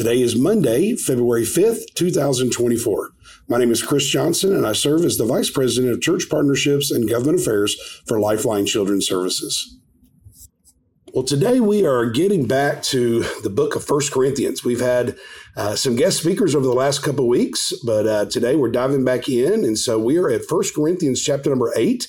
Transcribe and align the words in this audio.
Today 0.00 0.22
is 0.22 0.34
Monday, 0.34 0.96
February 0.96 1.42
5th, 1.42 1.92
2024. 1.94 3.10
My 3.48 3.58
name 3.58 3.70
is 3.70 3.82
Chris 3.82 4.08
Johnson, 4.08 4.56
and 4.56 4.66
I 4.66 4.72
serve 4.72 5.04
as 5.04 5.18
the 5.18 5.26
Vice 5.26 5.50
President 5.50 5.92
of 5.92 6.00
Church 6.00 6.22
Partnerships 6.30 6.90
and 6.90 7.06
Government 7.06 7.38
Affairs 7.38 7.78
for 8.06 8.18
Lifeline 8.18 8.64
Children's 8.64 9.06
Services. 9.06 9.78
Well, 11.12 11.24
today 11.24 11.60
we 11.60 11.84
are 11.84 12.08
getting 12.08 12.48
back 12.48 12.82
to 12.84 13.24
the 13.42 13.50
book 13.50 13.76
of 13.76 13.84
First 13.84 14.10
Corinthians. 14.10 14.64
We've 14.64 14.80
had 14.80 15.18
uh, 15.54 15.76
some 15.76 15.96
guest 15.96 16.16
speakers 16.16 16.54
over 16.54 16.66
the 16.66 16.72
last 16.72 17.02
couple 17.02 17.24
of 17.24 17.28
weeks, 17.28 17.74
but 17.84 18.06
uh, 18.06 18.24
today 18.24 18.56
we're 18.56 18.70
diving 18.70 19.04
back 19.04 19.28
in. 19.28 19.66
And 19.66 19.78
so 19.78 19.98
we 19.98 20.16
are 20.16 20.30
at 20.30 20.46
First 20.46 20.74
Corinthians 20.74 21.22
chapter 21.22 21.50
number 21.50 21.74
8. 21.76 22.08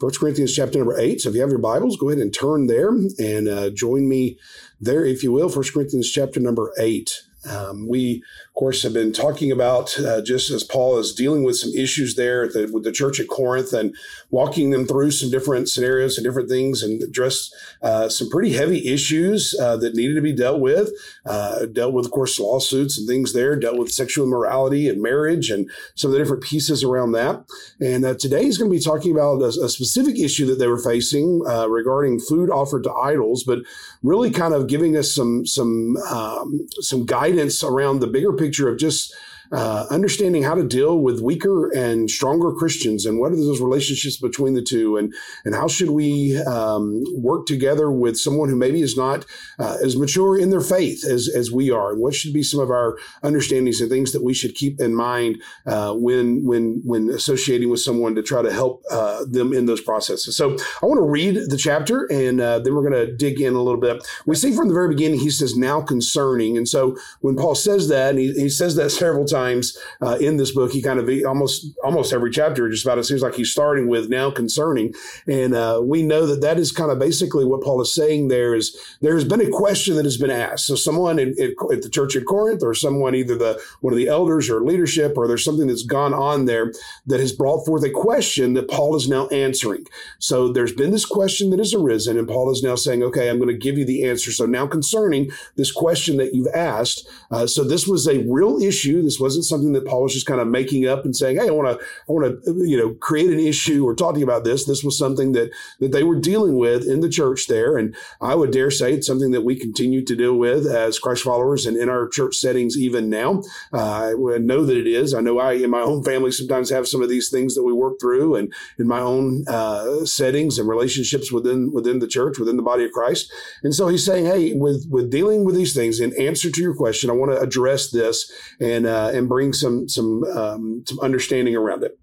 First 0.00 0.18
Corinthians 0.18 0.56
chapter 0.56 0.78
number 0.78 0.98
8. 0.98 1.20
So 1.20 1.28
if 1.28 1.36
you 1.36 1.40
have 1.40 1.50
your 1.50 1.60
Bibles, 1.60 1.98
go 1.98 2.08
ahead 2.08 2.20
and 2.20 2.34
turn 2.34 2.66
there 2.66 2.88
and 2.88 3.48
uh, 3.48 3.70
join 3.70 4.08
me 4.08 4.40
there, 4.80 5.04
if 5.04 5.22
you 5.22 5.30
will. 5.30 5.48
First 5.48 5.72
Corinthians 5.72 6.10
chapter 6.10 6.40
number 6.40 6.72
8. 6.80 7.27
Um, 7.44 7.86
we 7.86 8.22
course, 8.58 8.82
have 8.82 8.92
been 8.92 9.12
talking 9.12 9.52
about 9.52 9.96
uh, 10.00 10.20
just 10.20 10.50
as 10.50 10.64
Paul 10.64 10.98
is 10.98 11.14
dealing 11.14 11.44
with 11.44 11.56
some 11.56 11.70
issues 11.76 12.16
there 12.16 12.48
the, 12.48 12.68
with 12.72 12.82
the 12.82 12.90
church 12.90 13.20
at 13.20 13.28
Corinth 13.28 13.72
and 13.72 13.94
walking 14.30 14.70
them 14.70 14.84
through 14.84 15.12
some 15.12 15.30
different 15.30 15.68
scenarios 15.68 16.18
and 16.18 16.24
different 16.24 16.48
things 16.48 16.82
and 16.82 17.00
addressed 17.00 17.54
uh, 17.82 18.08
some 18.08 18.28
pretty 18.28 18.54
heavy 18.54 18.88
issues 18.88 19.54
uh, 19.60 19.76
that 19.76 19.94
needed 19.94 20.14
to 20.14 20.20
be 20.20 20.32
dealt 20.32 20.60
with. 20.60 20.90
Uh, 21.24 21.66
dealt 21.66 21.92
with, 21.92 22.06
of 22.06 22.10
course, 22.10 22.40
lawsuits 22.40 22.98
and 22.98 23.06
things 23.06 23.32
there, 23.32 23.54
dealt 23.54 23.78
with 23.78 23.92
sexual 23.92 24.26
immorality 24.26 24.88
and 24.88 25.00
marriage 25.00 25.50
and 25.50 25.70
some 25.94 26.10
of 26.10 26.12
the 26.12 26.18
different 26.18 26.42
pieces 26.42 26.82
around 26.82 27.12
that. 27.12 27.44
And 27.80 28.04
uh, 28.04 28.14
today 28.14 28.42
he's 28.42 28.58
going 28.58 28.72
to 28.72 28.76
be 28.76 28.82
talking 28.82 29.12
about 29.12 29.40
a, 29.40 29.66
a, 29.66 29.68
specific 29.68 30.18
issue 30.18 30.46
that 30.46 30.58
they 30.58 30.66
were 30.66 30.82
facing 30.82 31.42
uh, 31.46 31.68
regarding 31.68 32.18
food 32.18 32.50
offered 32.50 32.82
to 32.84 32.92
idols, 32.92 33.44
but 33.44 33.60
really 34.02 34.32
kind 34.32 34.52
of 34.52 34.66
giving 34.66 34.96
us 34.96 35.14
some, 35.14 35.46
some, 35.46 35.96
um, 36.10 36.66
some 36.80 37.06
guidance 37.06 37.62
around 37.62 38.00
the 38.00 38.08
bigger 38.08 38.32
picture 38.32 38.47
picture 38.48 38.68
of 38.70 38.78
just 38.78 39.14
uh, 39.50 39.86
understanding 39.90 40.42
how 40.42 40.54
to 40.54 40.64
deal 40.64 40.98
with 40.98 41.20
weaker 41.20 41.70
and 41.70 42.10
stronger 42.10 42.52
Christians 42.52 43.06
and 43.06 43.18
what 43.18 43.32
are 43.32 43.36
those 43.36 43.60
relationships 43.60 44.16
between 44.16 44.54
the 44.54 44.62
two 44.62 44.96
and 44.96 45.14
and 45.44 45.54
how 45.54 45.68
should 45.68 45.90
we 45.90 46.38
um, 46.42 47.02
work 47.16 47.46
together 47.46 47.90
with 47.90 48.18
someone 48.18 48.48
who 48.48 48.56
maybe 48.56 48.82
is 48.82 48.96
not 48.96 49.24
uh, 49.58 49.78
as 49.82 49.96
mature 49.96 50.38
in 50.38 50.50
their 50.50 50.60
faith 50.60 51.04
as, 51.04 51.28
as 51.28 51.50
we 51.50 51.70
are 51.70 51.92
and 51.92 52.00
what 52.00 52.14
should 52.14 52.32
be 52.32 52.42
some 52.42 52.60
of 52.60 52.70
our 52.70 52.98
understandings 53.22 53.80
and 53.80 53.90
things 53.90 54.12
that 54.12 54.22
we 54.22 54.34
should 54.34 54.54
keep 54.54 54.80
in 54.80 54.94
mind 54.94 55.40
uh, 55.66 55.94
when 55.94 56.44
when 56.44 56.82
when 56.84 57.08
associating 57.08 57.70
with 57.70 57.80
someone 57.80 58.14
to 58.14 58.22
try 58.22 58.42
to 58.42 58.52
help 58.52 58.82
uh, 58.90 59.24
them 59.24 59.52
in 59.52 59.66
those 59.66 59.80
processes. 59.80 60.36
So 60.36 60.56
I 60.82 60.86
want 60.86 60.98
to 60.98 61.06
read 61.06 61.36
the 61.48 61.56
chapter 61.56 62.04
and 62.10 62.40
uh, 62.40 62.58
then 62.58 62.74
we're 62.74 62.88
going 62.88 63.06
to 63.06 63.16
dig 63.16 63.40
in 63.40 63.54
a 63.54 63.62
little 63.62 63.80
bit. 63.80 64.06
We 64.26 64.34
see 64.34 64.54
from 64.54 64.68
the 64.68 64.74
very 64.74 64.88
beginning 64.88 65.20
he 65.20 65.30
says 65.30 65.56
now 65.56 65.80
concerning 65.80 66.58
and 66.58 66.68
so 66.68 66.96
when 67.20 67.36
Paul 67.36 67.54
says 67.54 67.88
that 67.88 68.10
and 68.10 68.18
he, 68.18 68.32
he 68.34 68.48
says 68.50 68.76
that 68.76 68.90
several 68.98 69.24
times 69.24 69.37
times 69.38 69.76
uh, 70.00 70.16
in 70.20 70.36
this 70.36 70.52
book. 70.52 70.72
He 70.72 70.82
kind 70.82 70.98
of 70.98 71.08
almost 71.26 71.66
almost 71.84 72.12
every 72.12 72.30
chapter, 72.30 72.68
just 72.68 72.84
about 72.84 72.98
it 72.98 73.04
seems 73.04 73.22
like 73.22 73.34
he's 73.34 73.52
starting 73.52 73.88
with 73.88 74.08
now 74.08 74.30
concerning, 74.30 74.94
and 75.26 75.54
uh, 75.54 75.80
we 75.82 76.02
know 76.02 76.26
that 76.26 76.40
that 76.40 76.58
is 76.58 76.72
kind 76.72 76.90
of 76.90 76.98
basically 76.98 77.44
what 77.44 77.62
Paul 77.62 77.80
is 77.80 77.94
saying. 77.94 78.28
There 78.28 78.54
is 78.54 78.76
there 79.00 79.14
has 79.14 79.24
been 79.24 79.40
a 79.40 79.50
question 79.50 79.96
that 79.96 80.04
has 80.04 80.16
been 80.16 80.30
asked. 80.30 80.66
So 80.66 80.74
someone 80.74 81.18
in, 81.18 81.34
in, 81.38 81.54
at 81.72 81.82
the 81.82 81.90
church 81.90 82.16
at 82.16 82.26
Corinth, 82.26 82.62
or 82.62 82.74
someone 82.74 83.14
either 83.14 83.36
the 83.36 83.60
one 83.80 83.92
of 83.92 83.98
the 83.98 84.08
elders 84.08 84.50
or 84.50 84.62
leadership, 84.62 85.16
or 85.16 85.26
there's 85.26 85.44
something 85.44 85.68
that's 85.68 85.84
gone 85.84 86.14
on 86.14 86.46
there 86.46 86.72
that 87.06 87.20
has 87.20 87.32
brought 87.32 87.64
forth 87.64 87.84
a 87.84 87.90
question 87.90 88.54
that 88.54 88.68
Paul 88.68 88.96
is 88.96 89.08
now 89.08 89.26
answering. 89.28 89.86
So 90.18 90.52
there's 90.52 90.72
been 90.72 90.90
this 90.90 91.06
question 91.06 91.50
that 91.50 91.58
has 91.58 91.74
arisen, 91.74 92.18
and 92.18 92.28
Paul 92.28 92.50
is 92.50 92.62
now 92.62 92.76
saying, 92.76 93.02
"Okay, 93.02 93.28
I'm 93.28 93.38
going 93.38 93.48
to 93.48 93.66
give 93.66 93.78
you 93.78 93.84
the 93.84 94.04
answer." 94.04 94.32
So 94.32 94.46
now 94.46 94.66
concerning 94.66 95.30
this 95.56 95.72
question 95.72 96.16
that 96.18 96.34
you've 96.34 96.54
asked, 96.54 97.08
uh, 97.30 97.46
so 97.46 97.64
this 97.64 97.86
was 97.86 98.06
a 98.06 98.24
real 98.28 98.60
issue. 98.62 99.02
This 99.02 99.20
wasn't 99.28 99.44
something 99.44 99.72
that 99.74 99.86
Paul 99.86 100.04
was 100.04 100.14
just 100.14 100.26
kind 100.26 100.40
of 100.40 100.48
making 100.48 100.86
up 100.86 101.04
and 101.04 101.14
saying, 101.14 101.36
"Hey, 101.36 101.48
I 101.48 101.52
want 101.52 101.68
to, 101.68 101.84
I 101.84 102.12
want 102.12 102.44
to, 102.44 102.66
you 102.66 102.78
know, 102.78 102.94
create 102.94 103.30
an 103.30 103.38
issue 103.38 103.84
or 103.84 103.94
talking 103.94 104.22
about 104.22 104.42
this." 104.42 104.64
This 104.64 104.82
was 104.82 104.96
something 104.96 105.32
that 105.32 105.50
that 105.80 105.92
they 105.92 106.02
were 106.02 106.18
dealing 106.18 106.56
with 106.56 106.86
in 106.86 107.00
the 107.00 107.10
church 107.10 107.46
there, 107.46 107.76
and 107.76 107.94
I 108.22 108.34
would 108.34 108.52
dare 108.52 108.70
say 108.70 108.94
it's 108.94 109.06
something 109.06 109.32
that 109.32 109.42
we 109.42 109.54
continue 109.54 110.02
to 110.02 110.16
deal 110.16 110.34
with 110.34 110.66
as 110.66 110.98
Christ 110.98 111.24
followers 111.24 111.66
and 111.66 111.76
in 111.76 111.90
our 111.90 112.08
church 112.08 112.36
settings 112.36 112.78
even 112.78 113.10
now. 113.10 113.42
Uh, 113.70 114.12
I 114.34 114.38
know 114.38 114.64
that 114.64 114.76
it 114.78 114.86
is. 114.86 115.12
I 115.12 115.20
know 115.20 115.38
I, 115.38 115.52
in 115.52 115.70
my 115.70 115.82
own 115.82 116.02
family, 116.02 116.32
sometimes 116.32 116.70
have 116.70 116.88
some 116.88 117.02
of 117.02 117.10
these 117.10 117.28
things 117.28 117.54
that 117.54 117.64
we 117.64 117.72
work 117.74 118.00
through, 118.00 118.34
and 118.36 118.50
in 118.78 118.86
my 118.86 119.00
own 119.00 119.44
uh, 119.46 120.06
settings 120.06 120.58
and 120.58 120.66
relationships 120.66 121.30
within 121.30 121.70
within 121.70 121.98
the 121.98 122.08
church, 122.08 122.38
within 122.38 122.56
the 122.56 122.62
body 122.62 122.84
of 122.86 122.92
Christ. 122.92 123.30
And 123.62 123.74
so 123.74 123.88
he's 123.88 124.06
saying, 124.06 124.24
"Hey, 124.24 124.54
with 124.54 124.86
with 124.88 125.10
dealing 125.10 125.44
with 125.44 125.54
these 125.54 125.74
things, 125.74 126.00
in 126.00 126.18
answer 126.18 126.50
to 126.50 126.62
your 126.62 126.74
question, 126.74 127.10
I 127.10 127.12
want 127.12 127.32
to 127.32 127.40
address 127.40 127.90
this 127.90 128.32
and 128.60 128.86
uh, 128.86 129.10
and 129.18 129.28
bring 129.28 129.52
some 129.52 129.88
some 129.88 130.24
um, 130.24 130.84
some 130.86 130.98
understanding 131.00 131.56
around 131.56 131.82
it. 131.82 131.98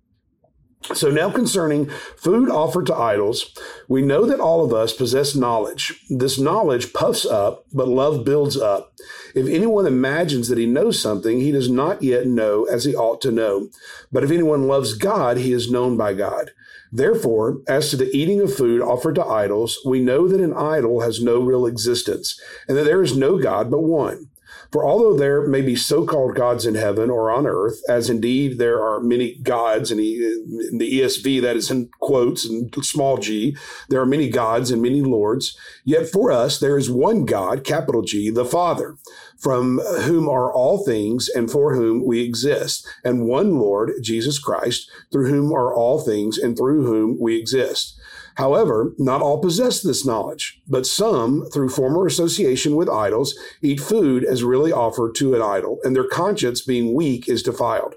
So 0.93 1.09
now 1.09 1.31
concerning 1.31 1.89
food 2.15 2.49
offered 2.49 2.85
to 2.87 2.95
idols, 2.95 3.57
we 3.87 4.03
know 4.03 4.25
that 4.25 4.39
all 4.39 4.63
of 4.63 4.71
us 4.71 4.93
possess 4.93 5.33
knowledge. 5.33 5.99
This 6.09 6.37
knowledge 6.37 6.93
puffs 6.93 7.25
up, 7.25 7.65
but 7.73 7.87
love 7.87 8.23
builds 8.23 8.55
up. 8.55 8.93
If 9.33 9.47
anyone 9.47 9.87
imagines 9.87 10.47
that 10.49 10.59
he 10.59 10.67
knows 10.67 11.01
something, 11.01 11.39
he 11.39 11.51
does 11.51 11.69
not 11.69 12.03
yet 12.03 12.27
know 12.27 12.65
as 12.65 12.85
he 12.85 12.95
ought 12.95 13.19
to 13.21 13.31
know. 13.31 13.69
But 14.11 14.23
if 14.23 14.29
anyone 14.29 14.67
loves 14.67 14.93
God, 14.93 15.37
he 15.37 15.53
is 15.53 15.71
known 15.71 15.97
by 15.97 16.13
God. 16.13 16.51
Therefore, 16.91 17.61
as 17.67 17.89
to 17.89 17.97
the 17.97 18.15
eating 18.15 18.39
of 18.39 18.55
food 18.55 18.81
offered 18.81 19.15
to 19.15 19.25
idols, 19.25 19.79
we 19.85 19.99
know 19.99 20.27
that 20.27 20.39
an 20.39 20.53
idol 20.53 21.01
has 21.01 21.21
no 21.21 21.41
real 21.41 21.65
existence, 21.65 22.39
and 22.67 22.77
that 22.77 22.85
there 22.85 23.01
is 23.01 23.17
no 23.17 23.39
God 23.39 23.71
but 23.71 23.81
one. 23.81 24.29
For 24.75 24.85
although 24.85 25.15
there 25.15 25.47
may 25.47 25.61
be 25.61 25.77
so 25.77 26.05
called 26.05 26.35
gods 26.35 26.65
in 26.65 26.75
heaven 26.75 27.09
or 27.09 27.31
on 27.31 27.47
earth, 27.47 27.81
as 27.87 28.09
indeed 28.09 28.57
there 28.57 28.83
are 28.83 28.99
many 28.99 29.35
gods, 29.35 29.89
and 29.89 30.01
in 30.01 30.79
the 30.79 30.99
ESV 30.99 31.41
that 31.43 31.55
is 31.55 31.71
in 31.71 31.87
quotes 32.01 32.43
and 32.43 32.75
small 32.83 33.15
g, 33.15 33.55
there 33.87 34.01
are 34.01 34.05
many 34.05 34.27
gods 34.27 34.71
and 34.71 34.81
many 34.81 35.01
lords, 35.01 35.57
yet 35.85 36.09
for 36.09 36.29
us 36.29 36.59
there 36.59 36.77
is 36.77 36.91
one 36.91 37.23
God, 37.23 37.63
capital 37.63 38.01
G, 38.01 38.29
the 38.29 38.43
Father, 38.43 38.97
from 39.39 39.79
whom 40.01 40.27
are 40.27 40.51
all 40.51 40.83
things 40.83 41.29
and 41.29 41.49
for 41.49 41.73
whom 41.73 42.05
we 42.05 42.21
exist, 42.21 42.85
and 43.01 43.29
one 43.29 43.57
Lord, 43.57 43.93
Jesus 44.01 44.39
Christ, 44.39 44.91
through 45.09 45.29
whom 45.29 45.53
are 45.53 45.73
all 45.73 46.01
things 46.01 46.37
and 46.37 46.57
through 46.57 46.85
whom 46.85 47.17
we 47.17 47.37
exist. 47.37 47.97
However, 48.35 48.93
not 48.97 49.21
all 49.21 49.39
possess 49.39 49.81
this 49.81 50.05
knowledge, 50.05 50.61
but 50.67 50.85
some, 50.85 51.45
through 51.53 51.69
former 51.69 52.05
association 52.05 52.75
with 52.75 52.89
idols, 52.89 53.33
eat 53.61 53.79
food 53.79 54.25
as 54.25 54.43
really 54.43 54.71
offered 54.71 55.15
to 55.15 55.35
an 55.35 55.41
idol, 55.41 55.79
and 55.83 55.95
their 55.95 56.07
conscience, 56.07 56.61
being 56.61 56.93
weak, 56.93 57.29
is 57.29 57.43
defiled. 57.43 57.95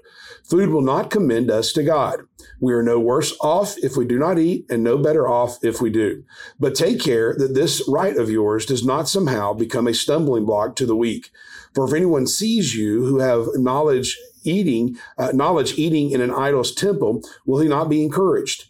Food 0.49 0.69
will 0.69 0.81
not 0.81 1.11
commend 1.11 1.51
us 1.51 1.73
to 1.73 1.83
God. 1.83 2.21
We 2.61 2.73
are 2.73 2.81
no 2.81 2.99
worse 2.99 3.35
off 3.41 3.77
if 3.77 3.95
we 3.95 4.05
do 4.05 4.17
not 4.17 4.39
eat, 4.39 4.65
and 4.69 4.83
no 4.83 4.97
better 4.97 5.27
off 5.27 5.57
if 5.61 5.81
we 5.81 5.89
do. 5.89 6.23
But 6.59 6.73
take 6.73 7.01
care 7.01 7.35
that 7.37 7.53
this 7.53 7.83
right 7.87 8.15
of 8.15 8.29
yours 8.29 8.65
does 8.65 8.83
not 8.83 9.09
somehow 9.09 9.53
become 9.53 9.87
a 9.87 9.93
stumbling 9.93 10.45
block 10.45 10.75
to 10.77 10.85
the 10.85 10.95
weak. 10.95 11.31
For 11.73 11.85
if 11.85 11.93
anyone 11.93 12.27
sees 12.27 12.75
you 12.75 13.05
who 13.05 13.19
have 13.19 13.47
knowledge 13.55 14.17
eating, 14.43 14.97
uh, 15.17 15.31
knowledge 15.33 15.77
eating 15.77 16.11
in 16.11 16.21
an 16.21 16.31
idol's 16.31 16.73
temple, 16.73 17.21
will 17.45 17.59
he 17.59 17.67
not 17.67 17.89
be 17.89 18.03
encouraged? 18.03 18.69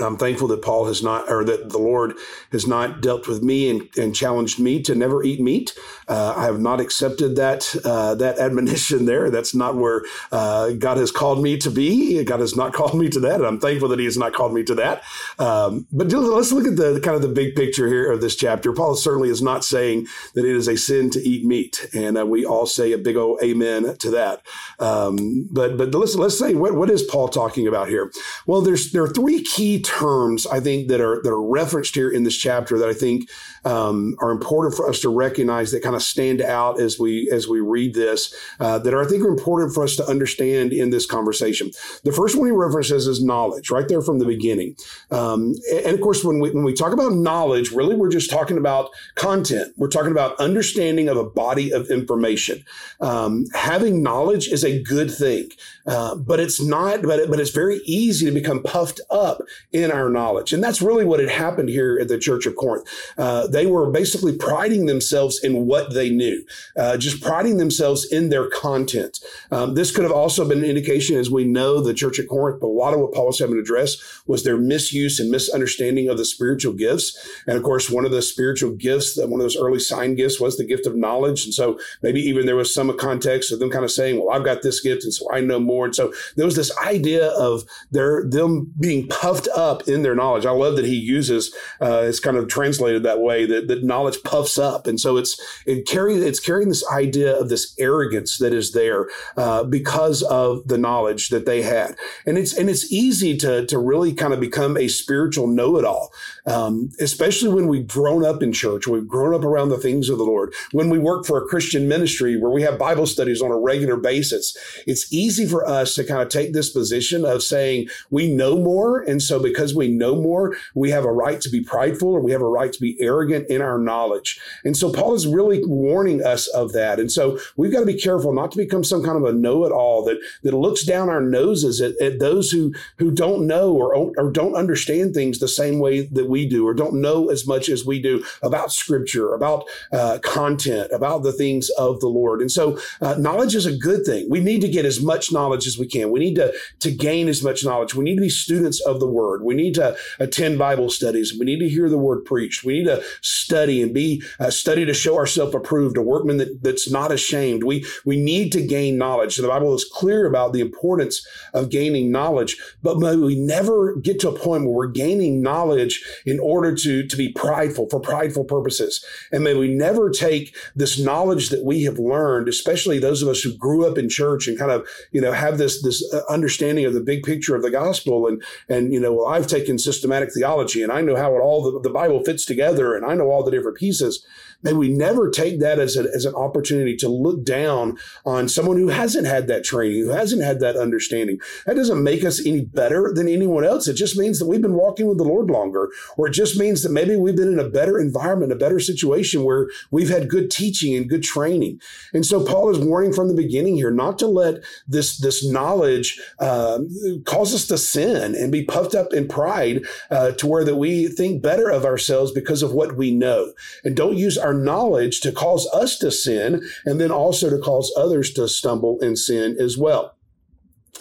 I'm 0.00 0.16
thankful 0.16 0.48
that 0.48 0.62
Paul 0.62 0.86
has 0.86 1.02
not, 1.02 1.30
or 1.30 1.44
that 1.44 1.70
the 1.70 1.78
Lord 1.78 2.14
has 2.52 2.66
not 2.66 3.00
dealt 3.00 3.28
with 3.28 3.42
me 3.42 3.70
and, 3.70 3.88
and 3.96 4.14
challenged 4.14 4.58
me 4.58 4.82
to 4.82 4.94
never 4.94 5.22
eat 5.22 5.40
meat. 5.40 5.72
Uh, 6.08 6.34
I 6.36 6.44
have 6.44 6.60
not 6.60 6.80
accepted 6.80 7.36
that 7.36 7.74
uh, 7.84 8.14
that 8.16 8.38
admonition 8.46 9.06
there. 9.06 9.30
That's 9.30 9.54
not 9.54 9.76
where 9.76 10.02
uh, 10.32 10.72
God 10.72 10.98
has 10.98 11.10
called 11.10 11.42
me 11.42 11.56
to 11.58 11.70
be. 11.70 12.22
God 12.24 12.40
has 12.40 12.56
not 12.56 12.72
called 12.74 12.94
me 12.94 13.08
to 13.10 13.20
that, 13.20 13.36
and 13.36 13.46
I'm 13.46 13.60
thankful 13.60 13.88
that 13.88 13.98
He 13.98 14.04
has 14.04 14.18
not 14.18 14.32
called 14.32 14.52
me 14.52 14.64
to 14.64 14.74
that. 14.76 15.02
Um, 15.38 15.86
but 15.92 16.12
let's 16.12 16.52
look 16.52 16.66
at 16.66 16.76
the 16.76 17.00
kind 17.02 17.16
of 17.16 17.22
the 17.22 17.28
big 17.28 17.54
picture 17.54 17.88
here 17.88 18.10
of 18.10 18.20
this 18.20 18.36
chapter. 18.36 18.72
Paul 18.72 18.94
certainly 18.96 19.30
is 19.30 19.42
not 19.42 19.64
saying 19.64 20.06
that 20.34 20.44
it 20.44 20.54
is 20.54 20.68
a 20.68 20.76
sin 20.76 21.10
to 21.10 21.20
eat 21.20 21.44
meat, 21.44 21.88
and 21.94 22.16
we 22.28 22.44
all 22.44 22.66
say 22.66 22.92
a 22.92 22.98
big 22.98 23.16
old 23.16 23.40
amen 23.42 23.96
to 23.98 24.10
that. 24.10 24.42
Um, 24.78 25.48
but 25.50 25.76
but 25.76 25.94
let's 25.94 26.16
let's 26.16 26.38
say 26.38 26.54
what 26.54 26.74
what 26.74 26.90
is 26.90 27.02
Paul 27.02 27.28
talking 27.28 27.66
about 27.66 27.88
here? 27.88 28.12
Well, 28.46 28.60
there's 28.60 28.92
there 28.92 29.02
are 29.02 29.08
three 29.08 29.42
key 29.42 29.75
terms 29.80 30.46
I 30.46 30.60
think 30.60 30.88
that 30.88 31.00
are 31.00 31.20
that 31.22 31.30
are 31.30 31.42
referenced 31.42 31.94
here 31.94 32.10
in 32.10 32.22
this 32.22 32.36
chapter 32.36 32.78
that 32.78 32.88
I 32.88 32.94
think 32.94 33.28
um, 33.64 34.16
are 34.20 34.30
important 34.30 34.74
for 34.74 34.88
us 34.88 35.00
to 35.00 35.08
recognize 35.08 35.72
that 35.72 35.82
kind 35.82 35.96
of 35.96 36.02
stand 36.02 36.40
out 36.40 36.80
as 36.80 36.98
we 36.98 37.30
as 37.32 37.48
we 37.48 37.60
read 37.60 37.94
this 37.94 38.34
uh, 38.60 38.78
that 38.78 38.94
are 38.94 39.02
I 39.02 39.06
think 39.06 39.24
are 39.24 39.28
important 39.28 39.74
for 39.74 39.84
us 39.84 39.96
to 39.96 40.06
understand 40.06 40.72
in 40.72 40.90
this 40.90 41.06
conversation. 41.06 41.70
The 42.04 42.12
first 42.12 42.36
one 42.36 42.46
he 42.46 42.52
references 42.52 43.06
is 43.06 43.22
knowledge, 43.22 43.70
right 43.70 43.88
there 43.88 44.02
from 44.02 44.18
the 44.18 44.24
beginning. 44.24 44.76
Um, 45.10 45.54
and 45.72 45.94
of 45.94 46.00
course, 46.00 46.24
when 46.24 46.38
we 46.38 46.50
when 46.50 46.64
we 46.64 46.74
talk 46.74 46.92
about 46.92 47.12
knowledge, 47.12 47.72
really 47.72 47.96
we're 47.96 48.10
just 48.10 48.30
talking 48.30 48.58
about 48.58 48.90
content. 49.14 49.72
We're 49.76 49.88
talking 49.88 50.12
about 50.12 50.38
understanding 50.38 51.08
of 51.08 51.16
a 51.16 51.24
body 51.24 51.72
of 51.72 51.90
information. 51.90 52.64
Um, 53.00 53.46
having 53.54 54.02
knowledge 54.02 54.48
is 54.48 54.64
a 54.64 54.82
good 54.82 55.10
thing, 55.10 55.50
uh, 55.86 56.14
but 56.14 56.40
it's 56.40 56.60
not. 56.60 57.02
But 57.02 57.18
it, 57.20 57.30
but 57.30 57.40
it's 57.40 57.50
very 57.50 57.80
easy 57.84 58.26
to 58.26 58.32
become 58.32 58.62
puffed 58.62 59.00
up 59.10 59.42
in 59.72 59.90
our 59.90 60.08
knowledge, 60.08 60.52
and 60.52 60.62
that's 60.62 60.80
really 60.80 61.04
what 61.04 61.20
had 61.20 61.28
happened 61.28 61.68
here 61.68 61.98
at 62.00 62.08
the 62.08 62.18
Church 62.18 62.46
of 62.46 62.56
Corinth. 62.56 62.86
Uh, 63.18 63.46
they 63.46 63.66
were 63.66 63.90
basically 63.90 64.36
priding 64.36 64.86
themselves 64.86 65.42
in 65.42 65.66
what 65.66 65.92
they 65.92 66.10
knew, 66.10 66.44
uh, 66.76 66.96
just 66.96 67.22
priding 67.22 67.56
themselves 67.56 68.04
in 68.10 68.28
their 68.28 68.48
content. 68.48 69.20
Um, 69.50 69.74
this 69.74 69.94
could 69.94 70.04
have 70.04 70.12
also 70.12 70.48
been 70.48 70.58
an 70.58 70.64
indication, 70.64 71.16
as 71.16 71.30
we 71.30 71.44
know, 71.44 71.80
the 71.80 71.94
church 71.94 72.18
at 72.18 72.28
Corinth, 72.28 72.60
but 72.60 72.68
a 72.68 72.68
lot 72.68 72.94
of 72.94 73.00
what 73.00 73.12
Paul 73.12 73.26
was 73.26 73.38
having 73.38 73.56
to 73.56 73.60
address 73.60 73.96
was 74.26 74.44
their 74.44 74.56
misuse 74.56 75.20
and 75.20 75.30
misunderstanding 75.30 76.08
of 76.08 76.18
the 76.18 76.24
spiritual 76.24 76.72
gifts. 76.72 77.16
And 77.46 77.56
of 77.56 77.62
course, 77.62 77.90
one 77.90 78.04
of 78.04 78.10
the 78.10 78.22
spiritual 78.22 78.72
gifts, 78.72 79.16
one 79.18 79.34
of 79.34 79.38
those 79.40 79.56
early 79.56 79.78
sign 79.78 80.14
gifts 80.14 80.40
was 80.40 80.56
the 80.56 80.64
gift 80.64 80.86
of 80.86 80.96
knowledge. 80.96 81.44
And 81.44 81.54
so 81.54 81.78
maybe 82.02 82.20
even 82.20 82.46
there 82.46 82.56
was 82.56 82.72
some 82.72 82.96
context 82.96 83.52
of 83.52 83.58
them 83.58 83.70
kind 83.70 83.84
of 83.84 83.90
saying, 83.90 84.18
well, 84.18 84.34
I've 84.34 84.44
got 84.44 84.62
this 84.62 84.80
gift, 84.80 85.04
and 85.04 85.12
so 85.12 85.30
I 85.32 85.40
know 85.40 85.60
more. 85.60 85.84
And 85.84 85.94
so 85.94 86.12
there 86.36 86.46
was 86.46 86.56
this 86.56 86.76
idea 86.78 87.28
of 87.30 87.64
their 87.90 88.24
them 88.24 88.72
being 88.78 89.08
puffed 89.08 89.48
up 89.56 89.88
in 89.88 90.02
their 90.02 90.14
knowledge. 90.14 90.46
I 90.46 90.50
love 90.50 90.76
that 90.76 90.84
he 90.84 90.94
uses 90.94 91.54
uh, 91.80 92.04
it's 92.04 92.20
kind 92.20 92.36
of 92.36 92.48
translated 92.48 93.02
that 93.02 93.20
way 93.20 93.46
that, 93.46 93.68
that 93.68 93.84
knowledge 93.84 94.22
puffs 94.22 94.58
up. 94.58 94.86
And 94.86 95.00
so 95.00 95.16
it's 95.16 95.40
it 95.66 95.86
carrying 95.86 96.22
it's 96.22 96.40
carrying 96.40 96.68
this 96.68 96.86
idea 96.88 97.34
of 97.34 97.48
this 97.48 97.74
arrogance 97.78 98.38
that 98.38 98.52
is 98.52 98.72
there 98.72 99.08
uh, 99.36 99.64
because 99.64 100.22
of 100.22 100.66
the 100.68 100.78
knowledge 100.78 101.28
that 101.30 101.46
they 101.46 101.62
had. 101.62 101.96
And 102.26 102.38
it's 102.38 102.56
and 102.56 102.68
it's 102.68 102.90
easy 102.92 103.36
to 103.38 103.66
to 103.66 103.78
really 103.78 104.12
kind 104.12 104.32
of 104.32 104.40
become 104.40 104.76
a 104.76 104.88
spiritual 104.88 105.46
know-it-all, 105.46 106.12
um, 106.46 106.90
especially 107.00 107.48
when 107.48 107.68
we've 107.68 107.86
grown 107.86 108.24
up 108.24 108.42
in 108.42 108.52
church, 108.52 108.86
we've 108.86 109.08
grown 109.08 109.34
up 109.34 109.44
around 109.44 109.68
the 109.68 109.78
things 109.78 110.08
of 110.08 110.18
the 110.18 110.24
Lord. 110.24 110.54
When 110.72 110.90
we 110.90 110.98
work 110.98 111.26
for 111.26 111.38
a 111.38 111.46
Christian 111.46 111.88
ministry 111.88 112.36
where 112.36 112.50
we 112.50 112.62
have 112.62 112.78
Bible 112.78 113.06
studies 113.06 113.42
on 113.42 113.50
a 113.50 113.58
regular 113.58 113.96
basis, 113.96 114.56
it's 114.86 115.12
easy 115.12 115.46
for 115.46 115.66
us 115.66 115.94
to 115.94 116.04
kind 116.04 116.22
of 116.22 116.28
take 116.28 116.52
this 116.52 116.70
position 116.70 117.24
of 117.24 117.42
saying 117.42 117.88
we 118.10 118.32
know 118.32 118.58
more, 118.58 119.00
and 119.00 119.22
so 119.22 119.38
because 119.50 119.74
we 119.74 119.88
know 119.88 120.14
more, 120.28 120.56
we 120.74 120.90
have 120.90 121.04
a 121.04 121.12
right 121.12 121.40
to 121.40 121.50
be 121.50 121.62
prideful 121.62 122.10
or 122.14 122.20
we 122.20 122.32
have 122.32 122.42
a 122.42 122.48
right 122.60 122.72
to 122.72 122.80
be 122.80 122.96
arrogant 123.00 123.48
in 123.48 123.60
our 123.62 123.78
knowledge. 123.78 124.40
And 124.64 124.76
so 124.76 124.92
Paul 124.92 125.14
is 125.14 125.26
really 125.26 125.60
warning 125.64 126.24
us 126.24 126.46
of 126.48 126.72
that. 126.72 126.98
And 126.98 127.10
so 127.10 127.38
we've 127.56 127.72
got 127.72 127.80
to 127.80 127.92
be 127.94 128.00
careful 128.08 128.32
not 128.32 128.50
to 128.52 128.58
become 128.64 128.84
some 128.84 129.02
kind 129.02 129.16
of 129.16 129.24
a 129.24 129.32
know-it-all 129.32 130.04
that, 130.06 130.18
that 130.42 130.54
looks 130.54 130.84
down 130.84 131.08
our 131.08 131.20
noses 131.20 131.80
at, 131.80 131.92
at 132.00 132.18
those 132.18 132.50
who, 132.50 132.74
who 132.98 133.10
don't 133.10 133.46
know 133.46 133.72
or, 133.72 133.88
or 134.18 134.30
don't 134.30 134.54
understand 134.54 135.14
things 135.14 135.38
the 135.38 135.48
same 135.48 135.78
way 135.78 136.06
that 136.06 136.28
we 136.28 136.48
do, 136.48 136.66
or 136.66 136.74
don't 136.74 137.00
know 137.00 137.28
as 137.28 137.46
much 137.46 137.68
as 137.68 137.84
we 137.84 138.00
do 138.00 138.24
about 138.42 138.72
scripture, 138.72 139.34
about 139.34 139.64
uh, 139.92 140.18
content, 140.22 140.90
about 140.92 141.22
the 141.22 141.32
things 141.32 141.70
of 141.78 142.00
the 142.00 142.08
Lord. 142.08 142.40
And 142.40 142.50
so 142.50 142.78
uh, 143.00 143.14
knowledge 143.18 143.54
is 143.54 143.66
a 143.66 143.76
good 143.76 144.02
thing. 144.04 144.28
We 144.30 144.40
need 144.40 144.60
to 144.62 144.68
get 144.76 144.84
as 144.84 145.00
much 145.00 145.32
knowledge 145.32 145.66
as 145.66 145.78
we 145.78 145.86
can. 145.86 146.10
We 146.10 146.20
need 146.20 146.36
to, 146.36 146.52
to 146.80 146.90
gain 146.90 147.28
as 147.28 147.42
much 147.42 147.64
knowledge. 147.64 147.94
We 147.94 148.04
need 148.04 148.16
to 148.16 148.26
be 148.28 148.28
students 148.46 148.80
of 148.80 149.00
the 149.00 149.08
word. 149.08 149.25
We 149.42 149.54
need 149.54 149.74
to 149.74 149.96
attend 150.18 150.58
Bible 150.58 150.90
studies. 150.90 151.34
We 151.38 151.44
need 151.44 151.60
to 151.60 151.68
hear 151.68 151.88
the 151.88 151.98
word 151.98 152.24
preached. 152.24 152.64
We 152.64 152.78
need 152.78 152.86
to 152.86 153.02
study 153.20 153.82
and 153.82 153.92
be 153.92 154.22
uh, 154.38 154.50
study 154.50 154.84
to 154.84 154.94
show 154.94 155.16
ourselves 155.16 155.54
approved, 155.54 155.96
a 155.96 156.02
workman 156.02 156.36
that, 156.38 156.62
that's 156.62 156.90
not 156.90 157.12
ashamed. 157.12 157.64
We 157.64 157.84
we 158.04 158.16
need 158.16 158.52
to 158.52 158.66
gain 158.66 158.98
knowledge. 158.98 159.36
The 159.36 159.48
Bible 159.48 159.74
is 159.74 159.84
clear 159.84 160.26
about 160.26 160.52
the 160.52 160.60
importance 160.60 161.26
of 161.54 161.70
gaining 161.70 162.10
knowledge, 162.10 162.56
but 162.82 162.98
we 162.98 163.36
never 163.36 163.96
get 163.96 164.20
to 164.20 164.28
a 164.28 164.38
point 164.38 164.64
where 164.64 164.74
we're 164.74 164.86
gaining 164.86 165.42
knowledge 165.42 166.04
in 166.24 166.38
order 166.40 166.74
to 166.74 167.06
to 167.06 167.16
be 167.16 167.32
prideful 167.32 167.88
for 167.90 168.00
prideful 168.00 168.44
purposes. 168.44 169.04
And 169.32 169.44
may 169.44 169.54
we 169.54 169.68
never 169.68 170.10
take 170.10 170.54
this 170.74 170.98
knowledge 170.98 171.48
that 171.50 171.64
we 171.64 171.84
have 171.84 171.98
learned, 171.98 172.48
especially 172.48 172.98
those 172.98 173.22
of 173.22 173.28
us 173.28 173.40
who 173.40 173.56
grew 173.56 173.86
up 173.86 173.98
in 173.98 174.08
church 174.08 174.48
and 174.48 174.58
kind 174.58 174.70
of 174.70 174.86
you 175.12 175.20
know 175.20 175.32
have 175.32 175.58
this 175.58 175.82
this 175.82 176.02
uh, 176.12 176.22
understanding 176.28 176.84
of 176.84 176.94
the 176.94 177.00
big 177.00 177.22
picture 177.22 177.54
of 177.54 177.62
the 177.62 177.70
gospel 177.70 178.26
and 178.26 178.42
and 178.68 178.92
you 178.92 179.00
know 179.00 179.15
well 179.16 179.26
I've 179.26 179.46
taken 179.46 179.78
systematic 179.78 180.32
theology 180.32 180.82
and 180.82 180.92
I 180.92 181.00
know 181.00 181.16
how 181.16 181.34
it 181.34 181.40
all 181.40 181.62
the, 181.62 181.80
the 181.80 181.92
Bible 181.92 182.22
fits 182.22 182.44
together 182.44 182.94
and 182.94 183.04
I 183.04 183.14
know 183.14 183.30
all 183.30 183.42
the 183.42 183.50
different 183.50 183.78
pieces. 183.78 184.26
May 184.66 184.72
we 184.72 184.88
never 184.88 185.30
take 185.30 185.60
that 185.60 185.78
as, 185.78 185.96
a, 185.96 186.08
as 186.12 186.24
an 186.24 186.34
opportunity 186.34 186.96
to 186.96 187.08
look 187.08 187.44
down 187.44 187.96
on 188.24 188.48
someone 188.48 188.78
who 188.78 188.88
hasn't 188.88 189.28
had 189.28 189.46
that 189.46 189.62
training, 189.62 190.02
who 190.02 190.08
hasn't 190.08 190.42
had 190.42 190.58
that 190.58 190.76
understanding. 190.76 191.38
That 191.66 191.76
doesn't 191.76 192.02
make 192.02 192.24
us 192.24 192.44
any 192.44 192.62
better 192.62 193.12
than 193.14 193.28
anyone 193.28 193.64
else. 193.64 193.86
It 193.86 193.94
just 193.94 194.16
means 194.16 194.40
that 194.40 194.48
we've 194.48 194.60
been 194.60 194.74
walking 194.74 195.06
with 195.06 195.18
the 195.18 195.24
Lord 195.24 195.50
longer, 195.52 195.88
or 196.16 196.26
it 196.26 196.32
just 196.32 196.58
means 196.58 196.82
that 196.82 196.90
maybe 196.90 197.14
we've 197.14 197.36
been 197.36 197.52
in 197.52 197.60
a 197.60 197.68
better 197.68 198.00
environment, 198.00 198.50
a 198.50 198.56
better 198.56 198.80
situation 198.80 199.44
where 199.44 199.68
we've 199.92 200.08
had 200.08 200.28
good 200.28 200.50
teaching 200.50 200.96
and 200.96 201.08
good 201.08 201.22
training. 201.22 201.80
And 202.12 202.26
so 202.26 202.44
Paul 202.44 202.68
is 202.70 202.80
warning 202.80 203.12
from 203.12 203.28
the 203.28 203.34
beginning 203.34 203.76
here 203.76 203.92
not 203.92 204.18
to 204.18 204.26
let 204.26 204.64
this, 204.88 205.18
this 205.18 205.46
knowledge 205.46 206.20
uh, 206.40 206.80
cause 207.24 207.54
us 207.54 207.68
to 207.68 207.78
sin 207.78 208.34
and 208.34 208.50
be 208.50 208.64
puffed 208.64 208.96
up 208.96 209.12
in 209.12 209.28
pride 209.28 209.84
uh, 210.10 210.32
to 210.32 210.46
where 210.48 210.64
that 210.64 210.74
we 210.74 211.06
think 211.06 211.40
better 211.40 211.70
of 211.70 211.84
ourselves 211.84 212.32
because 212.32 212.64
of 212.64 212.72
what 212.72 212.96
we 212.96 213.12
know. 213.12 213.52
And 213.84 213.96
don't 213.96 214.16
use 214.16 214.36
our 214.36 214.55
knowledge 214.56 215.20
to 215.20 215.32
cause 215.32 215.68
us 215.72 215.98
to 215.98 216.10
sin 216.10 216.68
and 216.84 217.00
then 217.00 217.10
also 217.10 217.50
to 217.50 217.58
cause 217.58 217.92
others 217.96 218.32
to 218.32 218.48
stumble 218.48 218.98
and 219.00 219.18
sin 219.18 219.56
as 219.60 219.76
well. 219.78 220.16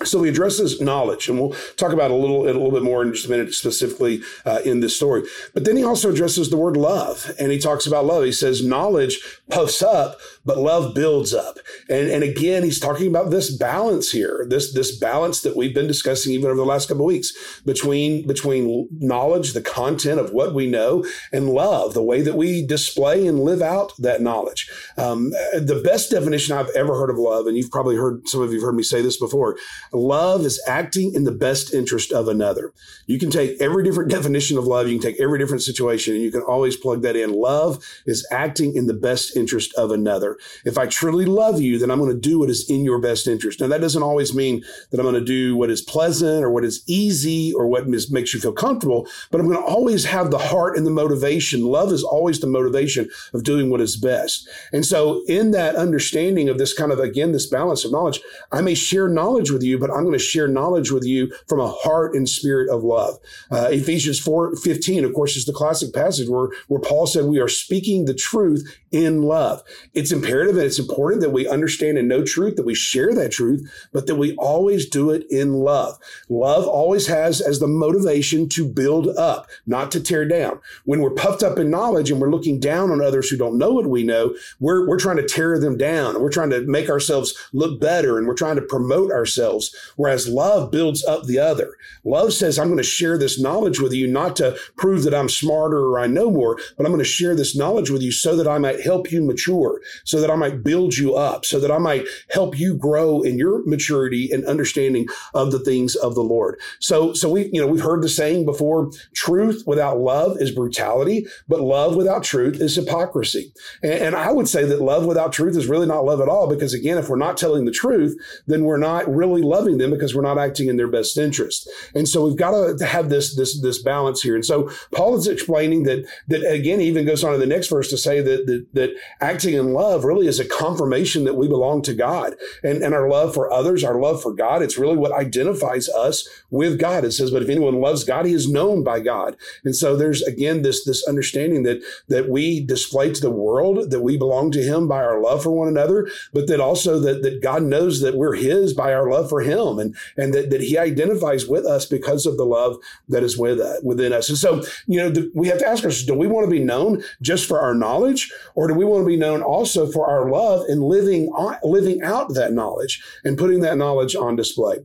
So 0.03 0.21
he 0.23 0.29
addresses 0.29 0.81
knowledge, 0.81 1.29
and 1.29 1.39
we'll 1.39 1.55
talk 1.77 1.93
about 1.93 2.11
a 2.11 2.15
little, 2.15 2.43
a 2.43 2.51
little 2.51 2.71
bit 2.71 2.83
more 2.83 3.01
in 3.01 3.13
just 3.13 3.27
a 3.27 3.29
minute, 3.29 3.53
specifically 3.53 4.21
uh, 4.45 4.59
in 4.65 4.81
this 4.81 4.93
story. 4.93 5.23
But 5.53 5.63
then 5.63 5.77
he 5.77 5.85
also 5.85 6.11
addresses 6.11 6.49
the 6.49 6.57
word 6.57 6.75
love, 6.75 7.31
and 7.39 7.49
he 7.49 7.57
talks 7.57 7.87
about 7.87 8.05
love. 8.05 8.25
He 8.25 8.33
says 8.33 8.61
knowledge 8.61 9.19
puffs 9.49 9.81
up, 9.81 10.19
but 10.45 10.57
love 10.57 10.93
builds 10.93 11.33
up. 11.33 11.57
And, 11.89 12.09
and 12.09 12.23
again, 12.23 12.63
he's 12.63 12.79
talking 12.79 13.07
about 13.07 13.31
this 13.31 13.55
balance 13.55 14.11
here, 14.11 14.45
this 14.49 14.73
this 14.73 14.97
balance 14.97 15.41
that 15.41 15.55
we've 15.55 15.73
been 15.73 15.87
discussing 15.87 16.33
even 16.33 16.47
over 16.47 16.55
the 16.55 16.65
last 16.65 16.87
couple 16.87 17.03
of 17.03 17.07
weeks 17.07 17.33
between 17.65 18.27
between 18.27 18.87
knowledge, 18.99 19.53
the 19.53 19.61
content 19.61 20.19
of 20.19 20.31
what 20.31 20.53
we 20.53 20.67
know, 20.67 21.05
and 21.31 21.49
love, 21.49 21.93
the 21.93 22.03
way 22.03 22.21
that 22.21 22.35
we 22.35 22.65
display 22.65 23.25
and 23.25 23.39
live 23.39 23.61
out 23.61 23.93
that 23.97 24.21
knowledge. 24.21 24.69
Um, 24.97 25.31
the 25.53 25.81
best 25.83 26.11
definition 26.11 26.55
I've 26.55 26.69
ever 26.75 26.95
heard 26.95 27.09
of 27.09 27.17
love, 27.17 27.47
and 27.47 27.57
you've 27.57 27.71
probably 27.71 27.95
heard 27.95 28.27
some 28.27 28.41
of 28.41 28.53
you've 28.53 28.63
heard 28.63 28.75
me 28.75 28.83
say 28.83 29.01
this 29.01 29.17
before 29.17 29.57
Love 29.91 30.45
is 30.45 30.61
acting 30.67 31.13
in 31.13 31.23
the 31.23 31.31
best 31.31 31.73
interest 31.73 32.11
of 32.11 32.27
another. 32.27 32.73
You 33.07 33.19
can 33.19 33.31
take 33.31 33.59
every 33.61 33.83
different 33.83 34.11
definition 34.17 34.57
of 34.57 34.65
love, 34.65 34.87
you 34.87 34.99
can 34.99 35.11
take 35.11 35.21
every 35.21 35.39
different 35.39 35.63
situation, 35.63 36.13
and 36.13 36.23
you 36.23 36.31
can 36.31 36.41
always 36.41 36.75
plug 36.75 37.01
that 37.01 37.15
in. 37.15 37.33
Love 37.33 37.83
is 38.05 38.27
acting 38.31 38.75
in 38.75 38.87
the 38.87 38.93
best 38.93 39.35
interest 39.35 39.73
of 39.75 39.91
another. 39.91 40.34
If 40.65 40.77
I 40.77 40.87
truly 40.87 41.25
love 41.25 41.61
you, 41.61 41.77
then 41.77 41.91
I'm 41.91 41.99
going 41.99 42.13
to 42.13 42.19
do 42.19 42.39
what 42.39 42.49
is 42.49 42.69
in 42.69 42.83
your 42.83 42.99
best 42.99 43.27
interest. 43.27 43.61
Now, 43.61 43.67
that 43.67 43.81
doesn't 43.81 44.03
always 44.03 44.33
mean 44.33 44.63
that 44.91 44.99
I'm 44.99 45.05
going 45.05 45.15
to 45.15 45.21
do 45.21 45.55
what 45.55 45.69
is 45.69 45.81
pleasant 45.81 46.43
or 46.43 46.51
what 46.51 46.65
is 46.65 46.83
easy 46.87 47.53
or 47.53 47.67
what 47.67 47.87
makes 47.87 48.33
you 48.33 48.39
feel 48.39 48.53
comfortable, 48.53 49.07
but 49.31 49.39
I'm 49.39 49.47
going 49.47 49.59
to 49.59 49.63
always 49.63 50.05
have 50.05 50.31
the 50.31 50.37
heart 50.37 50.77
and 50.77 50.85
the 50.85 50.91
motivation. 50.91 51.65
Love 51.65 51.91
is 51.91 52.03
always 52.03 52.39
the 52.39 52.47
motivation 52.47 53.09
of 53.33 53.43
doing 53.43 53.69
what 53.69 53.81
is 53.81 53.95
best. 53.95 54.47
And 54.73 54.85
so, 54.85 55.23
in 55.27 55.51
that 55.51 55.75
understanding 55.75 56.49
of 56.49 56.57
this 56.57 56.73
kind 56.73 56.91
of, 56.91 56.99
again, 56.99 57.31
this 57.31 57.47
balance 57.47 57.85
of 57.85 57.91
knowledge, 57.91 58.21
I 58.51 58.61
may 58.61 58.75
share 58.75 59.07
knowledge 59.07 59.51
with 59.51 59.63
you 59.63 59.75
but 59.77 59.91
I'm 59.91 60.03
going 60.03 60.13
to 60.13 60.19
share 60.19 60.47
knowledge 60.47 60.91
with 60.91 61.03
you 61.03 61.31
from 61.47 61.59
a 61.59 61.67
heart 61.67 62.15
and 62.15 62.27
spirit 62.27 62.69
of 62.69 62.83
love. 62.83 63.17
Uh, 63.51 63.69
Ephesians 63.71 64.19
4 64.19 64.55
15, 64.55 65.05
of 65.05 65.13
course, 65.13 65.35
is 65.35 65.45
the 65.45 65.53
classic 65.53 65.93
passage 65.93 66.29
where, 66.29 66.49
where 66.67 66.79
Paul 66.79 67.07
said, 67.07 67.25
We 67.25 67.39
are 67.39 67.47
speaking 67.47 68.05
the 68.05 68.13
truth 68.13 68.63
in 68.91 69.23
love. 69.23 69.61
It's 69.93 70.11
imperative 70.25 70.57
and 70.57 70.65
it's 70.65 70.79
important 70.79 71.21
that 71.21 71.31
we 71.31 71.47
understand 71.47 71.97
and 71.97 72.07
know 72.07 72.23
truth, 72.23 72.55
that 72.55 72.65
we 72.65 72.75
share 72.75 73.13
that 73.13 73.31
truth, 73.31 73.69
but 73.93 74.07
that 74.07 74.15
we 74.15 74.35
always 74.35 74.87
do 74.87 75.11
it 75.11 75.25
in 75.29 75.53
love. 75.53 75.97
Love 76.29 76.67
always 76.67 77.07
has 77.07 77.41
as 77.41 77.59
the 77.59 77.67
motivation 77.67 78.49
to 78.49 78.67
build 78.67 79.07
up, 79.17 79.47
not 79.65 79.91
to 79.91 79.99
tear 79.99 80.25
down. 80.25 80.59
When 80.85 81.01
we're 81.01 81.11
puffed 81.11 81.43
up 81.43 81.59
in 81.59 81.69
knowledge 81.69 82.11
and 82.11 82.19
we're 82.19 82.31
looking 82.31 82.59
down 82.59 82.91
on 82.91 83.01
others 83.01 83.29
who 83.29 83.37
don't 83.37 83.57
know 83.57 83.71
what 83.71 83.87
we 83.87 84.03
know, 84.03 84.35
we're, 84.59 84.87
we're 84.87 84.99
trying 84.99 85.17
to 85.17 85.27
tear 85.27 85.59
them 85.59 85.77
down. 85.77 86.21
We're 86.21 86.31
trying 86.31 86.49
to 86.51 86.61
make 86.61 86.89
ourselves 86.89 87.33
look 87.53 87.79
better 87.79 88.17
and 88.17 88.27
we're 88.27 88.33
trying 88.33 88.55
to 88.55 88.61
promote 88.61 89.11
ourselves. 89.11 89.75
Whereas 89.95 90.27
love 90.27 90.71
builds 90.71 91.03
up 91.05 91.25
the 91.25 91.39
other. 91.39 91.75
Love 92.03 92.33
says, 92.33 92.57
I'm 92.57 92.67
going 92.67 92.77
to 92.77 92.83
share 92.83 93.17
this 93.17 93.39
knowledge 93.39 93.79
with 93.79 93.93
you, 93.93 94.07
not 94.07 94.35
to 94.37 94.57
prove 94.75 95.03
that 95.03 95.13
I'm 95.13 95.29
smarter 95.29 95.79
or 95.79 95.99
I 95.99 96.07
know 96.07 96.29
more, 96.31 96.57
but 96.77 96.85
I'm 96.85 96.91
going 96.91 96.99
to 96.99 97.05
share 97.05 97.35
this 97.35 97.55
knowledge 97.55 97.89
with 97.89 98.01
you 98.01 98.11
so 98.11 98.35
that 98.35 98.47
I 98.47 98.57
might 98.57 98.81
help 98.81 99.11
you 99.11 99.21
mature, 99.21 99.81
so 100.03 100.14
that 100.19 100.31
I 100.31 100.35
might 100.35 100.63
build 100.63 100.97
you 100.97 101.15
up, 101.15 101.45
so 101.45 101.59
that 101.59 101.71
I 101.71 101.77
might 101.77 102.05
help 102.29 102.57
you 102.57 102.75
grow 102.75 103.21
in 103.21 103.37
your 103.37 103.65
maturity 103.65 104.29
and 104.31 104.45
understanding 104.45 105.07
of 105.33 105.51
the 105.51 105.59
things 105.59 105.95
of 105.95 106.15
the 106.15 106.23
Lord. 106.23 106.59
So, 106.79 107.13
so 107.13 107.29
we, 107.29 107.49
you 107.51 107.61
know, 107.61 107.67
we've 107.67 107.83
heard 107.83 108.01
the 108.01 108.09
saying 108.09 108.45
before, 108.45 108.91
truth 109.13 109.63
without 109.65 109.99
love 109.99 110.37
is 110.39 110.51
brutality, 110.51 111.25
but 111.47 111.59
love 111.59 111.95
without 111.95 112.23
truth 112.23 112.61
is 112.61 112.75
hypocrisy. 112.75 113.53
And, 113.83 113.93
and 113.93 114.15
I 114.15 114.31
would 114.31 114.47
say 114.47 114.65
that 114.65 114.81
love 114.81 115.05
without 115.05 115.33
truth 115.33 115.57
is 115.57 115.67
really 115.67 115.87
not 115.87 116.05
love 116.05 116.21
at 116.21 116.29
all, 116.29 116.47
because 116.47 116.73
again, 116.73 116.97
if 116.97 117.09
we're 117.09 117.17
not 117.17 117.37
telling 117.37 117.65
the 117.65 117.71
truth, 117.71 118.17
then 118.47 118.63
we're 118.63 118.77
not 118.77 119.07
really 119.13 119.41
loving 119.41 119.77
them 119.77 119.91
because 119.91 120.15
we're 120.15 120.21
not 120.21 120.37
acting 120.37 120.69
in 120.69 120.77
their 120.77 120.87
best 120.87 121.17
interest. 121.17 121.69
And 121.93 122.07
so 122.07 122.25
we've 122.25 122.37
got 122.37 122.77
to 122.77 122.85
have 122.85 123.09
this, 123.09 123.35
this, 123.35 123.61
this 123.61 123.81
balance 123.81 124.21
here. 124.21 124.35
And 124.35 124.45
so 124.45 124.69
Paul 124.93 125.17
is 125.17 125.27
explaining 125.27 125.83
that, 125.83 126.07
that 126.27 126.49
again, 126.49 126.79
he 126.79 126.87
even 126.87 127.05
goes 127.05 127.23
on 127.23 127.33
in 127.33 127.39
the 127.39 127.45
next 127.45 127.67
verse 127.67 127.89
to 127.89 127.97
say 127.97 128.21
that, 128.21 128.45
that, 128.47 128.65
that 128.73 128.95
acting 129.21 129.55
in 129.55 129.73
love 129.73 130.04
really 130.05 130.27
is 130.27 130.39
a 130.39 130.47
confirmation 130.47 131.23
that 131.25 131.35
we 131.35 131.47
belong 131.47 131.81
to 131.83 131.93
God 131.93 132.35
and, 132.63 132.83
and 132.83 132.93
our 132.93 133.09
love 133.09 133.33
for 133.33 133.51
others, 133.51 133.83
our 133.83 133.99
love 133.99 134.21
for 134.21 134.33
God. 134.33 134.61
It's 134.61 134.77
really 134.77 134.97
what 134.97 135.11
identifies 135.11 135.89
us 135.89 136.27
with 136.49 136.79
God. 136.79 137.03
It 137.03 137.11
says, 137.11 137.31
but 137.31 137.41
if 137.41 137.49
anyone 137.49 137.81
loves 137.81 138.03
God, 138.03 138.25
he 138.25 138.33
is 138.33 138.49
known 138.49 138.83
by 138.83 138.99
God. 138.99 139.35
And 139.63 139.75
so 139.75 139.95
there's 139.95 140.21
again 140.23 140.61
this, 140.61 140.85
this 140.85 141.07
understanding 141.07 141.63
that, 141.63 141.83
that 142.07 142.29
we 142.29 142.63
display 142.63 143.11
to 143.11 143.21
the 143.21 143.31
world 143.31 143.91
that 143.91 144.01
we 144.01 144.17
belong 144.17 144.51
to 144.51 144.63
him 144.63 144.87
by 144.87 145.03
our 145.03 145.21
love 145.21 145.43
for 145.43 145.51
one 145.51 145.67
another, 145.67 146.07
but 146.33 146.47
that 146.47 146.59
also 146.59 146.99
that, 146.99 147.23
that 147.23 147.41
God 147.41 147.63
knows 147.63 148.01
that 148.01 148.15
we're 148.15 148.35
his 148.35 148.73
by 148.73 148.93
our 148.93 149.09
love 149.09 149.29
for 149.29 149.41
him 149.41 149.79
and, 149.79 149.95
and 150.17 150.33
that, 150.33 150.49
that 150.49 150.61
he 150.61 150.77
identifies 150.77 151.47
with 151.47 151.65
us 151.65 151.85
because 151.85 152.25
of 152.25 152.37
the 152.37 152.45
love 152.45 152.77
that 153.09 153.23
is 153.23 153.37
with, 153.37 153.59
uh, 153.59 153.75
within 153.83 154.13
us. 154.13 154.29
And 154.29 154.37
so, 154.37 154.63
you 154.87 154.97
know, 154.97 155.29
we 155.33 155.47
have 155.47 155.59
to 155.59 155.67
ask 155.67 155.83
ourselves, 155.83 156.05
do 156.05 156.13
we 156.13 156.27
want 156.27 156.45
to 156.45 156.51
be 156.51 156.63
known 156.63 157.03
just 157.21 157.47
for 157.47 157.59
our 157.59 157.73
knowledge 157.73 158.31
or 158.55 158.67
do 158.67 158.73
we 158.73 158.85
want 158.85 159.01
to 159.01 159.07
be 159.07 159.17
known 159.17 159.41
also 159.41 159.89
for 159.95 160.09
our 160.09 160.29
love 160.29 160.65
and 160.67 160.83
living, 160.83 161.31
living 161.63 162.01
out 162.03 162.33
that 162.33 162.51
knowledge 162.51 163.01
and 163.23 163.37
putting 163.37 163.61
that 163.61 163.77
knowledge 163.77 164.13
on 164.13 164.35
display? 164.35 164.79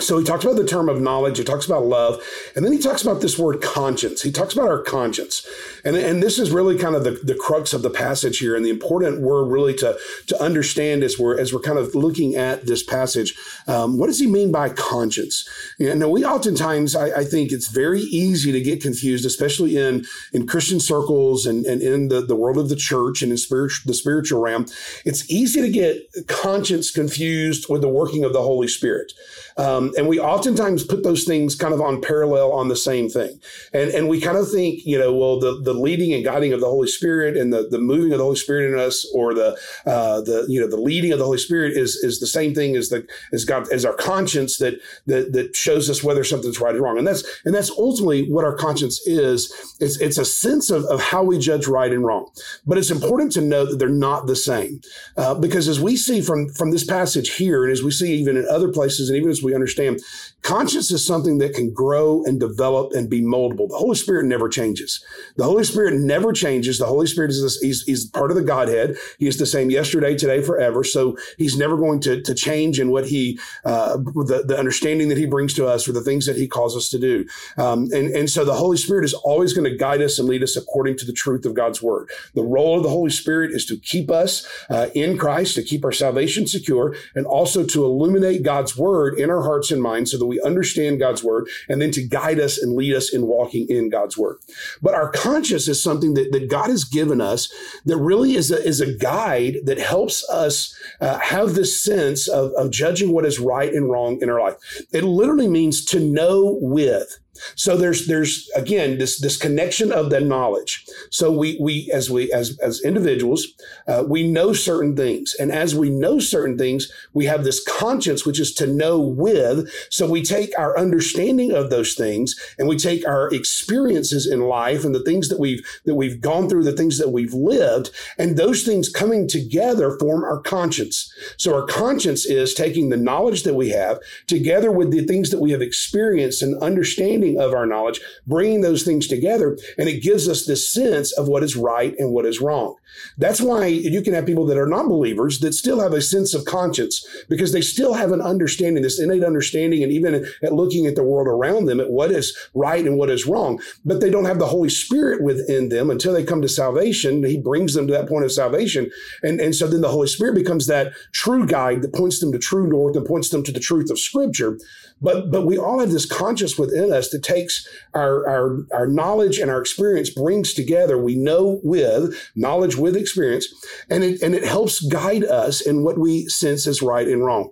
So 0.00 0.18
he 0.18 0.24
talks 0.24 0.44
about 0.44 0.56
the 0.56 0.66
term 0.66 0.90
of 0.90 1.00
knowledge, 1.00 1.38
he 1.38 1.44
talks 1.44 1.64
about 1.64 1.86
love, 1.86 2.22
and 2.54 2.64
then 2.64 2.72
he 2.72 2.78
talks 2.78 3.02
about 3.02 3.22
this 3.22 3.38
word 3.38 3.62
conscience. 3.62 4.22
He 4.22 4.30
talks 4.30 4.52
about 4.52 4.68
our 4.68 4.82
conscience. 4.82 5.46
And, 5.84 5.96
and 5.96 6.22
this 6.22 6.38
is 6.38 6.50
really 6.50 6.76
kind 6.76 6.94
of 6.94 7.04
the, 7.04 7.12
the 7.12 7.34
crux 7.34 7.72
of 7.72 7.80
the 7.80 7.88
passage 7.90 8.38
here, 8.38 8.54
and 8.54 8.64
the 8.64 8.70
important 8.70 9.22
word 9.22 9.46
really 9.46 9.74
to, 9.76 9.96
to 10.26 10.42
understand 10.42 11.02
as 11.02 11.18
we're 11.18 11.38
as 11.38 11.52
we're 11.52 11.60
kind 11.60 11.78
of 11.78 11.94
looking 11.94 12.34
at 12.34 12.66
this 12.66 12.82
passage. 12.82 13.34
Um, 13.66 13.96
what 13.98 14.08
does 14.08 14.20
he 14.20 14.26
mean 14.26 14.52
by 14.52 14.68
conscience? 14.68 15.48
You 15.78 15.94
know, 15.94 16.10
we 16.10 16.24
oftentimes 16.24 16.94
I, 16.94 17.20
I, 17.20 17.24
think 17.24 17.50
it's 17.50 17.68
very 17.68 18.00
easy 18.00 18.52
to 18.52 18.60
get 18.60 18.82
confused, 18.82 19.24
especially 19.24 19.78
in 19.78 20.04
in 20.32 20.46
Christian 20.46 20.80
circles 20.80 21.46
and, 21.46 21.64
and 21.64 21.80
in 21.80 22.08
the, 22.08 22.20
the 22.20 22.36
world 22.36 22.58
of 22.58 22.68
the 22.68 22.76
church 22.76 23.22
and 23.22 23.30
in 23.32 23.38
spiritual 23.38 23.88
the 23.88 23.94
spiritual 23.94 24.40
realm. 24.42 24.66
It's 25.04 25.30
easy 25.30 25.62
to 25.62 25.70
get 25.70 26.02
conscience 26.26 26.90
confused 26.90 27.66
with 27.70 27.80
the 27.80 27.88
working 27.88 28.24
of 28.24 28.32
the 28.32 28.42
Holy 28.42 28.68
Spirit. 28.68 29.12
Um, 29.58 29.92
and 29.96 30.06
we 30.06 30.20
oftentimes 30.20 30.84
put 30.84 31.02
those 31.02 31.24
things 31.24 31.54
kind 31.54 31.72
of 31.72 31.80
on 31.80 32.02
parallel 32.02 32.52
on 32.52 32.68
the 32.68 32.76
same 32.76 33.08
thing. 33.08 33.40
And, 33.72 33.90
and 33.90 34.08
we 34.08 34.20
kind 34.20 34.36
of 34.36 34.50
think, 34.50 34.84
you 34.84 34.98
know, 34.98 35.14
well, 35.14 35.40
the, 35.40 35.60
the 35.62 35.72
leading 35.72 36.12
and 36.12 36.22
guiding 36.22 36.52
of 36.52 36.60
the 36.60 36.66
Holy 36.66 36.88
Spirit 36.88 37.36
and 37.36 37.52
the, 37.52 37.66
the 37.70 37.78
moving 37.78 38.12
of 38.12 38.18
the 38.18 38.24
Holy 38.24 38.36
Spirit 38.36 38.72
in 38.72 38.78
us 38.78 39.10
or 39.14 39.32
the, 39.32 39.56
uh, 39.86 40.20
the, 40.20 40.44
you 40.48 40.60
know, 40.60 40.68
the 40.68 40.76
leading 40.76 41.12
of 41.12 41.18
the 41.18 41.24
Holy 41.24 41.38
Spirit 41.38 41.72
is, 41.72 41.96
is 41.96 42.20
the 42.20 42.26
same 42.26 42.54
thing 42.54 42.76
as 42.76 42.90
the, 42.90 43.06
as 43.32 43.44
God, 43.46 43.70
as 43.72 43.86
our 43.86 43.94
conscience 43.94 44.58
that, 44.58 44.74
that, 45.06 45.32
that 45.32 45.56
shows 45.56 45.88
us 45.88 46.04
whether 46.04 46.22
something's 46.22 46.60
right 46.60 46.74
or 46.74 46.82
wrong. 46.82 46.98
And 46.98 47.06
that's, 47.06 47.24
and 47.46 47.54
that's 47.54 47.70
ultimately 47.70 48.30
what 48.30 48.44
our 48.44 48.54
conscience 48.54 49.00
is. 49.06 49.50
It's, 49.80 49.98
it's 50.00 50.18
a 50.18 50.24
sense 50.24 50.70
of, 50.70 50.84
of 50.84 51.00
how 51.00 51.22
we 51.22 51.38
judge 51.38 51.66
right 51.66 51.92
and 51.92 52.04
wrong. 52.04 52.30
But 52.66 52.76
it's 52.76 52.90
important 52.90 53.32
to 53.32 53.40
know 53.40 53.64
that 53.64 53.78
they're 53.78 53.88
not 53.88 54.26
the 54.26 54.36
same. 54.36 54.82
Uh, 55.16 55.34
because 55.34 55.66
as 55.66 55.80
we 55.80 55.96
see 55.96 56.20
from, 56.20 56.50
from 56.50 56.72
this 56.72 56.84
passage 56.84 57.34
here, 57.36 57.64
and 57.64 57.72
as 57.72 57.82
we 57.82 57.90
see 57.90 58.14
even 58.16 58.36
in 58.36 58.46
other 58.50 58.68
places, 58.68 59.08
and 59.08 59.16
even 59.16 59.30
as 59.30 59.45
we 59.46 59.54
understand 59.54 60.00
conscience 60.42 60.92
is 60.92 61.04
something 61.04 61.38
that 61.38 61.54
can 61.54 61.72
grow 61.72 62.22
and 62.24 62.38
develop 62.38 62.92
and 62.92 63.10
be 63.10 63.20
moldable. 63.20 63.68
The 63.68 63.76
Holy 63.76 63.96
Spirit 63.96 64.26
never 64.26 64.48
changes. 64.48 65.04
The 65.36 65.44
Holy 65.44 65.64
Spirit 65.64 65.94
never 65.94 66.32
changes. 66.32 66.78
The 66.78 66.86
Holy 66.86 67.06
Spirit 67.06 67.30
is 67.30 67.42
this, 67.42 67.58
he's, 67.58 67.82
he's 67.82 68.06
part 68.06 68.30
of 68.30 68.36
the 68.36 68.44
Godhead. 68.44 68.96
He 69.18 69.26
is 69.26 69.38
the 69.38 69.46
same 69.46 69.70
yesterday, 69.70 70.16
today, 70.16 70.42
forever. 70.42 70.84
So 70.84 71.16
he's 71.36 71.58
never 71.58 71.76
going 71.76 71.98
to, 72.00 72.22
to 72.22 72.34
change 72.34 72.78
in 72.78 72.90
what 72.90 73.06
he, 73.06 73.40
uh, 73.64 73.96
the, 73.96 74.44
the 74.46 74.56
understanding 74.56 75.08
that 75.08 75.18
he 75.18 75.26
brings 75.26 75.52
to 75.54 75.66
us 75.66 75.88
or 75.88 75.92
the 75.92 76.00
things 76.00 76.26
that 76.26 76.36
he 76.36 76.46
calls 76.46 76.76
us 76.76 76.88
to 76.90 76.98
do. 76.98 77.26
Um, 77.56 77.88
and, 77.92 78.14
and 78.14 78.30
so 78.30 78.44
the 78.44 78.54
Holy 78.54 78.76
Spirit 78.76 79.04
is 79.04 79.14
always 79.14 79.52
going 79.52 79.68
to 79.68 79.76
guide 79.76 80.00
us 80.00 80.18
and 80.18 80.28
lead 80.28 80.44
us 80.44 80.56
according 80.56 80.96
to 80.98 81.06
the 81.06 81.12
truth 81.12 81.44
of 81.44 81.54
God's 81.54 81.82
word. 81.82 82.08
The 82.34 82.44
role 82.44 82.76
of 82.76 82.82
the 82.82 82.90
Holy 82.90 83.10
Spirit 83.10 83.50
is 83.50 83.66
to 83.66 83.78
keep 83.78 84.10
us 84.10 84.46
uh, 84.70 84.88
in 84.94 85.18
Christ, 85.18 85.56
to 85.56 85.62
keep 85.62 85.84
our 85.84 85.92
salvation 85.92 86.46
secure, 86.46 86.94
and 87.14 87.26
also 87.26 87.64
to 87.66 87.84
illuminate 87.84 88.42
God's 88.42 88.76
word 88.76 89.18
in 89.18 89.30
our 89.30 89.35
hearts 89.42 89.70
and 89.70 89.82
minds 89.82 90.10
so 90.10 90.18
that 90.18 90.26
we 90.26 90.40
understand 90.40 90.98
God's 90.98 91.22
word 91.22 91.48
and 91.68 91.80
then 91.80 91.90
to 91.92 92.02
guide 92.06 92.40
us 92.40 92.58
and 92.58 92.76
lead 92.76 92.94
us 92.94 93.12
in 93.12 93.26
walking 93.26 93.66
in 93.68 93.90
God's 93.90 94.16
word. 94.16 94.38
But 94.82 94.94
our 94.94 95.10
conscience 95.10 95.68
is 95.68 95.82
something 95.82 96.14
that, 96.14 96.32
that 96.32 96.50
God 96.50 96.70
has 96.70 96.84
given 96.84 97.20
us 97.20 97.52
that 97.84 97.96
really 97.96 98.34
is 98.34 98.50
a, 98.50 98.62
is 98.64 98.80
a 98.80 98.94
guide 98.94 99.58
that 99.64 99.78
helps 99.78 100.28
us 100.28 100.76
uh, 101.00 101.18
have 101.18 101.54
this 101.54 101.82
sense 101.82 102.28
of, 102.28 102.52
of 102.52 102.70
judging 102.70 103.12
what 103.12 103.26
is 103.26 103.38
right 103.38 103.72
and 103.72 103.90
wrong 103.90 104.18
in 104.20 104.30
our 104.30 104.40
life. 104.40 104.56
It 104.92 105.04
literally 105.04 105.48
means 105.48 105.84
to 105.86 106.00
know 106.00 106.58
with. 106.60 107.18
So 107.54 107.76
there's 107.76 108.06
there's 108.06 108.48
again 108.54 108.98
this 108.98 109.20
this 109.20 109.36
connection 109.36 109.92
of 109.92 110.10
the 110.10 110.20
knowledge. 110.20 110.86
So 111.10 111.30
we 111.30 111.58
we 111.60 111.90
as 111.92 112.10
we 112.10 112.32
as 112.32 112.58
as 112.60 112.80
individuals 112.82 113.46
uh, 113.88 114.04
we 114.06 114.26
know 114.26 114.52
certain 114.52 114.96
things, 114.96 115.34
and 115.38 115.52
as 115.52 115.74
we 115.74 115.90
know 115.90 116.18
certain 116.18 116.58
things, 116.58 116.90
we 117.12 117.26
have 117.26 117.44
this 117.44 117.62
conscience 117.64 118.26
which 118.26 118.40
is 118.40 118.52
to 118.54 118.66
know 118.66 118.98
with. 118.98 119.70
So 119.90 120.08
we 120.08 120.22
take 120.22 120.56
our 120.58 120.78
understanding 120.78 121.52
of 121.52 121.70
those 121.70 121.94
things 121.94 122.34
and 122.58 122.68
we 122.68 122.76
take 122.76 123.06
our 123.06 123.28
experiences 123.32 124.26
in 124.26 124.40
life 124.40 124.84
and 124.84 124.94
the 124.94 125.02
things 125.02 125.28
that 125.28 125.38
we've 125.38 125.64
that 125.84 125.94
we've 125.94 126.20
gone 126.20 126.48
through, 126.48 126.64
the 126.64 126.72
things 126.72 126.98
that 126.98 127.10
we've 127.10 127.34
lived, 127.34 127.90
and 128.18 128.36
those 128.36 128.62
things 128.62 128.88
coming 128.88 129.28
together 129.28 129.96
form 129.98 130.24
our 130.24 130.40
conscience. 130.40 131.12
So 131.36 131.54
our 131.54 131.66
conscience 131.66 132.26
is 132.26 132.54
taking 132.54 132.88
the 132.88 132.96
knowledge 132.96 133.42
that 133.44 133.54
we 133.54 133.70
have 133.70 133.98
together 134.26 134.70
with 134.70 134.90
the 134.90 135.04
things 135.04 135.30
that 135.30 135.40
we 135.40 135.50
have 135.52 135.62
experienced 135.62 136.42
and 136.42 136.60
understanding 136.62 137.25
of 137.34 137.52
our 137.52 137.66
knowledge, 137.66 138.00
bringing 138.26 138.60
those 138.60 138.82
things 138.82 139.08
together, 139.08 139.58
and 139.78 139.88
it 139.88 140.02
gives 140.02 140.28
us 140.28 140.46
this 140.46 140.70
sense 140.70 141.12
of 141.12 141.28
what 141.28 141.42
is 141.42 141.56
right 141.56 141.94
and 141.98 142.12
what 142.12 142.26
is 142.26 142.40
wrong. 142.40 142.76
That's 143.18 143.40
why 143.40 143.66
you 143.66 144.02
can 144.02 144.14
have 144.14 144.26
people 144.26 144.46
that 144.46 144.58
are 144.58 144.66
not 144.66 144.88
believers 144.88 145.40
that 145.40 145.52
still 145.52 145.80
have 145.80 145.92
a 145.92 146.00
sense 146.00 146.34
of 146.34 146.44
conscience 146.44 147.06
because 147.28 147.52
they 147.52 147.60
still 147.60 147.94
have 147.94 148.12
an 148.12 148.20
understanding, 148.20 148.82
this 148.82 149.00
innate 149.00 149.24
understanding, 149.24 149.82
and 149.82 149.92
even 149.92 150.26
at 150.42 150.52
looking 150.52 150.86
at 150.86 150.96
the 150.96 151.04
world 151.04 151.28
around 151.28 151.66
them 151.66 151.80
at 151.80 151.90
what 151.90 152.10
is 152.10 152.36
right 152.54 152.84
and 152.84 152.98
what 152.98 153.10
is 153.10 153.26
wrong. 153.26 153.60
But 153.84 154.00
they 154.00 154.10
don't 154.10 154.24
have 154.24 154.38
the 154.38 154.46
Holy 154.46 154.68
Spirit 154.68 155.22
within 155.22 155.68
them 155.68 155.90
until 155.90 156.12
they 156.12 156.24
come 156.24 156.42
to 156.42 156.48
salvation. 156.48 157.24
He 157.24 157.38
brings 157.38 157.74
them 157.74 157.86
to 157.86 157.92
that 157.92 158.08
point 158.08 158.24
of 158.24 158.32
salvation. 158.32 158.90
And, 159.22 159.40
and 159.40 159.54
so 159.54 159.66
then 159.66 159.80
the 159.80 159.90
Holy 159.90 160.08
Spirit 160.08 160.34
becomes 160.34 160.66
that 160.66 160.92
true 161.12 161.46
guide 161.46 161.82
that 161.82 161.94
points 161.94 162.20
them 162.20 162.32
to 162.32 162.38
true 162.38 162.66
north 162.66 162.96
and 162.96 163.06
points 163.06 163.30
them 163.30 163.42
to 163.44 163.52
the 163.52 163.60
truth 163.60 163.90
of 163.90 163.98
Scripture. 163.98 164.58
But 165.00 165.30
but 165.30 165.44
we 165.44 165.58
all 165.58 165.80
have 165.80 165.90
this 165.90 166.06
conscience 166.06 166.58
within 166.58 166.92
us 166.92 167.10
that 167.10 167.22
takes 167.22 167.68
our, 167.92 168.26
our, 168.26 168.58
our 168.72 168.86
knowledge 168.86 169.38
and 169.38 169.50
our 169.50 169.60
experience 169.60 170.08
brings 170.08 170.54
together. 170.54 170.96
We 170.96 171.16
know 171.16 171.60
with 171.62 172.16
knowledge 172.34 172.76
with 172.76 172.85
experience, 172.94 173.48
and 173.90 174.04
it 174.04 174.22
and 174.22 174.34
it 174.34 174.44
helps 174.44 174.80
guide 174.80 175.24
us 175.24 175.60
in 175.60 175.82
what 175.82 175.98
we 175.98 176.28
sense 176.28 176.66
as 176.66 176.82
right 176.82 177.08
and 177.08 177.24
wrong. 177.24 177.50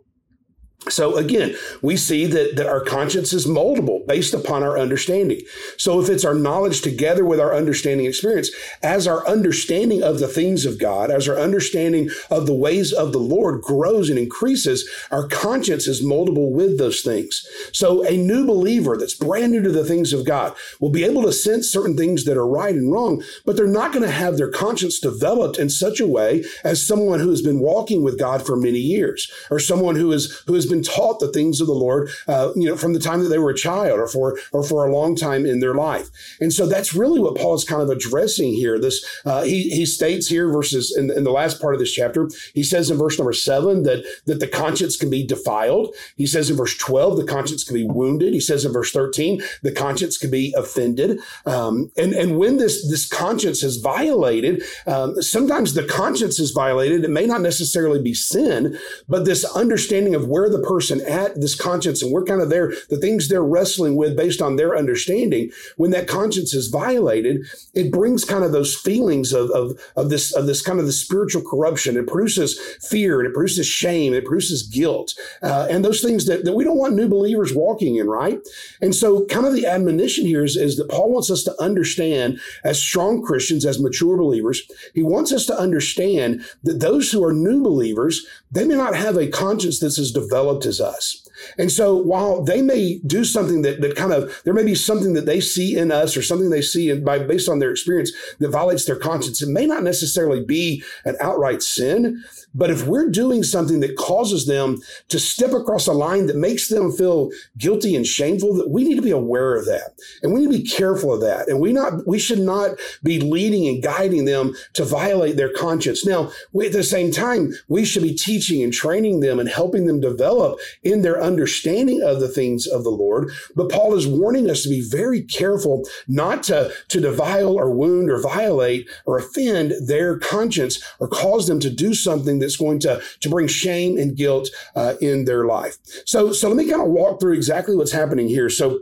So 0.89 1.17
again, 1.17 1.57
we 1.83 1.97
see 1.97 2.27
that, 2.27 2.57
that 2.57 2.67
our 2.67 2.85
conscience 2.85 3.33
is 3.33 3.47
moldable. 3.47 3.94
Based 4.07 4.35
upon 4.35 4.63
our 4.63 4.79
understanding. 4.79 5.41
So 5.77 6.01
if 6.01 6.09
it's 6.09 6.25
our 6.25 6.35
knowledge 6.35 6.83
together 6.83 7.25
with 7.25 7.41
our 7.41 7.55
understanding 7.55 8.07
experience, 8.07 8.51
as 8.83 9.07
our 9.07 9.27
understanding 9.27 10.03
of 10.03 10.19
the 10.19 10.29
things 10.29 10.67
of 10.67 10.79
God, 10.79 11.11
as 11.11 11.29
our 11.29 11.39
understanding 11.39 12.11
of 12.31 12.47
the 12.47 12.55
ways 12.55 12.93
of 12.93 13.13
the 13.13 13.19
Lord 13.19 13.63
grows 13.63 14.11
and 14.11 14.19
increases, 14.19 14.89
our 15.11 15.27
conscience 15.27 15.87
is 15.87 16.05
moldable 16.05 16.51
with 16.51 16.79
those 16.79 17.01
things. 17.01 17.47
So 17.73 18.05
a 18.07 18.17
new 18.17 18.47
believer 18.47 18.97
that's 18.97 19.15
brand 19.15 19.53
new 19.53 19.63
to 19.63 19.73
the 19.73 19.85
things 19.85 20.13
of 20.13 20.27
God 20.27 20.55
will 20.81 20.91
be 20.91 21.05
able 21.05 21.23
to 21.23 21.33
sense 21.33 21.71
certain 21.71 21.97
things 21.97 22.25
that 22.25 22.37
are 22.37 22.47
right 22.47 22.75
and 22.75 22.93
wrong, 22.93 23.23
but 23.45 23.57
they're 23.57 23.67
not 23.67 23.93
going 23.93 24.05
to 24.05 24.11
have 24.11 24.37
their 24.37 24.51
conscience 24.51 24.99
developed 25.01 25.59
in 25.59 25.71
such 25.71 26.01
a 26.01 26.07
way 26.07 26.45
as 26.63 26.87
someone 26.87 27.21
who 27.21 27.31
has 27.31 27.43
been 27.43 27.61
walking 27.61 28.03
with 28.03 28.19
God 28.19 28.45
for 28.45 28.57
many 28.57 28.79
years 28.79 29.31
or 29.51 29.59
someone 29.59 29.97
who 29.97 30.13
is 30.13 30.43
who 30.47 30.55
has 30.55 30.67
been 30.67 30.83
taught 30.83 31.21
the 31.21 31.33
things 31.33 31.61
of 31.61 31.67
the 31.67 31.73
Lord, 31.73 32.11
uh, 32.29 32.53
you 32.55 32.69
know, 32.69 32.77
from 32.77 32.93
the 32.93 33.01
time 33.01 33.23
that 33.23 33.29
they 33.29 33.39
were 33.39 33.51
a 33.51 33.57
child 33.57 33.94
or 34.01 34.09
for 34.09 34.39
or 34.53 34.63
for 34.63 34.87
a 34.87 34.93
long 34.93 35.17
time 35.17 35.47
in 35.47 35.61
their 35.61 35.75
life. 35.75 36.09
And 36.41 36.53
so 36.53 36.67
that's 36.67 36.95
really 36.95 37.21
what 37.21 37.37
Paul 37.37 37.55
is 37.55 37.65
kind 37.65 37.83
of 37.83 37.91
addressing 37.91 38.53
here. 38.53 38.79
This 38.79 39.05
uh, 39.25 39.43
he 39.43 39.71
he 39.71 39.87
states 39.87 40.29
here 40.29 40.49
verses 40.49 40.95
in, 40.97 41.11
in 41.11 41.25
the 41.25 41.31
last 41.31 41.61
part 41.61 41.75
of 41.75 41.81
this 41.81 41.93
chapter. 41.93 42.29
He 42.55 42.63
says 42.63 42.91
in 42.91 42.99
verse 42.99 43.19
number 43.19 43.33
seven 43.33 43.83
that 43.85 44.05
that 44.27 44.41
the 44.41 44.49
conscience 44.49 44.97
can 44.97 45.11
be 45.11 45.27
defiled. 45.27 45.95
He 46.17 46.27
says 46.27 46.51
in 46.51 46.57
verse 46.57 46.77
twelve 46.77 47.17
the 47.17 47.25
conscience 47.25 47.65
can 47.65 47.75
be 47.75 47.87
wounded. 47.87 48.35
He 48.35 48.41
says 48.41 48.65
in 48.65 48.73
verse 48.73 48.93
thirteen 48.93 49.43
the 49.63 49.73
conscience 49.73 50.19
can 50.19 50.31
be 50.31 50.55
offended. 50.57 51.19
Um, 51.47 51.91
and 51.97 52.13
and 52.13 52.39
when 52.39 52.57
this 52.57 52.89
this 52.89 53.07
conscience 53.07 53.63
is 53.63 53.77
violated, 53.77 54.63
um, 54.87 55.21
sometimes 55.23 55.75
the 55.75 55.85
conscience 55.85 56.39
is 56.39 56.51
violated. 56.51 57.05
It 57.05 57.11
may 57.11 57.27
not 57.27 57.41
necessarily 57.41 58.01
be 58.01 58.15
sin, 58.15 58.79
but 59.09 59.25
this 59.25 59.45
understanding 59.57 60.15
of 60.15 60.29
where 60.29 60.49
the 60.49 60.61
person 60.61 61.01
at 61.03 61.41
this 61.41 61.55
conscience 61.55 62.03
and 62.03 62.13
we're 62.13 62.25
kind 62.25 62.41
of 62.41 62.49
there, 62.49 62.73
the 62.91 62.97
things 62.97 63.29
they're 63.29 63.45
wrestling 63.45 63.84
with 63.93 64.17
based 64.17 64.43
on 64.43 64.57
their 64.57 64.77
understanding. 64.77 65.51
When 65.77 65.91
that 65.93 66.09
conscience 66.09 66.55
is 66.55 66.69
violated, 66.69 67.47
it 67.75 67.93
brings 67.93 68.25
kind 68.25 68.45
of 68.45 68.53
those 68.53 68.75
feelings 68.75 69.33
of, 69.33 69.51
of, 69.51 69.79
of 69.97 70.11
this 70.11 70.35
of 70.35 70.47
this 70.47 70.63
kind 70.63 70.81
of 70.81 70.87
the 70.87 70.93
spiritual 70.93 71.43
corruption. 71.43 71.97
It 71.97 72.07
produces 72.07 72.59
fear 72.83 73.21
and 73.21 73.29
it 73.29 73.35
produces 73.35 73.67
shame. 73.67 74.15
It 74.15 74.25
produces 74.25 74.63
guilt 74.63 75.15
uh, 75.43 75.67
and 75.71 75.85
those 75.85 76.01
things 76.01 76.27
that, 76.27 76.45
that 76.45 76.55
we 76.55 76.65
don't 76.65 76.79
want 76.79 76.95
new 76.95 77.09
believers 77.09 77.55
walking 77.55 77.97
in, 77.97 78.09
right? 78.09 78.41
And 78.81 78.95
so, 78.95 79.25
kind 79.27 79.47
of 79.47 79.55
the 79.55 79.67
admonition 79.67 80.27
here 80.27 80.45
is, 80.45 80.57
is 80.57 80.77
that 80.77 80.91
Paul 80.91 81.13
wants 81.13 81.31
us 81.31 81.43
to 81.45 81.63
understand 81.63 82.41
as 82.65 82.81
strong 82.81 83.23
Christians, 83.23 83.65
as 83.65 83.81
mature 83.81 84.17
believers, 84.17 84.63
he 84.95 85.03
wants 85.03 85.33
us 85.33 85.47
to 85.47 85.59
understand 85.59 86.45
that 86.63 86.81
those 86.81 87.11
who 87.13 87.25
are 87.25 87.33
new 87.33 87.63
believers, 87.63 88.27
they 88.51 88.65
may 88.65 88.75
not 88.75 88.97
have 88.97 89.17
a 89.17 89.29
conscience 89.29 89.81
that's 89.81 89.99
as 89.99 90.13
developed 90.13 90.67
as 90.67 90.81
us. 90.81 91.24
And 91.59 91.71
so 91.71 91.97
while 91.97 92.43
they 92.43 92.63
may 92.63 92.99
do 93.07 93.25
something 93.25 93.63
that, 93.63 93.81
that 93.81 93.97
kind 93.97 94.13
of, 94.13 94.41
there 94.45 94.55
may 94.55 94.65
be 94.65 94.75
something 94.75 95.15
that 95.15 95.27
they 95.27 95.41
see 95.41 95.77
in 95.77 95.91
us 95.93 96.17
or 96.17 96.23
something 96.23 96.51
they 96.51 96.63
see 96.63 96.91
in, 96.91 97.05
by 97.05 97.19
based 97.19 97.49
on 97.49 97.59
their 97.59 97.71
experience 97.71 98.13
that 98.39 98.51
violates 98.51 98.85
their 98.85 98.97
conscience, 98.97 99.43
it 99.43 99.49
may 99.49 99.67
not 99.67 99.83
necessarily 99.83 100.45
be 100.45 100.83
an 101.05 101.17
outright 101.21 101.63
sin, 101.63 102.23
but 102.55 102.71
if 102.71 102.87
we're 102.87 103.11
doing 103.11 103.43
something 103.43 103.81
that 103.81 103.97
causes 103.97 104.47
them 104.47 104.81
to 105.09 105.19
step 105.19 105.53
across 105.53 105.87
a 105.87 105.93
line 105.93 106.27
that 106.27 106.37
makes 106.37 106.69
them 106.69 106.93
feel 106.93 107.31
guilty 107.59 107.97
and 107.97 108.07
shameful, 108.07 108.55
that 108.55 108.71
we 108.71 108.85
need 108.85 108.95
to 108.95 109.03
be 109.03 109.11
aware 109.11 109.57
of 109.57 109.67
that. 109.67 109.95
And 110.23 110.33
we 110.33 110.41
need 110.41 110.53
to 110.53 110.63
be 110.63 110.71
careful 110.71 111.13
of 111.13 111.21
that. 111.21 111.49
And 111.49 111.61
we 111.61 111.73
not 111.73 112.07
we 112.07 112.19
should 112.19 112.39
not 112.39 112.79
be 113.03 113.21
leading 113.21 113.67
and 113.67 113.83
guiding 113.83 114.25
them 114.25 114.55
to 114.75 114.85
violate 114.85 115.37
their 115.37 115.53
conscience. 115.53 116.07
Now, 116.07 116.31
we, 116.53 116.67
at 116.67 116.73
the 116.73 116.83
same 116.83 117.11
time, 117.11 117.53
we 117.69 117.85
should 117.85 118.03
be 118.03 118.15
teaching 118.15 118.63
and 118.63 118.73
training 118.73 119.21
them 119.21 119.39
and 119.39 119.49
helping 119.49 119.87
them 119.87 120.01
develop 120.01 120.59
in 120.83 121.03
their 121.03 121.21
understanding 121.35 122.01
of 122.03 122.21
the 122.21 122.29
things 122.29 122.67
of 122.67 122.85
the 122.85 122.91
Lord. 122.91 123.31
But 123.57 123.71
Paul 123.71 123.95
is 123.95 124.07
warning 124.07 124.49
us 124.49 124.63
to 124.63 124.69
be 124.69 124.81
very 124.89 125.23
careful 125.23 125.83
not 126.07 126.45
to, 126.45 126.73
to 126.89 127.01
devile 127.01 127.55
or 127.55 127.75
wound 127.75 128.09
or 128.09 128.21
violate 128.23 128.89
or 129.05 129.19
offend 129.19 129.73
their 129.87 130.19
conscience 130.19 130.83
or 131.01 131.09
cause 131.09 131.49
them 131.49 131.59
to 131.61 131.71
do 131.71 131.93
something 131.93 132.39
that's 132.39 132.57
going 132.57 132.79
to, 132.81 133.03
to 133.21 133.29
bring 133.29 133.49
shame 133.49 133.99
and 133.99 134.17
guilt 134.17 134.49
uh, 134.77 134.95
in 135.01 135.25
their 135.25 135.45
life. 135.47 135.77
So, 136.07 136.33
so 136.33 136.49
let 136.49 136.57
me 136.57 136.71
kind 136.71 136.83
of 136.83 136.89
walk 136.89 137.21
through 137.21 137.35
exactly 137.35 137.75
what's 137.75 137.93
happening 137.93 138.29
here. 138.29 138.49
So, 138.49 138.81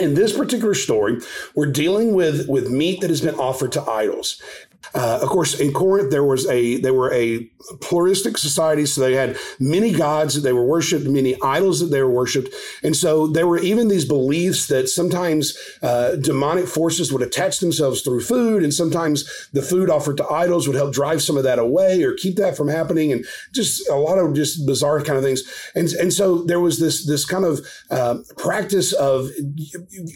in 0.00 0.14
this 0.14 0.34
particular 0.34 0.72
story, 0.72 1.18
we're 1.54 1.70
dealing 1.70 2.14
with, 2.14 2.48
with 2.48 2.70
meat 2.70 3.02
that 3.02 3.10
has 3.10 3.20
been 3.20 3.34
offered 3.34 3.72
to 3.72 3.82
idols. 3.82 4.40
Uh, 4.94 5.20
of 5.22 5.28
course, 5.28 5.58
in 5.58 5.72
Corinth, 5.72 6.10
there 6.10 6.24
was 6.24 6.46
a 6.48 6.76
they 6.80 6.90
were 6.90 7.12
a 7.12 7.48
pluralistic 7.80 8.36
society, 8.36 8.84
so 8.84 9.00
they 9.00 9.14
had 9.14 9.36
many 9.58 9.92
gods 9.92 10.34
that 10.34 10.40
they 10.40 10.52
were 10.52 10.64
worshipped, 10.64 11.06
many 11.06 11.40
idols 11.42 11.80
that 11.80 11.86
they 11.86 12.02
were 12.02 12.10
worshipped, 12.10 12.48
and 12.82 12.94
so 12.94 13.26
there 13.26 13.46
were 13.46 13.58
even 13.58 13.88
these 13.88 14.04
beliefs 14.04 14.66
that 14.66 14.88
sometimes 14.88 15.56
uh, 15.82 16.16
demonic 16.16 16.66
forces 16.66 17.12
would 17.12 17.22
attach 17.22 17.60
themselves 17.60 18.02
through 18.02 18.20
food, 18.20 18.62
and 18.62 18.74
sometimes 18.74 19.48
the 19.52 19.62
food 19.62 19.88
offered 19.88 20.16
to 20.16 20.28
idols 20.28 20.66
would 20.66 20.76
help 20.76 20.92
drive 20.92 21.22
some 21.22 21.36
of 21.36 21.44
that 21.44 21.58
away 21.58 22.02
or 22.02 22.14
keep 22.14 22.36
that 22.36 22.56
from 22.56 22.68
happening, 22.68 23.12
and 23.12 23.24
just 23.52 23.88
a 23.88 23.94
lot 23.94 24.18
of 24.18 24.34
just 24.34 24.66
bizarre 24.66 25.00
kind 25.02 25.16
of 25.16 25.24
things. 25.24 25.42
And 25.74 25.88
and 25.92 26.12
so 26.12 26.42
there 26.42 26.60
was 26.60 26.78
this 26.78 27.06
this 27.06 27.24
kind 27.24 27.44
of 27.44 27.60
uh, 27.90 28.16
practice 28.36 28.92
of 28.92 29.30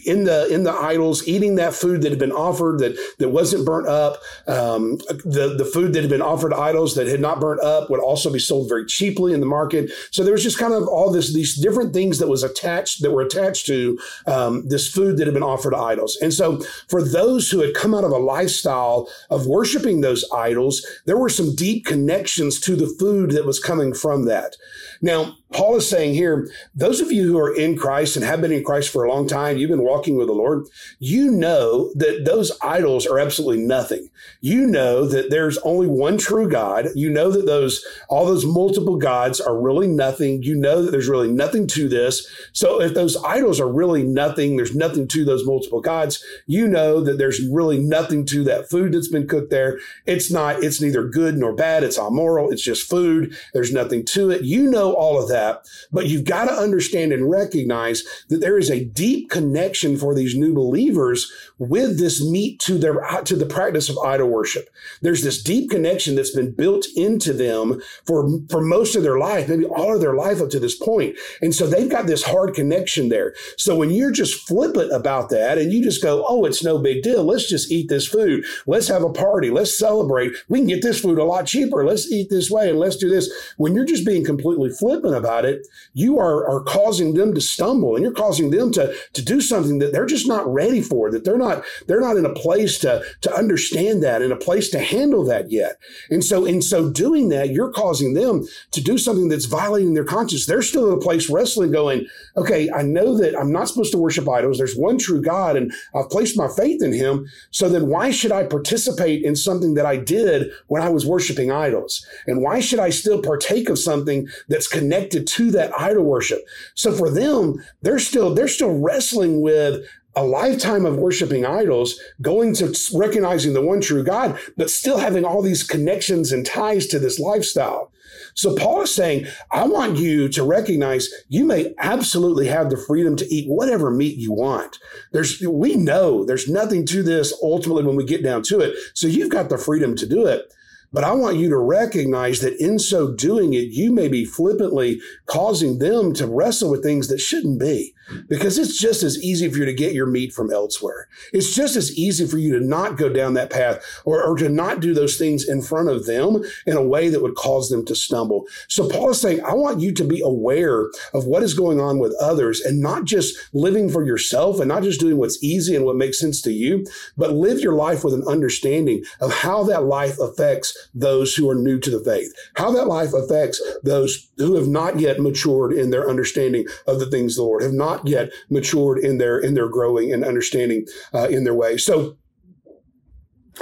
in 0.05 0.25
the 0.25 0.47
in 0.51 0.63
the 0.63 0.73
idols 0.73 1.27
eating 1.27 1.55
that 1.55 1.73
food 1.73 2.01
that 2.01 2.11
had 2.11 2.19
been 2.19 2.31
offered 2.31 2.79
that 2.79 2.97
that 3.19 3.29
wasn't 3.29 3.65
burnt 3.65 3.87
up. 3.87 4.17
Um, 4.57 4.97
the 5.23 5.55
the 5.57 5.69
food 5.73 5.93
that 5.93 6.01
had 6.01 6.09
been 6.09 6.21
offered 6.21 6.49
to 6.49 6.57
idols 6.57 6.95
that 6.95 7.07
had 7.07 7.19
not 7.19 7.39
burnt 7.39 7.61
up 7.61 7.89
would 7.89 7.99
also 7.99 8.31
be 8.31 8.39
sold 8.39 8.69
very 8.69 8.85
cheaply 8.85 9.33
in 9.33 9.39
the 9.39 9.45
market. 9.45 9.91
So 10.11 10.23
there 10.23 10.33
was 10.33 10.43
just 10.43 10.57
kind 10.57 10.73
of 10.73 10.87
all 10.87 11.11
this 11.11 11.33
these 11.33 11.55
different 11.55 11.93
things 11.93 12.19
that 12.19 12.27
was 12.27 12.43
attached 12.43 13.01
that 13.01 13.11
were 13.11 13.21
attached 13.21 13.65
to 13.67 13.99
um, 14.25 14.67
this 14.67 14.87
food 14.87 15.17
that 15.17 15.27
had 15.27 15.33
been 15.33 15.43
offered 15.43 15.71
to 15.71 15.77
idols. 15.77 16.17
And 16.21 16.33
so 16.33 16.61
for 16.87 17.01
those 17.03 17.49
who 17.51 17.59
had 17.59 17.73
come 17.75 17.93
out 17.93 18.03
of 18.03 18.11
a 18.11 18.17
lifestyle 18.17 19.07
of 19.29 19.47
worshiping 19.47 20.01
those 20.01 20.25
idols, 20.33 20.85
there 21.05 21.17
were 21.17 21.29
some 21.29 21.55
deep 21.55 21.85
connections 21.85 22.59
to 22.61 22.75
the 22.75 22.93
food 22.99 23.31
that 23.31 23.45
was 23.45 23.59
coming 23.59 23.93
from 23.93 24.25
that. 24.25 24.55
Now 25.01 25.35
Paul 25.53 25.77
is 25.77 25.89
saying 25.89 26.13
here, 26.13 26.49
those 26.75 26.99
of 26.99 27.11
you 27.11 27.23
who 27.23 27.37
are 27.37 27.55
in 27.55 27.77
Christ 27.77 28.17
and 28.17 28.25
have 28.25 28.41
been 28.41 28.51
in 28.51 28.65
Christ 28.65 28.89
for 28.89 29.03
a 29.03 29.09
long 29.09 29.27
time, 29.27 29.57
you've 29.57 29.69
been 29.69 29.83
walking 29.83 30.17
with 30.17 30.27
the 30.27 30.33
Lord, 30.33 30.65
you 30.99 31.31
know 31.31 31.91
that 31.95 32.25
those 32.25 32.51
idols 32.61 33.07
are 33.07 33.17
absolutely 33.17 33.63
nothing. 33.63 34.09
You 34.41 34.67
know 34.67 35.05
that 35.07 35.29
there's 35.29 35.57
only 35.59 35.87
one 35.87 36.17
true 36.17 36.49
God. 36.49 36.89
You 36.95 37.09
know 37.09 37.31
that 37.31 37.45
those, 37.45 37.83
all 38.09 38.25
those 38.25 38.45
multiple 38.45 38.97
gods 38.97 39.39
are 39.39 39.57
really 39.57 39.87
nothing. 39.87 40.43
You 40.43 40.55
know 40.55 40.81
that 40.81 40.91
there's 40.91 41.07
really 41.07 41.31
nothing 41.31 41.65
to 41.67 41.87
this. 41.87 42.27
So 42.51 42.81
if 42.81 42.93
those 42.93 43.15
idols 43.23 43.61
are 43.61 43.71
really 43.71 44.03
nothing, 44.03 44.57
there's 44.57 44.75
nothing 44.75 45.07
to 45.09 45.23
those 45.23 45.45
multiple 45.45 45.79
gods, 45.79 46.21
you 46.45 46.67
know 46.67 47.01
that 47.01 47.17
there's 47.17 47.41
really 47.47 47.79
nothing 47.79 48.25
to 48.25 48.43
that 48.43 48.69
food 48.69 48.93
that's 48.93 49.07
been 49.07 49.27
cooked 49.27 49.49
there. 49.49 49.79
It's 50.05 50.29
not, 50.29 50.61
it's 50.61 50.81
neither 50.81 51.07
good 51.07 51.37
nor 51.37 51.55
bad. 51.55 51.83
It's 51.83 51.97
amoral. 51.97 52.51
It's 52.51 52.61
just 52.61 52.89
food. 52.89 53.33
There's 53.53 53.71
nothing 53.71 54.03
to 54.07 54.29
it. 54.29 54.43
You 54.43 54.69
know 54.69 54.93
all 54.93 55.21
of 55.21 55.29
that 55.29 55.36
that. 55.37 55.65
But 55.91 56.07
you've 56.07 56.25
got 56.25 56.45
to 56.45 56.53
understand 56.53 57.13
and 57.13 57.29
recognize 57.29 58.03
that 58.29 58.41
there 58.41 58.57
is 58.57 58.69
a 58.69 58.85
deep 58.85 59.29
connection 59.29 59.97
for 59.97 60.13
these 60.13 60.35
new 60.35 60.53
believers 60.53 61.31
with 61.57 61.99
this 61.99 62.23
meat 62.23 62.59
to 62.61 62.77
their 62.77 62.95
to 63.23 63.35
the 63.35 63.45
practice 63.45 63.89
of 63.89 63.97
idol 63.99 64.29
worship. 64.29 64.69
There's 65.01 65.23
this 65.23 65.41
deep 65.41 65.69
connection 65.69 66.15
that's 66.15 66.35
been 66.35 66.51
built 66.51 66.85
into 66.95 67.33
them 67.33 67.81
for 68.05 68.19
for 68.49 68.61
most 68.61 68.95
of 68.95 69.03
their 69.03 69.19
life, 69.19 69.47
maybe 69.49 69.65
all 69.65 69.95
of 69.95 70.01
their 70.01 70.15
life 70.15 70.41
up 70.41 70.49
to 70.51 70.59
this 70.59 70.75
point. 70.75 71.15
And 71.41 71.53
so 71.53 71.67
they've 71.67 71.89
got 71.89 72.07
this 72.07 72.23
hard 72.23 72.53
connection 72.53 73.09
there. 73.09 73.33
So 73.57 73.75
when 73.75 73.91
you're 73.91 74.11
just 74.11 74.47
flippant 74.47 74.91
about 74.91 75.29
that 75.29 75.57
and 75.57 75.71
you 75.71 75.83
just 75.83 76.03
go, 76.03 76.25
"Oh, 76.27 76.45
it's 76.45 76.63
no 76.63 76.77
big 76.77 77.03
deal. 77.03 77.23
Let's 77.23 77.49
just 77.49 77.71
eat 77.71 77.89
this 77.89 78.07
food. 78.07 78.45
Let's 78.65 78.87
have 78.87 79.03
a 79.03 79.09
party. 79.09 79.49
Let's 79.49 79.77
celebrate. 79.77 80.31
We 80.49 80.59
can 80.59 80.67
get 80.67 80.81
this 80.81 80.99
food 80.99 81.19
a 81.19 81.23
lot 81.23 81.45
cheaper. 81.45 81.85
Let's 81.85 82.11
eat 82.11 82.29
this 82.29 82.49
way 82.49 82.69
and 82.69 82.79
let's 82.79 82.97
do 82.97 83.09
this." 83.09 83.29
When 83.57 83.75
you're 83.75 83.93
just 83.93 84.05
being 84.05 84.23
completely 84.23 84.69
flippant 84.69 85.15
about 85.15 85.26
it, 85.45 85.67
you 85.93 86.19
are 86.19 86.47
are 86.47 86.63
causing 86.63 87.15
them 87.15 87.33
to 87.33 87.41
stumble 87.41 87.95
and 87.95 88.03
you're 88.03 88.13
causing 88.13 88.51
them 88.51 88.71
to 88.73 88.93
to 89.13 89.25
do 89.25 89.41
something 89.41 89.79
that 89.79 89.91
they're 89.91 90.05
just 90.05 90.27
not 90.27 90.47
ready 90.51 90.81
for, 90.81 91.09
that 91.11 91.25
they're 91.25 91.37
not 91.37 91.47
not 91.47 91.65
they're 91.87 92.01
not 92.01 92.17
in 92.17 92.25
a 92.25 92.33
place 92.33 92.79
to 92.79 93.03
to 93.21 93.33
understand 93.33 94.03
that, 94.03 94.21
in 94.21 94.31
a 94.31 94.37
place 94.37 94.69
to 94.69 94.79
handle 94.79 95.23
that 95.25 95.51
yet. 95.51 95.77
And 96.09 96.23
so 96.23 96.45
in 96.45 96.61
so 96.61 96.89
doing 96.89 97.29
that, 97.29 97.49
you're 97.49 97.71
causing 97.71 98.13
them 98.13 98.45
to 98.71 98.81
do 98.81 98.97
something 98.97 99.29
that's 99.29 99.45
violating 99.45 99.93
their 99.93 100.03
conscience. 100.03 100.45
They're 100.45 100.61
still 100.61 100.91
in 100.91 100.97
a 100.97 101.01
place 101.01 101.29
wrestling, 101.29 101.71
going, 101.71 102.07
okay, 102.35 102.69
I 102.71 102.81
know 102.81 103.17
that 103.17 103.37
I'm 103.37 103.51
not 103.51 103.67
supposed 103.67 103.91
to 103.93 103.97
worship 103.97 104.29
idols. 104.29 104.57
There's 104.57 104.75
one 104.75 104.97
true 104.97 105.21
God, 105.21 105.55
and 105.55 105.73
I've 105.95 106.09
placed 106.09 106.37
my 106.37 106.47
faith 106.47 106.81
in 106.83 106.93
Him. 106.93 107.27
So 107.51 107.69
then, 107.69 107.87
why 107.87 108.11
should 108.11 108.31
I 108.31 108.43
participate 108.43 109.23
in 109.23 109.35
something 109.35 109.73
that 109.75 109.85
I 109.85 109.97
did 109.97 110.51
when 110.67 110.81
I 110.81 110.89
was 110.89 111.05
worshiping 111.05 111.51
idols? 111.51 112.05
And 112.25 112.41
why 112.41 112.59
should 112.59 112.79
I 112.79 112.89
still 112.89 113.21
partake 113.21 113.69
of 113.69 113.79
something 113.79 114.27
that's 114.47 114.67
connected 114.67 115.16
to 115.25 115.51
that 115.51 115.71
idol 115.79 116.03
worship? 116.03 116.39
So 116.75 116.91
for 116.91 117.09
them, 117.09 117.63
they're 117.81 117.99
still 117.99 118.33
they're 118.33 118.47
still 118.47 118.77
wrestling 118.79 119.41
with 119.41 119.85
a 120.15 120.23
lifetime 120.23 120.85
of 120.85 120.97
worshiping 120.97 121.45
idols, 121.45 121.99
going 122.21 122.53
to 122.55 122.73
recognizing 122.93 123.53
the 123.53 123.61
one 123.61 123.79
true 123.79 124.03
God, 124.03 124.39
but 124.57 124.71
still 124.71 124.97
having 124.97 125.23
all 125.23 125.43
these 125.43 125.63
connections 125.63 126.31
and 126.31 126.43
ties 126.43 126.87
to 126.87 126.97
this 126.97 127.19
lifestyle. 127.19 127.91
So 128.33 128.55
Paul 128.55 128.81
is 128.81 128.93
saying, 128.93 129.27
I 129.51 129.65
want 129.67 129.97
you 129.97 130.27
to 130.29 130.43
recognize 130.43 131.09
you 131.27 131.45
may 131.45 131.73
absolutely 131.79 132.47
have 132.47 132.69
the 132.69 132.77
freedom 132.77 133.15
to 133.17 133.33
eat 133.33 133.47
whatever 133.47 133.91
meat 133.91 134.17
you 134.17 134.31
want. 134.31 134.79
There's, 135.11 135.39
we 135.41 135.75
know 135.75 136.25
there's 136.25 136.47
nothing 136.47 136.85
to 136.87 137.03
this 137.03 137.33
ultimately 137.43 137.83
when 137.83 137.95
we 137.95 138.03
get 138.03 138.23
down 138.23 138.43
to 138.43 138.59
it. 138.59 138.75
So 138.95 139.07
you've 139.07 139.31
got 139.31 139.49
the 139.49 139.57
freedom 139.57 139.95
to 139.95 140.07
do 140.07 140.25
it. 140.25 140.51
But 140.93 141.03
I 141.03 141.11
want 141.11 141.37
you 141.37 141.49
to 141.49 141.57
recognize 141.57 142.39
that 142.41 142.59
in 142.61 142.79
so 142.79 143.13
doing 143.13 143.53
it, 143.53 143.69
you 143.71 143.91
may 143.91 144.07
be 144.07 144.25
flippantly 144.25 145.01
causing 145.25 145.79
them 145.79 146.13
to 146.13 146.27
wrestle 146.27 146.71
with 146.71 146.83
things 146.83 147.07
that 147.09 147.19
shouldn't 147.19 147.59
be 147.59 147.93
because 148.29 148.57
it's 148.57 148.77
just 148.77 149.03
as 149.03 149.21
easy 149.21 149.49
for 149.49 149.57
you 149.57 149.65
to 149.65 149.73
get 149.73 149.93
your 149.93 150.05
meat 150.05 150.33
from 150.33 150.51
elsewhere. 150.51 151.07
It's 151.33 151.53
just 151.53 151.75
as 151.75 151.97
easy 151.97 152.25
for 152.25 152.37
you 152.37 152.57
to 152.57 152.65
not 152.65 152.97
go 152.97 153.09
down 153.09 153.33
that 153.33 153.49
path 153.49 153.83
or, 154.05 154.23
or 154.23 154.35
to 154.37 154.49
not 154.49 154.79
do 154.79 154.93
those 154.93 155.17
things 155.17 155.47
in 155.47 155.61
front 155.61 155.89
of 155.89 156.05
them 156.05 156.43
in 156.65 156.77
a 156.77 156.81
way 156.81 157.09
that 157.09 157.21
would 157.21 157.35
cause 157.35 157.69
them 157.69 157.85
to 157.85 157.95
stumble. 157.95 158.45
So 158.67 158.87
Paul 158.87 159.11
is 159.11 159.21
saying, 159.21 159.43
I 159.43 159.53
want 159.53 159.81
you 159.81 159.91
to 159.93 160.03
be 160.03 160.21
aware 160.21 160.89
of 161.13 161.25
what 161.25 161.43
is 161.43 161.53
going 161.53 161.79
on 161.79 161.99
with 161.99 162.15
others 162.21 162.61
and 162.61 162.81
not 162.81 163.05
just 163.05 163.37
living 163.53 163.89
for 163.89 164.05
yourself 164.05 164.59
and 164.59 164.69
not 164.69 164.83
just 164.83 164.99
doing 164.99 165.17
what's 165.17 165.43
easy 165.43 165.75
and 165.75 165.85
what 165.85 165.95
makes 165.95 166.19
sense 166.19 166.41
to 166.43 166.51
you, 166.51 166.85
but 167.17 167.33
live 167.33 167.59
your 167.59 167.73
life 167.73 168.03
with 168.03 168.13
an 168.13 168.23
understanding 168.27 169.03
of 169.19 169.33
how 169.33 169.63
that 169.63 169.83
life 169.83 170.17
affects 170.19 170.86
those 170.93 171.35
who 171.35 171.49
are 171.49 171.55
new 171.55 171.79
to 171.79 171.89
the 171.89 172.03
faith, 172.03 172.33
how 172.55 172.71
that 172.71 172.87
life 172.87 173.13
affects 173.13 173.61
those 173.83 174.29
who 174.37 174.55
have 174.55 174.67
not 174.67 174.99
yet 174.99 175.19
matured 175.19 175.73
in 175.73 175.89
their 175.89 176.09
understanding 176.09 176.65
of 176.85 176.99
the 176.99 177.05
things 177.05 177.33
of 177.33 177.37
the 177.37 177.43
Lord, 177.43 177.63
have 177.63 177.73
not 177.73 178.07
yet 178.07 178.31
matured 178.49 178.99
in 178.99 179.17
their 179.17 179.37
in 179.37 179.53
their 179.53 179.69
growing 179.69 180.13
and 180.13 180.23
understanding 180.23 180.85
uh, 181.13 181.27
in 181.29 181.43
their 181.43 181.53
way. 181.53 181.77
So 181.77 182.17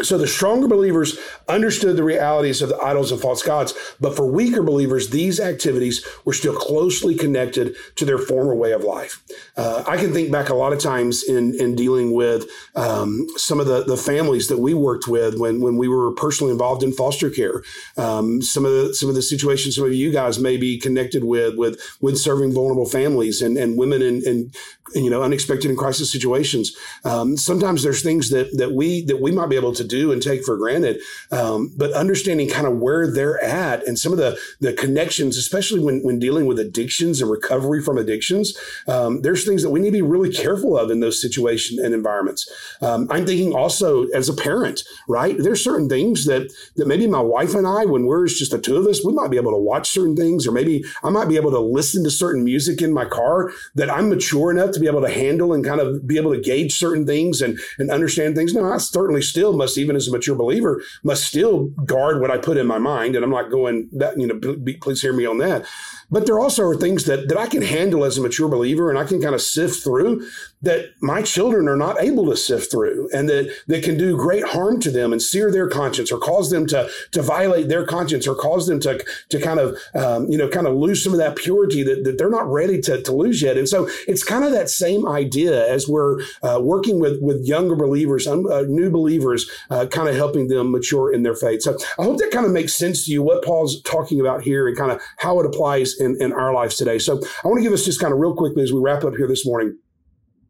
so 0.03 0.17
the 0.17 0.27
stronger 0.27 0.67
believers 0.67 1.17
understood 1.47 1.95
the 1.95 2.03
realities 2.03 2.61
of 2.61 2.69
the 2.69 2.77
idols 2.77 3.11
and 3.11 3.21
false 3.21 3.41
gods, 3.43 3.73
but 3.99 4.15
for 4.15 4.25
weaker 4.25 4.63
believers, 4.63 5.09
these 5.09 5.39
activities 5.39 6.05
were 6.25 6.33
still 6.33 6.55
closely 6.55 7.15
connected 7.15 7.75
to 7.95 8.05
their 8.05 8.17
former 8.17 8.55
way 8.55 8.71
of 8.71 8.83
life. 8.83 9.23
Uh, 9.55 9.83
I 9.87 9.97
can 9.97 10.13
think 10.13 10.31
back 10.31 10.49
a 10.49 10.55
lot 10.55 10.73
of 10.73 10.79
times 10.79 11.23
in, 11.23 11.59
in 11.59 11.75
dealing 11.75 12.13
with 12.13 12.49
um, 12.75 13.27
some 13.37 13.59
of 13.59 13.67
the, 13.67 13.83
the 13.83 13.97
families 13.97 14.47
that 14.47 14.59
we 14.59 14.73
worked 14.73 15.07
with 15.07 15.39
when, 15.39 15.61
when 15.61 15.77
we 15.77 15.87
were 15.87 16.11
personally 16.13 16.51
involved 16.51 16.83
in 16.83 16.91
foster 16.91 17.29
care. 17.29 17.63
Um, 17.97 18.41
some 18.41 18.65
of 18.65 18.71
the 18.71 18.93
some 18.93 19.09
of 19.09 19.15
the 19.15 19.21
situations 19.21 19.75
some 19.75 19.85
of 19.85 19.93
you 19.93 20.11
guys 20.11 20.39
may 20.39 20.57
be 20.57 20.77
connected 20.79 21.23
with 21.23 21.57
with 21.57 21.79
with 22.01 22.17
serving 22.17 22.53
vulnerable 22.53 22.85
families 22.85 23.41
and, 23.41 23.57
and 23.57 23.77
women 23.77 24.01
in, 24.01 24.21
in 24.25 24.51
you 24.93 25.09
know 25.09 25.23
unexpected 25.23 25.69
and 25.69 25.77
crisis 25.77 26.11
situations. 26.11 26.75
Um, 27.03 27.37
sometimes 27.37 27.83
there's 27.83 28.03
things 28.03 28.29
that 28.29 28.55
that 28.57 28.71
we 28.73 29.03
that 29.05 29.21
we 29.21 29.31
might 29.31 29.49
be 29.49 29.55
able 29.55 29.73
to 29.73 29.84
do 29.85 30.11
and 30.11 30.21
take 30.21 30.43
for 30.43 30.57
granted. 30.57 31.01
Um, 31.31 31.73
but 31.77 31.91
understanding 31.93 32.49
kind 32.49 32.67
of 32.67 32.77
where 32.77 33.11
they're 33.11 33.41
at 33.43 33.85
and 33.87 33.97
some 33.97 34.11
of 34.11 34.17
the, 34.17 34.37
the 34.59 34.73
connections, 34.73 35.37
especially 35.37 35.79
when, 35.79 36.01
when 36.03 36.19
dealing 36.19 36.45
with 36.45 36.59
addictions 36.59 37.21
and 37.21 37.29
recovery 37.29 37.81
from 37.81 37.97
addictions, 37.97 38.57
um, 38.87 39.21
there's 39.21 39.45
things 39.45 39.61
that 39.63 39.69
we 39.69 39.79
need 39.79 39.89
to 39.89 39.93
be 39.93 40.01
really 40.01 40.31
careful 40.31 40.77
of 40.77 40.91
in 40.91 40.99
those 40.99 41.21
situations 41.21 41.79
and 41.79 41.93
environments. 41.93 42.49
Um, 42.81 43.07
I'm 43.09 43.25
thinking 43.25 43.53
also 43.53 44.07
as 44.07 44.29
a 44.29 44.33
parent, 44.33 44.83
right? 45.07 45.35
There's 45.37 45.63
certain 45.63 45.89
things 45.89 46.25
that, 46.25 46.51
that 46.75 46.87
maybe 46.87 47.07
my 47.07 47.21
wife 47.21 47.55
and 47.55 47.67
I, 47.67 47.85
when 47.85 48.05
we're 48.05 48.27
just 48.27 48.51
the 48.51 48.59
two 48.59 48.77
of 48.77 48.87
us, 48.87 49.03
we 49.05 49.13
might 49.13 49.31
be 49.31 49.37
able 49.37 49.51
to 49.51 49.57
watch 49.57 49.89
certain 49.89 50.15
things, 50.15 50.47
or 50.47 50.51
maybe 50.51 50.83
I 51.03 51.09
might 51.09 51.29
be 51.29 51.35
able 51.35 51.51
to 51.51 51.59
listen 51.59 52.03
to 52.03 52.11
certain 52.11 52.43
music 52.43 52.81
in 52.81 52.93
my 52.93 53.05
car 53.05 53.51
that 53.75 53.89
I'm 53.89 54.09
mature 54.09 54.51
enough 54.51 54.71
to 54.71 54.79
be 54.79 54.87
able 54.87 55.01
to 55.01 55.09
handle 55.09 55.53
and 55.53 55.63
kind 55.63 55.79
of 55.79 56.07
be 56.07 56.17
able 56.17 56.33
to 56.33 56.41
gauge 56.41 56.73
certain 56.75 57.05
things 57.05 57.41
and, 57.41 57.59
and 57.77 57.91
understand 57.91 58.35
things. 58.35 58.53
Now, 58.53 58.73
I 58.73 58.77
certainly 58.77 59.21
still 59.21 59.53
must 59.53 59.74
even 59.77 59.95
as 59.95 60.07
a 60.07 60.11
mature 60.11 60.35
believer, 60.35 60.81
must 61.03 61.25
still 61.25 61.65
guard 61.85 62.21
what 62.21 62.31
I 62.31 62.37
put 62.37 62.57
in 62.57 62.67
my 62.67 62.77
mind. 62.77 63.15
And 63.15 63.23
I'm 63.23 63.31
not 63.31 63.51
going 63.51 63.89
that, 63.93 64.19
you 64.19 64.27
know, 64.27 64.75
please 64.81 65.01
hear 65.01 65.13
me 65.13 65.25
on 65.25 65.37
that. 65.39 65.65
But 66.09 66.25
there 66.25 66.39
also 66.39 66.63
are 66.63 66.75
things 66.75 67.05
that, 67.05 67.27
that 67.29 67.37
I 67.37 67.47
can 67.47 67.61
handle 67.61 68.03
as 68.03 68.17
a 68.17 68.21
mature 68.21 68.47
believer 68.47 68.89
and 68.89 68.99
I 68.99 69.05
can 69.05 69.21
kind 69.21 69.35
of 69.35 69.41
sift 69.41 69.83
through 69.83 70.27
that 70.61 70.89
my 71.01 71.21
children 71.21 71.67
are 71.67 71.75
not 71.75 72.01
able 72.01 72.25
to 72.29 72.37
sift 72.37 72.71
through 72.71 73.09
and 73.13 73.29
that, 73.29 73.53
that 73.67 73.83
can 73.83 73.97
do 73.97 74.15
great 74.15 74.43
harm 74.43 74.79
to 74.81 74.91
them 74.91 75.11
and 75.11 75.21
sear 75.21 75.51
their 75.51 75.67
conscience 75.67 76.11
or 76.11 76.19
cause 76.19 76.49
them 76.49 76.65
to, 76.67 76.89
to 77.11 77.21
violate 77.21 77.69
their 77.69 77.85
conscience 77.85 78.27
or 78.27 78.35
cause 78.35 78.67
them 78.67 78.79
to, 78.79 79.03
to 79.29 79.39
kind 79.39 79.59
of, 79.59 79.77
um, 79.93 80.27
you 80.29 80.37
know, 80.37 80.49
kind 80.49 80.67
of 80.67 80.75
lose 80.75 81.03
some 81.03 81.13
of 81.13 81.19
that 81.19 81.35
purity 81.35 81.83
that, 81.83 82.03
that 82.03 82.17
they're 82.17 82.29
not 82.29 82.51
ready 82.51 82.81
to, 82.81 83.01
to 83.01 83.11
lose 83.11 83.41
yet. 83.41 83.57
And 83.57 83.69
so 83.69 83.87
it's 84.07 84.23
kind 84.23 84.43
of 84.43 84.51
that 84.51 84.69
same 84.69 85.07
idea 85.07 85.67
as 85.71 85.87
we're 85.87 86.21
uh, 86.41 86.59
working 86.61 86.99
with, 86.99 87.21
with 87.21 87.45
younger 87.45 87.75
believers, 87.75 88.27
um, 88.27 88.45
uh, 88.47 88.61
new 88.61 88.89
believers, 88.89 89.49
uh, 89.69 89.85
kind 89.87 90.09
of 90.09 90.15
helping 90.15 90.47
them 90.47 90.71
mature 90.71 91.13
in 91.13 91.23
their 91.23 91.35
faith. 91.35 91.61
So 91.61 91.77
I 91.99 92.03
hope 92.03 92.17
that 92.19 92.31
kind 92.31 92.45
of 92.45 92.51
makes 92.51 92.73
sense 92.73 93.05
to 93.05 93.11
you 93.11 93.21
what 93.21 93.43
Paul's 93.43 93.81
talking 93.81 94.19
about 94.19 94.41
here 94.41 94.67
and 94.67 94.77
kind 94.77 94.91
of 94.91 95.01
how 95.17 95.39
it 95.39 95.45
applies 95.45 95.95
in 96.05 96.33
our 96.33 96.53
lives 96.53 96.75
today. 96.75 96.99
So 96.99 97.19
I 97.43 97.47
want 97.47 97.57
to 97.57 97.63
give 97.63 97.73
us 97.73 97.85
just 97.85 97.99
kind 97.99 98.13
of 98.13 98.19
real 98.19 98.35
quickly 98.35 98.63
as 98.63 98.71
we 98.71 98.79
wrap 98.79 99.03
up 99.03 99.15
here 99.15 99.27
this 99.27 99.45
morning 99.45 99.77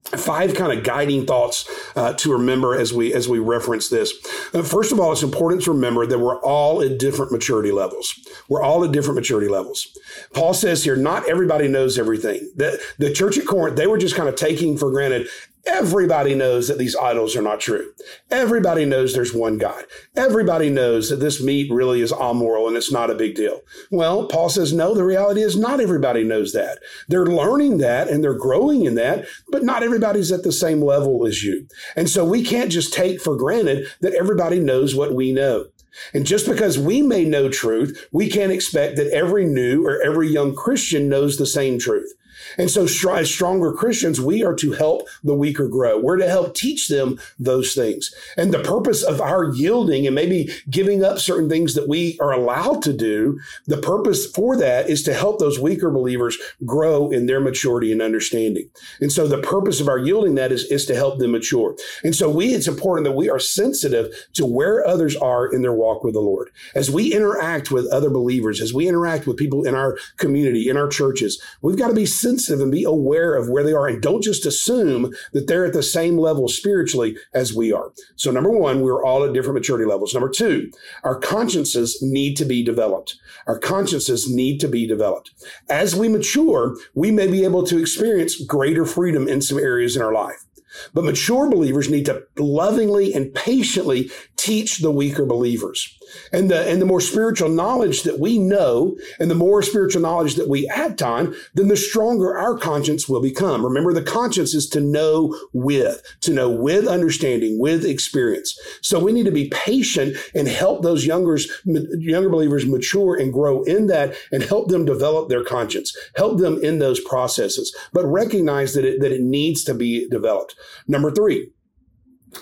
five 0.06 0.54
kind 0.54 0.78
of 0.78 0.84
guiding 0.84 1.26
thoughts 1.26 1.68
uh, 1.96 2.14
to 2.14 2.32
remember 2.32 2.78
as 2.78 2.94
we 2.94 3.14
as 3.14 3.28
we 3.28 3.40
reference 3.40 3.90
this. 3.90 4.14
Uh, 4.54 4.62
first 4.62 4.92
of 4.92 5.00
all 5.00 5.12
it's 5.12 5.24
important 5.24 5.64
to 5.64 5.72
remember 5.72 6.06
that 6.06 6.20
we're 6.20 6.40
all 6.42 6.82
at 6.82 7.00
different 7.00 7.32
maturity 7.32 7.72
levels. 7.72 8.14
We're 8.48 8.62
all 8.62 8.84
at 8.84 8.92
different 8.92 9.16
maturity 9.16 9.50
levels. 9.50 9.88
Paul 10.34 10.54
says 10.54 10.84
here 10.84 10.96
not 10.96 11.28
everybody 11.28 11.68
knows 11.68 11.98
everything. 11.98 12.52
The, 12.56 12.80
the 13.00 13.12
church 13.12 13.38
at 13.38 13.48
corinth 13.48 13.78
they 13.78 13.88
were 13.88 13.98
just 13.98 14.16
kind 14.16 14.30
of 14.30 14.36
taking 14.36 14.78
for 14.78 14.92
granted 14.92 15.28
Everybody 15.68 16.36
knows 16.36 16.68
that 16.68 16.78
these 16.78 16.96
idols 16.96 17.36
are 17.36 17.42
not 17.42 17.60
true. 17.60 17.92
Everybody 18.30 18.86
knows 18.86 19.14
there's 19.14 19.34
one 19.34 19.58
God. 19.58 19.86
Everybody 20.16 20.70
knows 20.70 21.10
that 21.10 21.20
this 21.20 21.42
meat 21.42 21.72
really 21.72 22.02
is 22.02 22.14
amoral 22.14 22.68
and 22.68 22.78
it's 22.78 22.92
not 22.92 23.10
a 23.10 23.16
big 23.16 23.36
deal. 23.36 23.62
Well, 23.90 24.28
Paul 24.28 24.50
says, 24.50 24.74
no, 24.74 24.94
the 24.94 25.04
reality 25.04 25.42
is 25.42 25.58
not 25.58 25.80
everybody 25.80 26.24
knows 26.24 26.54
that. 26.54 26.80
They're 27.08 27.26
learning 27.26 27.80
that 27.80 28.08
and 28.08 28.24
they're 28.24 28.38
growing 28.38 28.86
in 28.86 28.96
that, 28.96 29.26
but 29.50 29.64
not 29.64 29.82
everybody's 29.82 30.32
at 30.32 30.44
the 30.44 30.52
same 30.52 30.82
level 30.82 31.26
as 31.26 31.44
you. 31.44 31.68
And 31.96 32.10
so 32.10 32.24
we 32.24 32.44
can't 32.44 32.72
just 32.72 32.94
take 32.94 33.20
for 33.20 33.36
granted 33.36 33.88
that 34.02 34.14
everybody 34.14 34.60
knows 34.60 34.96
what 34.96 35.16
we 35.16 35.32
know. 35.32 35.66
And 36.14 36.26
just 36.26 36.48
because 36.48 36.78
we 36.78 37.02
may 37.02 37.24
know 37.24 37.50
truth, 37.50 38.08
we 38.12 38.30
can't 38.30 38.52
expect 38.52 38.98
that 38.98 39.12
every 39.12 39.46
new 39.46 39.86
or 39.86 40.02
every 40.02 40.28
young 40.28 40.54
Christian 40.54 41.10
knows 41.10 41.38
the 41.38 41.46
same 41.46 41.80
truth. 41.80 42.14
And 42.58 42.70
so, 42.70 42.84
as 42.84 43.30
stronger 43.30 43.72
Christians, 43.74 44.22
we 44.22 44.44
are 44.44 44.56
to 44.56 44.72
help 44.74 45.08
the 45.24 45.36
weaker 45.36 45.68
grow. 45.68 46.00
We're 46.00 46.18
to 46.18 46.28
help 46.28 46.56
teach 46.56 46.88
them 46.88 47.20
those 47.40 47.74
things. 47.74 48.14
And 48.38 48.54
the 48.54 48.64
purpose 48.64 49.04
of 49.04 49.22
our 49.22 49.46
yielding 49.54 50.06
and 50.06 50.16
maybe 50.16 50.50
giving 50.70 51.04
up 51.04 51.20
certain 51.20 51.50
things 51.50 51.74
that 51.76 51.88
we 51.88 52.18
are 52.20 52.32
allowed 52.32 52.82
to 52.84 52.94
do, 52.94 53.40
the 53.66 53.78
purpose 53.78 54.26
for 54.32 54.58
that 54.58 54.90
is 54.90 55.04
to 55.04 55.14
help 55.14 55.40
those 55.40 55.60
weaker 55.60 55.90
believers 55.90 56.38
grow 56.66 57.12
in 57.12 57.26
their 57.26 57.40
maturity 57.40 57.92
and 57.92 58.02
understanding. 58.02 58.70
And 59.00 59.12
so, 59.12 59.28
the 59.28 59.42
purpose 59.42 59.80
of 59.80 59.88
our 59.88 60.00
yielding 60.00 60.36
that 60.36 60.52
is, 60.52 60.66
is 60.66 60.86
to 60.88 60.96
help 60.96 61.20
them 61.20 61.32
mature. 61.32 61.76
And 62.04 62.16
so, 62.16 62.30
we, 62.30 62.54
it's 62.54 62.68
important 62.68 63.06
that 63.06 63.16
we 63.16 63.30
are 63.30 63.40
sensitive 63.40 64.14
to 64.34 64.46
where 64.46 64.86
others 64.86 65.16
are 65.16 65.48
in 65.48 65.62
their 65.62 65.74
walk 65.74 66.04
with 66.04 66.14
the 66.14 66.20
Lord. 66.20 66.50
As 66.74 66.92
we 66.92 67.14
interact 67.14 67.72
with 67.72 67.92
other 67.92 68.10
believers, 68.10 68.62
as 68.62 68.74
we 68.74 68.88
interact 68.88 69.28
with 69.28 69.38
people 69.38 69.66
in 69.66 69.76
our 69.76 69.98
community, 70.18 70.70
in 70.70 70.78
our 70.78 70.88
churches, 70.88 71.42
we've 71.62 71.78
got 71.78 71.88
to 71.88 71.94
be 71.94 72.06
sensitive 72.06 72.25
sensitive 72.26 72.60
and 72.60 72.72
be 72.72 72.84
aware 72.84 73.36
of 73.36 73.50
where 73.50 73.64
they 73.64 73.74
are 73.74 73.88
and 73.88 74.02
don't 74.02 74.24
just 74.24 74.48
assume 74.48 75.14
that 75.34 75.46
they're 75.48 75.66
at 75.66 75.74
the 75.74 75.84
same 75.84 76.18
level 76.18 76.48
spiritually 76.48 77.16
as 77.36 77.54
we 77.54 77.72
are. 77.72 77.92
So, 78.16 78.32
number 78.32 78.50
one, 78.50 78.82
we're 78.82 79.06
all 79.06 79.24
at 79.24 79.34
different 79.34 79.54
maturity 79.54 79.86
levels. 79.86 80.14
Number 80.16 80.30
two, 80.30 80.72
our 81.04 81.20
consciences 81.20 82.02
need 82.02 82.36
to 82.38 82.46
be 82.46 82.64
developed. 82.64 83.16
Our 83.46 83.60
consciences 83.60 84.28
need 84.28 84.60
to 84.62 84.68
be 84.68 84.88
developed. 84.88 85.30
As 85.70 85.96
we 85.96 86.10
mature, 86.10 86.76
we 86.96 87.12
may 87.12 87.28
be 87.28 87.44
able 87.44 87.64
to 87.68 87.78
experience 87.78 88.44
greater 88.44 88.86
freedom 88.86 89.28
in 89.28 89.42
some 89.42 89.60
areas 89.60 89.96
in 89.96 90.02
our 90.02 90.14
life. 90.14 90.46
But 90.94 91.06
mature 91.06 91.50
believers 91.50 91.90
need 91.90 92.06
to 92.06 92.24
lovingly 92.38 93.14
and 93.14 93.34
patiently 93.34 94.12
teach 94.38 94.80
the 94.80 94.92
weaker 94.92 95.26
believers. 95.26 95.98
And 96.32 96.52
the, 96.52 96.70
and 96.70 96.82
the 96.82 96.86
more 96.86 97.02
spiritual 97.02 97.50
knowledge 97.50 98.04
that 98.04 98.20
we 98.20 98.38
know 98.38 98.96
and 99.20 99.30
the 99.30 99.36
more 99.36 99.62
spiritual 99.64 100.02
knowledge 100.02 100.36
that 100.36 100.48
we 100.48 100.68
add 100.70 101.02
on, 101.02 101.36
then 101.56 101.68
the 101.68 101.76
stronger 101.76 102.38
our 102.38 102.58
conscience 102.58 103.10
will 103.10 103.22
become. 103.22 103.66
Remember, 103.66 103.92
the 103.92 104.04
conscience 104.04 104.54
is 104.54 104.70
to 104.70 104.80
know 104.80 105.36
with, 105.54 106.02
to 106.22 106.32
know 106.32 106.50
with 106.50 106.88
understanding, 106.88 107.60
with 107.60 107.86
experience. 107.86 108.58
So 108.82 109.00
we 109.00 109.12
need 109.12 109.26
to 109.26 109.32
be 109.32 109.50
patient 109.50 110.16
and 110.36 110.48
help 110.48 110.84
those 110.84 111.06
younger, 111.06 111.38
younger 111.66 112.30
believers 112.30 112.66
mature 112.66 113.16
and 113.16 113.34
grow 113.34 113.64
in 113.64 113.88
that 113.88 114.16
and 114.32 114.44
help 114.44 114.70
them 114.70 114.86
develop 114.86 115.30
their 115.30 115.44
conscience, 115.44 115.96
help 116.16 116.40
them 116.40 116.64
in 116.64 116.80
those 116.80 117.00
processes, 117.00 117.76
but 117.94 118.06
recognize 118.06 118.74
that 118.74 118.86
it, 118.86 119.02
that 119.02 119.12
it 119.12 119.22
needs 119.22 119.64
to 119.64 119.74
be 119.74 120.08
developed. 120.10 120.56
Number 120.88 121.12
three, 121.12 121.52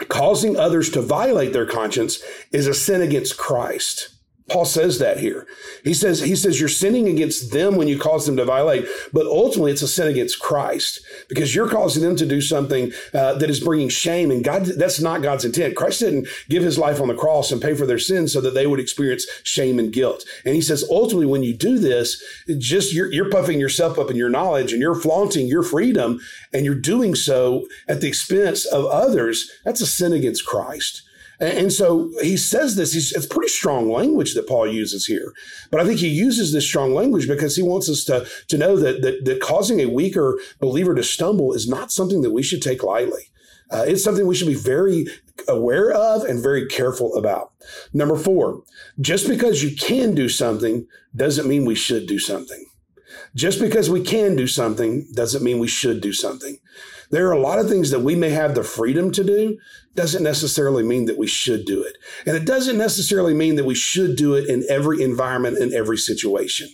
causing 0.09 0.57
others 0.57 0.89
to 0.91 1.01
violate 1.01 1.53
their 1.53 1.65
conscience 1.65 2.21
is 2.51 2.67
a 2.67 2.73
sin 2.73 3.01
against 3.01 3.37
Christ. 3.37 4.12
Paul 4.49 4.65
says 4.65 4.99
that 4.99 5.19
here. 5.19 5.47
He 5.83 5.93
says, 5.93 6.19
he 6.19 6.35
says 6.35 6.59
you're 6.59 6.67
sinning 6.67 7.07
against 7.07 7.51
them 7.51 7.75
when 7.75 7.87
you 7.87 7.97
cause 7.97 8.25
them 8.25 8.35
to 8.37 8.45
violate, 8.45 8.85
but 9.13 9.25
ultimately 9.25 9.71
it's 9.71 9.81
a 9.81 9.87
sin 9.87 10.07
against 10.07 10.39
Christ 10.39 10.99
because 11.29 11.55
you're 11.55 11.69
causing 11.69 12.03
them 12.03 12.17
to 12.17 12.25
do 12.25 12.41
something 12.41 12.91
uh, 13.13 13.35
that 13.35 13.49
is 13.49 13.61
bringing 13.61 13.87
shame. 13.87 14.31
And 14.31 14.43
God, 14.43 14.65
that's 14.65 14.99
not 14.99 15.21
God's 15.21 15.45
intent. 15.45 15.77
Christ 15.77 16.01
didn't 16.01 16.27
give 16.49 16.61
his 16.61 16.77
life 16.77 16.99
on 16.99 17.07
the 17.07 17.15
cross 17.15 17.51
and 17.51 17.61
pay 17.61 17.73
for 17.73 17.85
their 17.85 17.99
sins 17.99 18.33
so 18.33 18.41
that 18.41 18.53
they 18.53 18.67
would 18.67 18.81
experience 18.81 19.25
shame 19.43 19.79
and 19.79 19.93
guilt. 19.93 20.25
And 20.45 20.55
he 20.55 20.61
says, 20.61 20.85
ultimately, 20.89 21.25
when 21.25 21.43
you 21.43 21.55
do 21.55 21.79
this, 21.79 22.21
just 22.57 22.93
you're, 22.93 23.11
you're 23.13 23.29
puffing 23.29 23.59
yourself 23.59 23.97
up 23.97 24.11
in 24.11 24.17
your 24.17 24.29
knowledge 24.29 24.73
and 24.73 24.81
you're 24.81 24.93
flaunting 24.93 25.47
your 25.47 25.63
freedom 25.63 26.19
and 26.51 26.65
you're 26.65 26.75
doing 26.75 27.15
so 27.15 27.65
at 27.87 28.01
the 28.01 28.07
expense 28.07 28.65
of 28.65 28.85
others. 28.85 29.49
That's 29.63 29.81
a 29.81 29.87
sin 29.87 30.11
against 30.11 30.45
Christ. 30.45 31.01
And 31.39 31.73
so 31.73 32.11
he 32.21 32.37
says 32.37 32.75
this, 32.75 32.95
it's 32.95 33.25
pretty 33.25 33.49
strong 33.49 33.91
language 33.91 34.33
that 34.35 34.47
Paul 34.47 34.67
uses 34.67 35.05
here. 35.05 35.33
But 35.71 35.81
I 35.81 35.85
think 35.85 35.99
he 35.99 36.07
uses 36.07 36.53
this 36.53 36.65
strong 36.65 36.93
language 36.93 37.27
because 37.27 37.55
he 37.55 37.63
wants 37.63 37.89
us 37.89 38.03
to, 38.05 38.27
to 38.47 38.57
know 38.57 38.77
that, 38.77 39.01
that, 39.01 39.25
that 39.25 39.41
causing 39.41 39.79
a 39.79 39.87
weaker 39.87 40.39
believer 40.59 40.95
to 40.95 41.03
stumble 41.03 41.53
is 41.53 41.67
not 41.67 41.91
something 41.91 42.21
that 42.21 42.31
we 42.31 42.43
should 42.43 42.61
take 42.61 42.83
lightly. 42.83 43.29
Uh, 43.71 43.83
it's 43.87 44.03
something 44.03 44.27
we 44.27 44.35
should 44.35 44.47
be 44.47 44.53
very 44.53 45.07
aware 45.47 45.91
of 45.91 46.23
and 46.23 46.43
very 46.43 46.67
careful 46.67 47.15
about. 47.15 47.51
Number 47.91 48.15
four, 48.15 48.61
just 49.01 49.27
because 49.27 49.63
you 49.63 49.75
can 49.75 50.13
do 50.13 50.29
something 50.29 50.87
doesn't 51.15 51.47
mean 51.47 51.65
we 51.65 51.75
should 51.75 52.05
do 52.05 52.19
something. 52.19 52.65
Just 53.35 53.59
because 53.59 53.89
we 53.89 54.01
can 54.01 54.35
do 54.35 54.45
something 54.45 55.07
doesn't 55.13 55.43
mean 55.43 55.57
we 55.57 55.67
should 55.67 56.01
do 56.01 56.13
something. 56.13 56.59
There 57.09 57.27
are 57.27 57.33
a 57.33 57.39
lot 57.39 57.59
of 57.59 57.67
things 57.67 57.89
that 57.91 58.01
we 58.01 58.15
may 58.15 58.29
have 58.29 58.55
the 58.55 58.63
freedom 58.63 59.11
to 59.11 59.23
do, 59.23 59.57
doesn't 59.95 60.23
necessarily 60.23 60.83
mean 60.83 61.05
that 61.05 61.17
we 61.17 61.27
should 61.27 61.65
do 61.65 61.83
it. 61.83 61.97
And 62.25 62.35
it 62.35 62.45
doesn't 62.45 62.77
necessarily 62.77 63.33
mean 63.33 63.55
that 63.55 63.65
we 63.65 63.75
should 63.75 64.15
do 64.15 64.33
it 64.35 64.49
in 64.49 64.63
every 64.69 65.01
environment, 65.01 65.57
in 65.57 65.73
every 65.73 65.97
situation. 65.97 66.69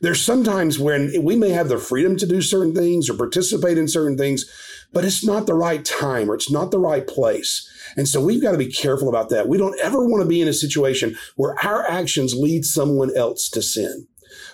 There's 0.00 0.20
sometimes 0.20 0.78
when 0.78 1.12
we 1.22 1.36
may 1.36 1.50
have 1.50 1.68
the 1.68 1.78
freedom 1.78 2.16
to 2.18 2.26
do 2.26 2.42
certain 2.42 2.74
things 2.74 3.08
or 3.08 3.14
participate 3.14 3.78
in 3.78 3.88
certain 3.88 4.18
things, 4.18 4.44
but 4.92 5.04
it's 5.04 5.24
not 5.24 5.46
the 5.46 5.54
right 5.54 5.84
time 5.84 6.30
or 6.30 6.34
it's 6.34 6.50
not 6.50 6.70
the 6.70 6.78
right 6.78 7.06
place. 7.06 7.68
And 7.96 8.08
so 8.08 8.20
we've 8.20 8.42
got 8.42 8.52
to 8.52 8.58
be 8.58 8.70
careful 8.70 9.08
about 9.08 9.28
that. 9.30 9.48
We 9.48 9.58
don't 9.58 9.78
ever 9.80 10.04
want 10.06 10.22
to 10.22 10.28
be 10.28 10.40
in 10.40 10.48
a 10.48 10.52
situation 10.52 11.16
where 11.36 11.54
our 11.64 11.88
actions 11.88 12.34
lead 12.34 12.64
someone 12.64 13.16
else 13.16 13.48
to 13.50 13.62
sin. 13.62 14.06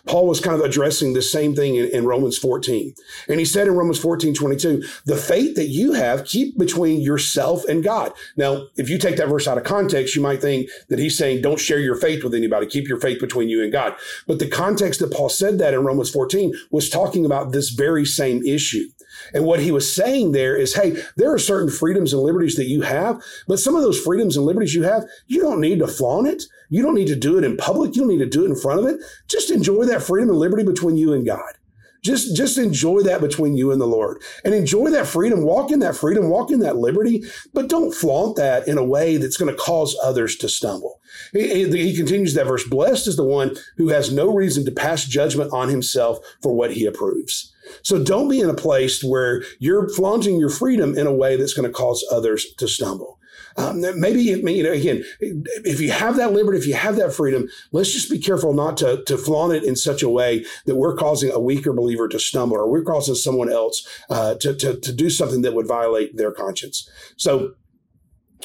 Paul 0.06 0.26
was 0.26 0.40
kind 0.40 0.58
of 0.58 0.64
addressing 0.64 1.12
the 1.12 1.22
same 1.22 1.54
thing 1.54 1.76
in, 1.76 1.86
in, 1.86 2.06
Romans 2.06 2.38
14. 2.38 2.94
And 3.28 3.38
he 3.38 3.44
said 3.44 3.66
in 3.66 3.74
Romans 3.74 3.98
14, 3.98 4.34
22, 4.34 4.82
the 5.04 5.16
faith 5.16 5.54
that 5.56 5.68
you 5.68 5.92
have, 5.92 6.24
keep 6.24 6.58
between 6.58 7.00
yourself 7.00 7.64
and 7.68 7.84
God. 7.84 8.12
Now, 8.36 8.66
if 8.76 8.88
you 8.88 8.98
take 8.98 9.16
that 9.16 9.28
verse 9.28 9.46
out 9.46 9.58
of 9.58 9.64
context, 9.64 10.16
you 10.16 10.22
might 10.22 10.40
think 10.40 10.68
that 10.88 10.98
he's 10.98 11.16
saying, 11.16 11.42
don't 11.42 11.60
share 11.60 11.78
your 11.78 11.96
faith 11.96 12.24
with 12.24 12.34
anybody. 12.34 12.66
Keep 12.66 12.88
your 12.88 13.00
faith 13.00 13.20
between 13.20 13.48
you 13.48 13.62
and 13.62 13.72
God. 13.72 13.94
But 14.26 14.38
the 14.38 14.48
context 14.48 15.00
that 15.00 15.12
Paul 15.12 15.28
said 15.28 15.58
that 15.58 15.74
in 15.74 15.84
Romans 15.84 16.10
14 16.10 16.54
was 16.70 16.88
talking 16.88 17.24
about 17.24 17.52
this 17.52 17.70
very 17.70 18.04
same 18.04 18.44
issue. 18.44 18.88
And 19.34 19.44
what 19.44 19.60
he 19.60 19.70
was 19.70 19.94
saying 19.94 20.32
there 20.32 20.56
is, 20.56 20.74
hey, 20.74 21.02
there 21.16 21.32
are 21.32 21.38
certain 21.38 21.70
freedoms 21.70 22.12
and 22.12 22.22
liberties 22.22 22.56
that 22.56 22.68
you 22.68 22.82
have, 22.82 23.22
but 23.46 23.58
some 23.58 23.76
of 23.76 23.82
those 23.82 24.00
freedoms 24.00 24.36
and 24.36 24.46
liberties 24.46 24.74
you 24.74 24.82
have, 24.82 25.04
you 25.26 25.40
don't 25.40 25.60
need 25.60 25.78
to 25.80 25.86
flaunt 25.86 26.28
it. 26.28 26.44
You 26.68 26.82
don't 26.82 26.94
need 26.94 27.08
to 27.08 27.16
do 27.16 27.38
it 27.38 27.44
in 27.44 27.56
public. 27.56 27.94
You 27.94 28.02
don't 28.02 28.10
need 28.10 28.18
to 28.18 28.26
do 28.26 28.44
it 28.44 28.50
in 28.50 28.56
front 28.56 28.80
of 28.80 28.86
it. 28.86 29.00
Just 29.28 29.50
enjoy 29.50 29.84
that 29.86 30.02
freedom 30.02 30.30
and 30.30 30.38
liberty 30.38 30.64
between 30.64 30.96
you 30.96 31.12
and 31.12 31.26
God. 31.26 31.52
Just, 32.02 32.34
just 32.34 32.56
enjoy 32.56 33.02
that 33.02 33.20
between 33.20 33.54
you 33.54 33.72
and 33.72 33.80
the 33.80 33.86
Lord 33.86 34.22
and 34.44 34.54
enjoy 34.54 34.90
that 34.90 35.06
freedom, 35.06 35.42
walk 35.42 35.70
in 35.70 35.80
that 35.80 35.96
freedom, 35.96 36.30
walk 36.30 36.50
in 36.50 36.60
that 36.60 36.76
liberty, 36.76 37.24
but 37.52 37.68
don't 37.68 37.94
flaunt 37.94 38.36
that 38.36 38.66
in 38.66 38.78
a 38.78 38.84
way 38.84 39.18
that's 39.18 39.36
going 39.36 39.54
to 39.54 39.60
cause 39.60 39.96
others 40.02 40.36
to 40.36 40.48
stumble. 40.48 41.00
He, 41.32 41.68
he, 41.70 41.94
continues 41.94 42.34
that 42.34 42.46
verse, 42.46 42.66
blessed 42.66 43.06
is 43.06 43.16
the 43.16 43.24
one 43.24 43.54
who 43.76 43.88
has 43.88 44.12
no 44.12 44.32
reason 44.32 44.64
to 44.64 44.70
pass 44.70 45.04
judgment 45.04 45.52
on 45.52 45.68
himself 45.68 46.18
for 46.42 46.54
what 46.54 46.72
he 46.72 46.86
approves. 46.86 47.52
So 47.82 48.02
don't 48.02 48.28
be 48.28 48.40
in 48.40 48.50
a 48.50 48.54
place 48.54 49.02
where 49.02 49.42
you're 49.58 49.88
flaunting 49.88 50.38
your 50.38 50.50
freedom 50.50 50.96
in 50.96 51.06
a 51.06 51.14
way 51.14 51.36
that's 51.36 51.54
going 51.54 51.68
to 51.68 51.72
cause 51.72 52.04
others 52.10 52.46
to 52.58 52.68
stumble. 52.68 53.18
Um, 53.56 53.80
maybe, 54.00 54.22
you 54.22 54.62
know, 54.62 54.72
again, 54.72 55.04
if 55.20 55.80
you 55.80 55.90
have 55.90 56.16
that 56.16 56.32
liberty, 56.32 56.58
if 56.58 56.66
you 56.66 56.74
have 56.74 56.96
that 56.96 57.12
freedom, 57.12 57.48
let's 57.72 57.92
just 57.92 58.10
be 58.10 58.18
careful 58.18 58.52
not 58.52 58.76
to, 58.78 59.02
to 59.04 59.18
flaunt 59.18 59.52
it 59.52 59.64
in 59.64 59.76
such 59.76 60.02
a 60.02 60.08
way 60.08 60.44
that 60.66 60.76
we're 60.76 60.96
causing 60.96 61.30
a 61.30 61.40
weaker 61.40 61.72
believer 61.72 62.08
to 62.08 62.18
stumble 62.18 62.56
or 62.56 62.70
we're 62.70 62.84
causing 62.84 63.14
someone 63.14 63.50
else 63.50 63.86
uh, 64.08 64.34
to, 64.36 64.54
to, 64.54 64.78
to 64.78 64.92
do 64.92 65.10
something 65.10 65.42
that 65.42 65.54
would 65.54 65.66
violate 65.66 66.16
their 66.16 66.32
conscience. 66.32 66.88
So 67.16 67.54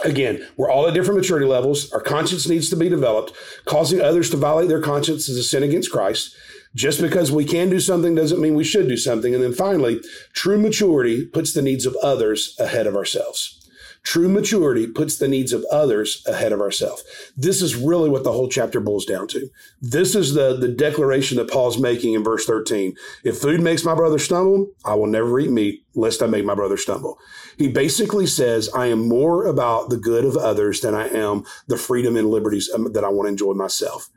Again, 0.03 0.45
we're 0.57 0.69
all 0.69 0.87
at 0.87 0.93
different 0.93 1.21
maturity 1.21 1.45
levels. 1.45 1.89
Our 1.93 2.01
conscience 2.01 2.49
needs 2.49 2.69
to 2.69 2.75
be 2.75 2.89
developed. 2.89 3.31
Causing 3.63 4.01
others 4.01 4.29
to 4.31 4.37
violate 4.37 4.67
their 4.67 4.81
conscience 4.81 5.29
is 5.29 5.37
a 5.37 5.43
sin 5.43 5.63
against 5.63 5.89
Christ. 5.89 6.35
Just 6.75 7.01
because 7.01 7.31
we 7.31 7.45
can 7.45 7.69
do 7.69 7.79
something 7.79 8.13
doesn't 8.13 8.41
mean 8.41 8.53
we 8.53 8.63
should 8.63 8.87
do 8.87 8.97
something. 8.97 9.33
And 9.33 9.41
then 9.41 9.53
finally, 9.53 10.01
true 10.33 10.59
maturity 10.59 11.25
puts 11.25 11.53
the 11.53 11.61
needs 11.61 11.85
of 11.85 11.95
others 12.03 12.55
ahead 12.59 12.85
of 12.85 12.95
ourselves. 12.95 13.61
True 14.03 14.29
maturity 14.29 14.85
puts 14.85 15.17
the 15.17 15.27
needs 15.27 15.51
of 15.51 15.65
others 15.71 16.23
ahead 16.27 16.51
of 16.51 16.61
ourselves. 16.61 17.03
This 17.35 17.59
is 17.59 17.75
really 17.75 18.07
what 18.07 18.23
the 18.23 18.31
whole 18.31 18.47
chapter 18.47 18.79
boils 18.79 19.03
down 19.03 19.27
to. 19.29 19.49
This 19.81 20.13
is 20.13 20.35
the, 20.35 20.55
the 20.55 20.67
declaration 20.67 21.37
that 21.37 21.49
Paul's 21.49 21.79
making 21.79 22.13
in 22.13 22.23
verse 22.23 22.45
13. 22.45 22.95
If 23.23 23.39
food 23.39 23.61
makes 23.61 23.83
my 23.83 23.95
brother 23.95 24.19
stumble, 24.19 24.69
I 24.85 24.93
will 24.93 25.07
never 25.07 25.39
eat 25.39 25.49
meat 25.49 25.85
lest 25.95 26.21
I 26.21 26.27
make 26.27 26.45
my 26.45 26.53
brother 26.53 26.77
stumble. 26.77 27.17
He 27.57 27.67
basically 27.67 28.27
says, 28.27 28.69
I 28.75 28.87
am 28.87 29.07
more 29.07 29.45
about 29.45 29.89
the 29.89 29.97
good 29.97 30.25
of 30.25 30.37
others 30.37 30.81
than 30.81 30.93
I 30.93 31.07
am 31.07 31.43
the 31.67 31.77
freedom 31.77 32.15
and 32.15 32.29
liberties 32.29 32.69
um, 32.73 32.91
that 32.93 33.03
I 33.03 33.09
want 33.09 33.27
to 33.27 33.31
enjoy 33.31 33.53
myself. 33.53 34.09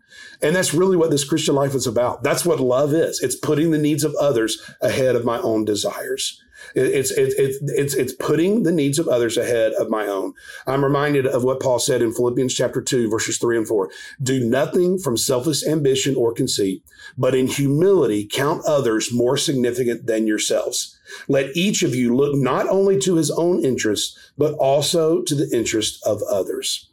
And 0.43 0.55
that's 0.55 0.75
really 0.75 0.97
what 0.97 1.11
this 1.11 1.25
Christian 1.25 1.55
life 1.55 1.75
is 1.75 1.87
about. 1.87 2.23
That's 2.23 2.45
what 2.45 2.61
love 2.61 2.93
is. 2.93 3.21
It's 3.21 3.37
putting 3.37 3.71
the 3.71 3.79
needs 3.79 4.05
of 4.05 4.15
others 4.21 4.61
ahead 4.81 5.17
of 5.17 5.25
my 5.25 5.39
own 5.39 5.65
desires. 5.65 6.43
It's, 6.75 7.11
it's, 7.13 7.35
it's, 7.39 7.95
it's, 7.95 8.13
putting 8.13 8.65
the 8.65 8.73
needs 8.73 8.99
of 8.99 9.07
others 9.09 9.37
ahead 9.37 9.73
of 9.75 9.91
my 9.91 10.07
own. 10.07 10.35
I'm 10.67 10.85
reminded 10.85 11.27
of 11.27 11.45
what 11.45 11.61
Paul 11.61 11.79
said 11.79 12.03
in 12.03 12.13
Philippians 12.13 12.53
chapter 12.53 12.83
2, 12.83 13.09
verses 13.09 13.39
3 13.39 13.59
and 13.59 13.69
4. 13.69 13.91
Do 14.23 14.45
nothing 14.45 14.99
from 14.99 15.17
selfish 15.17 15.65
ambition 15.65 16.17
or 16.17 16.33
conceit, 16.33 16.83
but 17.17 17.35
in 17.35 17.47
humility 17.47 18.29
count 18.31 18.65
others 18.67 19.13
more 19.13 19.37
significant 19.37 20.07
than 20.07 20.27
yourselves. 20.27 20.98
Let 21.29 21.57
each 21.57 21.83
of 21.83 21.95
you 21.95 22.15
look 22.15 22.35
not 22.37 22.69
only 22.69 22.99
to 23.01 23.17
his 23.17 23.31
own 23.31 23.65
interests, 23.65 24.17
but 24.37 24.55
also 24.55 25.23
to 25.23 25.35
the 25.35 25.49
interest 25.57 26.05
of 26.07 26.23
others. 26.31 26.89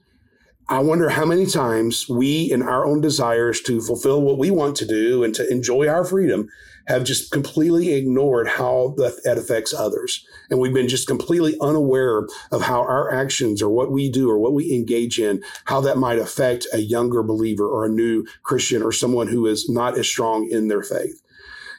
I 0.67 0.79
wonder 0.79 1.09
how 1.09 1.25
many 1.25 1.45
times 1.45 2.09
we, 2.09 2.51
in 2.51 2.63
our 2.63 2.85
own 2.85 2.99
desires 2.99 3.61
to 3.61 3.81
fulfill 3.81 4.23
what 4.23 4.39
we 4.39 4.49
want 4.49 4.75
to 4.77 4.85
do 4.85 5.23
and 5.23 5.33
to 5.35 5.47
enjoy 5.47 5.87
our 5.87 6.03
freedom, 6.03 6.49
have 6.87 7.03
just 7.03 7.31
completely 7.31 7.93
ignored 7.93 8.47
how 8.47 8.95
that 8.97 9.37
affects 9.37 9.73
others. 9.73 10.25
And 10.49 10.59
we've 10.59 10.73
been 10.73 10.87
just 10.87 11.07
completely 11.07 11.55
unaware 11.61 12.27
of 12.51 12.63
how 12.63 12.81
our 12.81 13.13
actions 13.13 13.61
or 13.61 13.69
what 13.69 13.91
we 13.91 14.09
do 14.09 14.29
or 14.29 14.39
what 14.39 14.53
we 14.53 14.73
engage 14.73 15.19
in, 15.19 15.43
how 15.65 15.81
that 15.81 15.97
might 15.97 16.19
affect 16.19 16.65
a 16.73 16.79
younger 16.79 17.21
believer 17.21 17.67
or 17.67 17.85
a 17.85 17.89
new 17.89 18.25
Christian 18.43 18.81
or 18.81 18.91
someone 18.91 19.27
who 19.27 19.45
is 19.45 19.69
not 19.69 19.97
as 19.97 20.07
strong 20.07 20.49
in 20.49 20.67
their 20.67 20.83
faith 20.83 21.21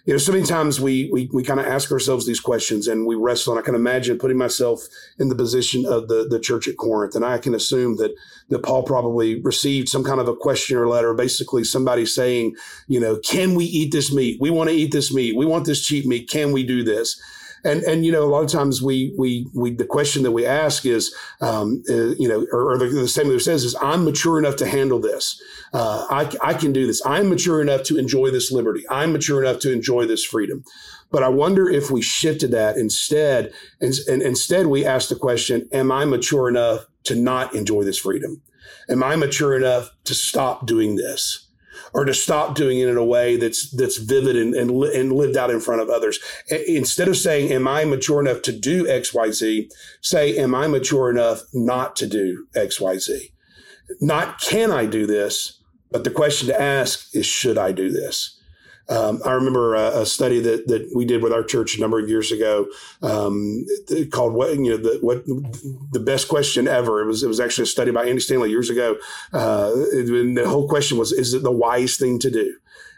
you 0.06 0.14
know, 0.14 0.18
so 0.18 0.32
many 0.32 0.44
times 0.44 0.80
we 0.80 1.10
we, 1.12 1.28
we 1.32 1.42
kind 1.42 1.58
of 1.58 1.66
ask 1.66 1.90
ourselves 1.90 2.26
these 2.26 2.38
questions 2.38 2.86
and 2.86 3.06
we 3.06 3.16
wrestle. 3.16 3.52
And 3.52 3.60
I 3.60 3.64
can 3.64 3.74
imagine 3.74 4.18
putting 4.18 4.38
myself 4.38 4.86
in 5.18 5.28
the 5.28 5.34
position 5.34 5.84
of 5.84 6.06
the, 6.06 6.26
the 6.28 6.38
church 6.38 6.68
at 6.68 6.76
Corinth. 6.76 7.16
And 7.16 7.24
I 7.24 7.38
can 7.38 7.54
assume 7.54 7.96
that, 7.96 8.14
that 8.48 8.62
Paul 8.62 8.84
probably 8.84 9.42
received 9.42 9.88
some 9.88 10.04
kind 10.04 10.20
of 10.20 10.28
a 10.28 10.36
question 10.36 10.76
or 10.76 10.88
letter, 10.88 11.12
basically 11.12 11.64
somebody 11.64 12.06
saying, 12.06 12.54
you 12.86 13.00
know, 13.00 13.18
can 13.18 13.56
we 13.56 13.64
eat 13.64 13.90
this 13.90 14.12
meat? 14.12 14.38
We 14.40 14.50
want 14.50 14.70
to 14.70 14.76
eat 14.76 14.92
this 14.92 15.12
meat. 15.12 15.36
We 15.36 15.44
want 15.44 15.66
this 15.66 15.84
cheap 15.84 16.06
meat. 16.06 16.30
Can 16.30 16.52
we 16.52 16.64
do 16.64 16.84
this? 16.84 17.20
And 17.66 17.82
and 17.82 18.06
you 18.06 18.12
know 18.12 18.22
a 18.22 18.30
lot 18.30 18.44
of 18.44 18.50
times 18.50 18.80
we 18.80 19.14
we 19.18 19.46
we 19.54 19.74
the 19.74 19.84
question 19.84 20.22
that 20.22 20.32
we 20.32 20.46
ask 20.46 20.86
is 20.86 21.14
um, 21.40 21.82
uh, 21.90 22.14
you 22.14 22.28
know 22.28 22.46
or, 22.52 22.72
or 22.72 22.78
the, 22.78 22.86
the 22.86 23.08
statement 23.08 23.36
that 23.36 23.44
says 23.44 23.64
is 23.64 23.76
I'm 23.82 24.04
mature 24.04 24.38
enough 24.38 24.56
to 24.56 24.66
handle 24.66 25.00
this. 25.00 25.40
Uh, 25.72 26.06
I 26.08 26.30
I 26.42 26.54
can 26.54 26.72
do 26.72 26.86
this. 26.86 27.04
I'm 27.04 27.28
mature 27.28 27.60
enough 27.60 27.82
to 27.84 27.98
enjoy 27.98 28.30
this 28.30 28.52
liberty. 28.52 28.84
I'm 28.88 29.12
mature 29.12 29.42
enough 29.42 29.60
to 29.60 29.72
enjoy 29.72 30.06
this 30.06 30.24
freedom. 30.24 30.64
But 31.10 31.22
I 31.22 31.28
wonder 31.28 31.68
if 31.68 31.90
we 31.90 32.02
shifted 32.02 32.50
that 32.50 32.76
instead, 32.76 33.52
and, 33.80 33.94
and 34.08 34.22
instead 34.22 34.66
we 34.66 34.84
ask 34.84 35.08
the 35.08 35.16
question: 35.16 35.68
Am 35.72 35.92
I 35.92 36.04
mature 36.04 36.48
enough 36.48 36.86
to 37.04 37.14
not 37.14 37.54
enjoy 37.54 37.84
this 37.84 37.98
freedom? 37.98 38.42
Am 38.88 39.02
I 39.02 39.16
mature 39.16 39.56
enough 39.56 39.90
to 40.04 40.14
stop 40.14 40.66
doing 40.66 40.96
this? 40.96 41.45
Or 41.92 42.04
to 42.04 42.14
stop 42.14 42.54
doing 42.54 42.78
it 42.78 42.88
in 42.88 42.96
a 42.96 43.04
way 43.04 43.36
that's 43.36 43.70
that's 43.70 43.98
vivid 43.98 44.36
and, 44.36 44.54
and, 44.54 44.70
and 44.70 45.12
lived 45.12 45.36
out 45.36 45.50
in 45.50 45.60
front 45.60 45.80
of 45.80 45.88
others. 45.88 46.18
Instead 46.66 47.08
of 47.08 47.16
saying, 47.16 47.52
"Am 47.52 47.66
I 47.66 47.84
mature 47.84 48.20
enough 48.20 48.42
to 48.42 48.52
do 48.52 48.88
X, 48.88 49.12
Y, 49.14 49.30
Z?" 49.30 49.70
Say, 50.00 50.36
"Am 50.36 50.54
I 50.54 50.66
mature 50.66 51.10
enough 51.10 51.42
not 51.52 51.96
to 51.96 52.06
do 52.06 52.46
X, 52.54 52.80
Y, 52.80 52.98
Z?" 52.98 53.32
Not 54.00 54.40
can 54.40 54.70
I 54.72 54.86
do 54.86 55.06
this, 55.06 55.60
but 55.90 56.04
the 56.04 56.10
question 56.10 56.48
to 56.48 56.60
ask 56.60 57.14
is, 57.14 57.26
should 57.26 57.58
I 57.58 57.72
do 57.72 57.90
this? 57.90 58.35
Um, 58.88 59.20
I 59.24 59.32
remember 59.32 59.74
a, 59.74 60.02
a, 60.02 60.06
study 60.06 60.40
that, 60.40 60.68
that 60.68 60.92
we 60.94 61.04
did 61.04 61.20
with 61.20 61.32
our 61.32 61.42
church 61.42 61.76
a 61.76 61.80
number 61.80 61.98
of 61.98 62.08
years 62.08 62.30
ago 62.30 62.68
um, 63.02 63.66
called 64.12 64.32
what 64.32 64.54
you 64.54 64.70
know 64.70 64.76
the 64.76 64.98
what 65.00 65.26
the 65.26 65.98
best 65.98 66.28
question 66.28 66.68
ever. 66.68 67.02
It 67.02 67.06
was 67.06 67.22
it 67.24 67.28
was 67.28 67.40
actually 67.40 67.64
a 67.64 67.66
study 67.66 67.90
by 67.90 68.04
Andy 68.04 68.20
Stanley 68.20 68.50
years 68.50 68.70
ago. 68.70 68.96
Uh, 69.32 69.72
and 69.92 70.36
the 70.36 70.48
whole 70.48 70.68
question 70.68 70.98
was, 70.98 71.10
is 71.10 71.34
it 71.34 71.42
the 71.42 71.50
wise 71.50 71.96
thing 71.96 72.20
to 72.20 72.30
do? 72.30 72.56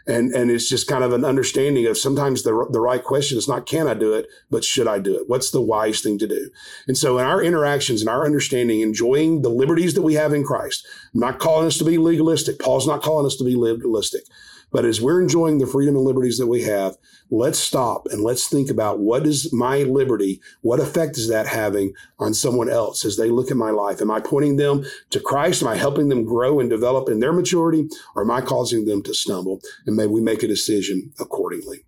and 0.09 0.33
and 0.33 0.49
it's 0.49 0.67
just 0.67 0.87
kind 0.87 1.03
of 1.03 1.13
an 1.13 1.23
understanding 1.23 1.85
of 1.85 1.97
sometimes 1.97 2.43
the 2.43 2.67
the 2.71 2.81
right 2.81 3.03
question 3.03 3.37
is 3.37 3.47
not 3.47 3.65
can 3.65 3.87
I 3.87 3.93
do 3.93 4.13
it, 4.13 4.27
but 4.49 4.63
should 4.63 4.87
I 4.87 4.99
do 4.99 5.15
it? 5.15 5.27
What's 5.27 5.51
the 5.51 5.61
wise 5.61 6.01
thing 6.01 6.17
to 6.19 6.27
do? 6.27 6.49
And 6.87 6.97
so 6.97 7.19
in 7.19 7.25
our 7.25 7.41
interactions 7.41 8.01
and 8.01 8.09
our 8.09 8.25
understanding, 8.25 8.81
enjoying 8.81 9.43
the 9.43 9.49
liberties 9.49 9.93
that 9.93 10.01
we 10.01 10.15
have 10.15 10.33
in 10.33 10.43
Christ, 10.43 10.85
I'm 11.13 11.19
not 11.19 11.39
calling 11.39 11.67
us 11.67 11.77
to 11.77 11.85
be 11.85 11.97
legalistic. 11.97 12.59
Paul's 12.59 12.87
not 12.87 13.03
calling 13.03 13.25
us 13.25 13.35
to 13.37 13.43
be 13.43 13.55
legalistic. 13.55 14.23
But 14.71 14.85
as 14.85 15.01
we're 15.01 15.21
enjoying 15.21 15.57
the 15.57 15.65
freedom 15.65 15.95
and 15.95 16.05
liberties 16.05 16.37
that 16.37 16.47
we 16.47 16.63
have, 16.63 16.95
let's 17.31 17.59
stop 17.59 18.07
and 18.11 18.21
let's 18.21 18.47
think 18.47 18.69
about 18.69 18.99
what 18.99 19.25
is 19.25 19.51
my 19.51 19.79
liberty? 19.79 20.41
What 20.61 20.79
effect 20.79 21.17
is 21.17 21.27
that 21.29 21.47
having 21.47 21.93
on 22.19 22.33
someone 22.33 22.69
else 22.69 23.03
as 23.03 23.17
they 23.17 23.29
look 23.29 23.49
at 23.49 23.57
my 23.57 23.71
life? 23.71 24.01
Am 24.01 24.11
I 24.11 24.19
pointing 24.19 24.57
them 24.57 24.85
to 25.09 25.19
Christ? 25.19 25.63
Am 25.63 25.67
I 25.67 25.75
helping 25.75 26.09
them 26.09 26.23
grow 26.23 26.59
and 26.59 26.69
develop 26.69 27.09
in 27.09 27.19
their 27.19 27.33
maturity? 27.33 27.87
Or 28.15 28.23
am 28.23 28.31
I 28.31 28.41
causing 28.41 28.85
them 28.85 29.01
to 29.03 29.13
stumble? 29.13 29.61
And 29.85 29.95
may 29.95 30.07
we 30.07 30.21
make 30.21 30.43
a 30.43 30.47
decision 30.47 31.13
accordingly. 31.19 31.85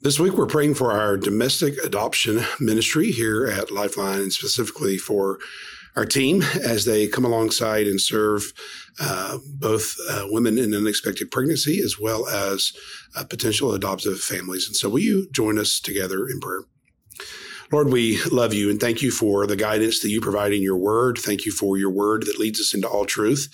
This 0.00 0.20
week, 0.20 0.34
we're 0.34 0.46
praying 0.46 0.74
for 0.74 0.92
our 0.92 1.16
domestic 1.16 1.82
adoption 1.82 2.44
ministry 2.60 3.10
here 3.10 3.46
at 3.46 3.70
Lifeline, 3.70 4.20
and 4.20 4.32
specifically 4.32 4.98
for 4.98 5.38
our 5.96 6.04
team 6.04 6.42
as 6.62 6.84
they 6.84 7.06
come 7.06 7.24
alongside 7.24 7.86
and 7.86 8.00
serve 8.00 8.52
uh, 9.00 9.38
both 9.46 9.94
uh, 10.10 10.26
women 10.28 10.58
in 10.58 10.74
unexpected 10.74 11.30
pregnancy 11.30 11.80
as 11.80 11.98
well 11.98 12.26
as 12.28 12.72
uh, 13.16 13.24
potential 13.24 13.72
adoptive 13.72 14.18
families. 14.18 14.66
And 14.66 14.76
so, 14.76 14.88
will 14.88 15.00
you 15.00 15.28
join 15.30 15.58
us 15.58 15.80
together 15.80 16.28
in 16.28 16.40
prayer? 16.40 16.62
Lord, 17.74 17.90
we 17.90 18.22
love 18.30 18.54
you 18.54 18.70
and 18.70 18.78
thank 18.78 19.02
you 19.02 19.10
for 19.10 19.48
the 19.48 19.56
guidance 19.56 19.98
that 19.98 20.08
you 20.08 20.20
provide 20.20 20.52
in 20.52 20.62
your 20.62 20.76
word. 20.76 21.18
Thank 21.18 21.44
you 21.44 21.50
for 21.50 21.76
your 21.76 21.90
word 21.90 22.24
that 22.26 22.38
leads 22.38 22.60
us 22.60 22.72
into 22.72 22.88
all 22.88 23.04
truth. 23.04 23.48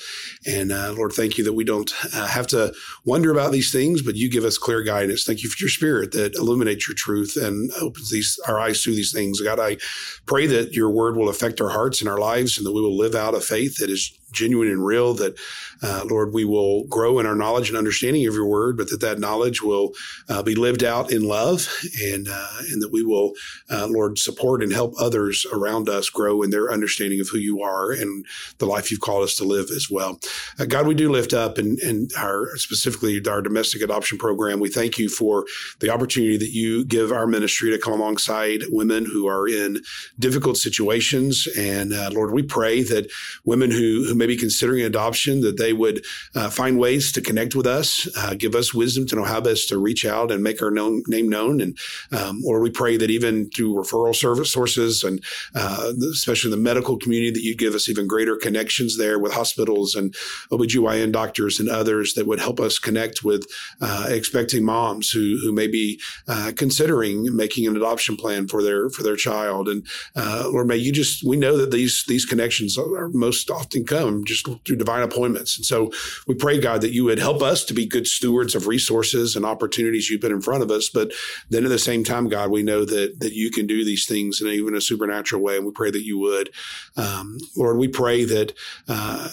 And 0.47 0.71
uh, 0.71 0.93
Lord, 0.93 1.13
thank 1.13 1.39
you 1.39 1.45
that 1.45 1.55
we 1.55 1.65
don't 1.65 1.91
uh, 2.15 2.27
have 2.27 2.47
to 2.49 2.75
wonder 3.07 3.31
about 3.31 3.51
these 3.51 3.73
things, 3.73 4.03
but 4.03 4.17
you 4.17 4.31
give 4.31 4.45
us 4.45 4.59
clear 4.59 4.83
guidance. 4.83 5.25
Thank 5.25 5.43
you 5.43 5.49
for 5.49 5.57
your 5.59 5.71
spirit 5.71 6.13
that 6.13 6.35
illuminates 6.35 6.87
your 6.87 6.95
truth 6.97 7.35
and 7.35 7.73
opens 7.81 8.11
these 8.11 8.39
our 8.47 8.61
eyes 8.61 8.83
to 8.83 8.91
these 8.91 9.11
things. 9.11 9.41
God, 9.41 9.59
I 9.59 9.79
pray 10.27 10.47
that 10.49 10.75
your 10.75 10.91
word 10.91 11.17
will 11.17 11.31
affect 11.31 11.59
our 11.63 11.71
hearts 11.71 12.03
and 12.03 12.11
our 12.11 12.19
lives 12.19 12.59
and 12.59 12.67
that 12.67 12.73
we 12.73 12.83
will 12.83 12.99
live 12.99 13.15
out 13.15 13.35
a 13.35 13.41
faith 13.41 13.79
that 13.79 13.89
is 13.89 14.20
genuine 14.33 14.69
and 14.69 14.85
real 14.85 15.15
that 15.15 15.39
uh, 15.83 16.05
lord 16.09 16.33
we 16.33 16.45
will 16.45 16.85
grow 16.85 17.19
in 17.19 17.27
our 17.27 17.35
knowledge 17.35 17.69
and 17.69 17.79
understanding 17.79 18.27
of 18.27 18.35
your 18.35 18.47
word 18.47 18.77
but 18.77 18.91
that 18.91 19.01
that 19.01 19.19
knowledge 19.19 19.63
will 19.63 19.93
uh, 20.29 20.43
be 20.43 20.55
lived 20.55 20.85
out 20.85 21.13
in 21.13 21.23
love 21.23 21.69
and 22.03 22.29
uh, 22.31 22.59
and 22.71 22.83
that 22.83 22.93
we 22.93 23.03
will 23.03 23.33
uh, 23.71 23.87
lord 23.91 24.19
support 24.19 24.63
and 24.63 24.73
help 24.73 24.95
others 24.99 25.47
around 25.53 25.89
us 25.89 26.11
grow 26.11 26.43
in 26.43 26.51
their 26.51 26.73
understanding 26.73 27.21
of 27.21 27.29
who 27.29 27.39
you 27.39 27.63
are 27.63 27.91
and 27.91 28.25
the 28.59 28.67
life 28.67 28.91
you've 28.91 29.01
called 29.01 29.25
us 29.25 29.37
to 29.37 29.45
live 29.45 29.71
as 29.71 29.89
well. 29.91 30.19
Uh, 30.59 30.65
god 30.65 30.87
we 30.87 30.95
do 30.95 31.11
lift 31.11 31.33
up 31.33 31.59
and 31.59 31.79
and 31.81 32.13
our 32.19 32.57
specifically 32.57 33.21
our 33.29 33.43
domestic 33.43 33.83
adoption 33.83 34.19
program. 34.19 34.61
We 34.61 34.69
thank 34.69 34.99
you 34.99 35.09
for 35.09 35.47
the 35.81 35.91
opportunity 35.91 36.37
that 36.37 36.53
you 36.53 36.85
give 36.85 37.13
our 37.13 37.27
ministry 37.27 37.71
to 37.71 37.79
come 37.79 37.95
alongside 37.95 38.63
women 38.69 39.05
who 39.05 39.27
are 39.27 39.49
in 39.49 39.83
difficult 40.19 40.57
situations. 40.57 41.49
And 41.57 41.93
uh, 41.93 42.11
lord 42.13 42.33
we 42.33 42.43
pray 42.43 42.83
that 42.83 43.11
women 43.45 43.71
who, 43.71 44.05
who 44.07 44.15
may 44.21 44.27
be 44.27 44.37
considering 44.37 44.83
adoption, 44.83 45.41
that 45.41 45.57
they 45.57 45.73
would 45.73 46.05
uh, 46.35 46.51
find 46.51 46.79
ways 46.79 47.11
to 47.13 47.21
connect 47.21 47.55
with 47.55 47.67
us, 47.67 48.09
uh, 48.17 48.35
give 48.35 48.55
us 48.55 48.73
wisdom 48.73 49.07
to 49.07 49.17
know 49.17 49.25
how 49.25 49.41
best 49.41 49.69
to 49.71 49.79
reach 49.79 50.05
out 50.05 50.31
and 50.31 50.43
make 50.43 50.63
our 50.63 50.71
known, 50.71 51.03
name 51.09 51.29
known. 51.29 51.61
And 51.61 51.77
um, 52.13 52.43
or 52.47 52.61
we 52.61 52.71
pray 52.71 52.97
that 52.97 53.11
even 53.11 53.51
through 53.51 53.75
referral 53.75 54.15
service 54.15 54.53
sources 54.53 55.03
and 55.03 55.23
uh, 55.55 55.93
especially 56.13 56.51
the 56.51 56.57
medical 56.57 56.99
community, 56.99 57.33
that 57.33 57.43
you 57.43 57.57
give 57.57 57.75
us 57.75 57.89
even 57.89 58.07
greater 58.07 58.37
connections 58.37 58.99
there 58.99 59.19
with 59.19 59.33
hospitals 59.33 59.95
and 59.95 60.15
OBGYN 60.53 61.13
doctors 61.13 61.59
and 61.59 61.69
others 61.69 62.15
that 62.15 62.27
would 62.27 62.41
help 62.41 62.61
us 62.61 62.79
connect 62.79 63.25
with 63.25 63.47
uh, 63.81 64.07
expecting 64.09 64.65
moms 64.65 65.11
who 65.11 65.39
who 65.43 65.53
may 65.53 65.67
be 65.67 66.01
uh, 66.29 66.53
considering 66.57 67.35
making 67.35 67.67
an 67.67 67.77
adoption 67.77 68.17
plan 68.17 68.47
for 68.47 68.63
their 68.63 68.91
for 68.91 69.03
their 69.03 69.17
child. 69.17 69.69
And 69.69 69.87
uh, 70.15 70.49
Lord, 70.53 70.67
may 70.67 70.77
you 70.77 70.93
just 70.93 71.25
we 71.25 71.37
know 71.37 71.57
that 71.57 71.71
these 71.71 72.05
these 72.07 72.27
connections 72.27 72.77
are 72.77 73.09
most 73.09 73.51
often 73.51 73.85
come 73.85 74.10
just 74.25 74.47
through 74.65 74.77
divine 74.77 75.03
appointments. 75.03 75.57
And 75.57 75.65
so 75.65 75.91
we 76.27 76.35
pray, 76.35 76.61
God, 76.61 76.81
that 76.81 76.93
you 76.93 77.05
would 77.05 77.19
help 77.19 77.43
us 77.43 77.65
to 77.65 77.75
be 77.75 77.87
good 77.87 78.07
stewards 78.07 78.55
of 78.55 78.67
resources 78.67 79.37
and 79.37 79.45
opportunities 79.45 80.11
you 80.11 80.19
put 80.19 80.33
in 80.33 80.41
front 80.41 80.63
of 80.63 80.71
us. 80.71 80.89
But 80.89 81.13
then 81.49 81.65
at 81.65 81.71
the 81.71 81.79
same 81.79 82.05
time, 82.05 82.29
God, 82.29 82.51
we 82.51 82.63
know 82.63 82.85
that 82.85 83.21
that 83.21 83.33
you 83.33 83.51
can 83.51 83.67
do 83.67 83.85
these 83.85 84.07
things 84.07 84.41
in 84.41 84.49
even 84.49 84.75
a 84.75 84.81
supernatural 84.81 85.43
way. 85.43 85.57
And 85.57 85.67
we 85.67 85.73
pray 85.73 85.91
that 85.91 86.05
you 86.05 86.19
would. 86.19 86.51
Um, 86.97 87.39
Lord, 87.57 87.79
we 87.79 87.89
pray 87.89 88.25
that, 88.25 88.53
uh, 88.89 89.29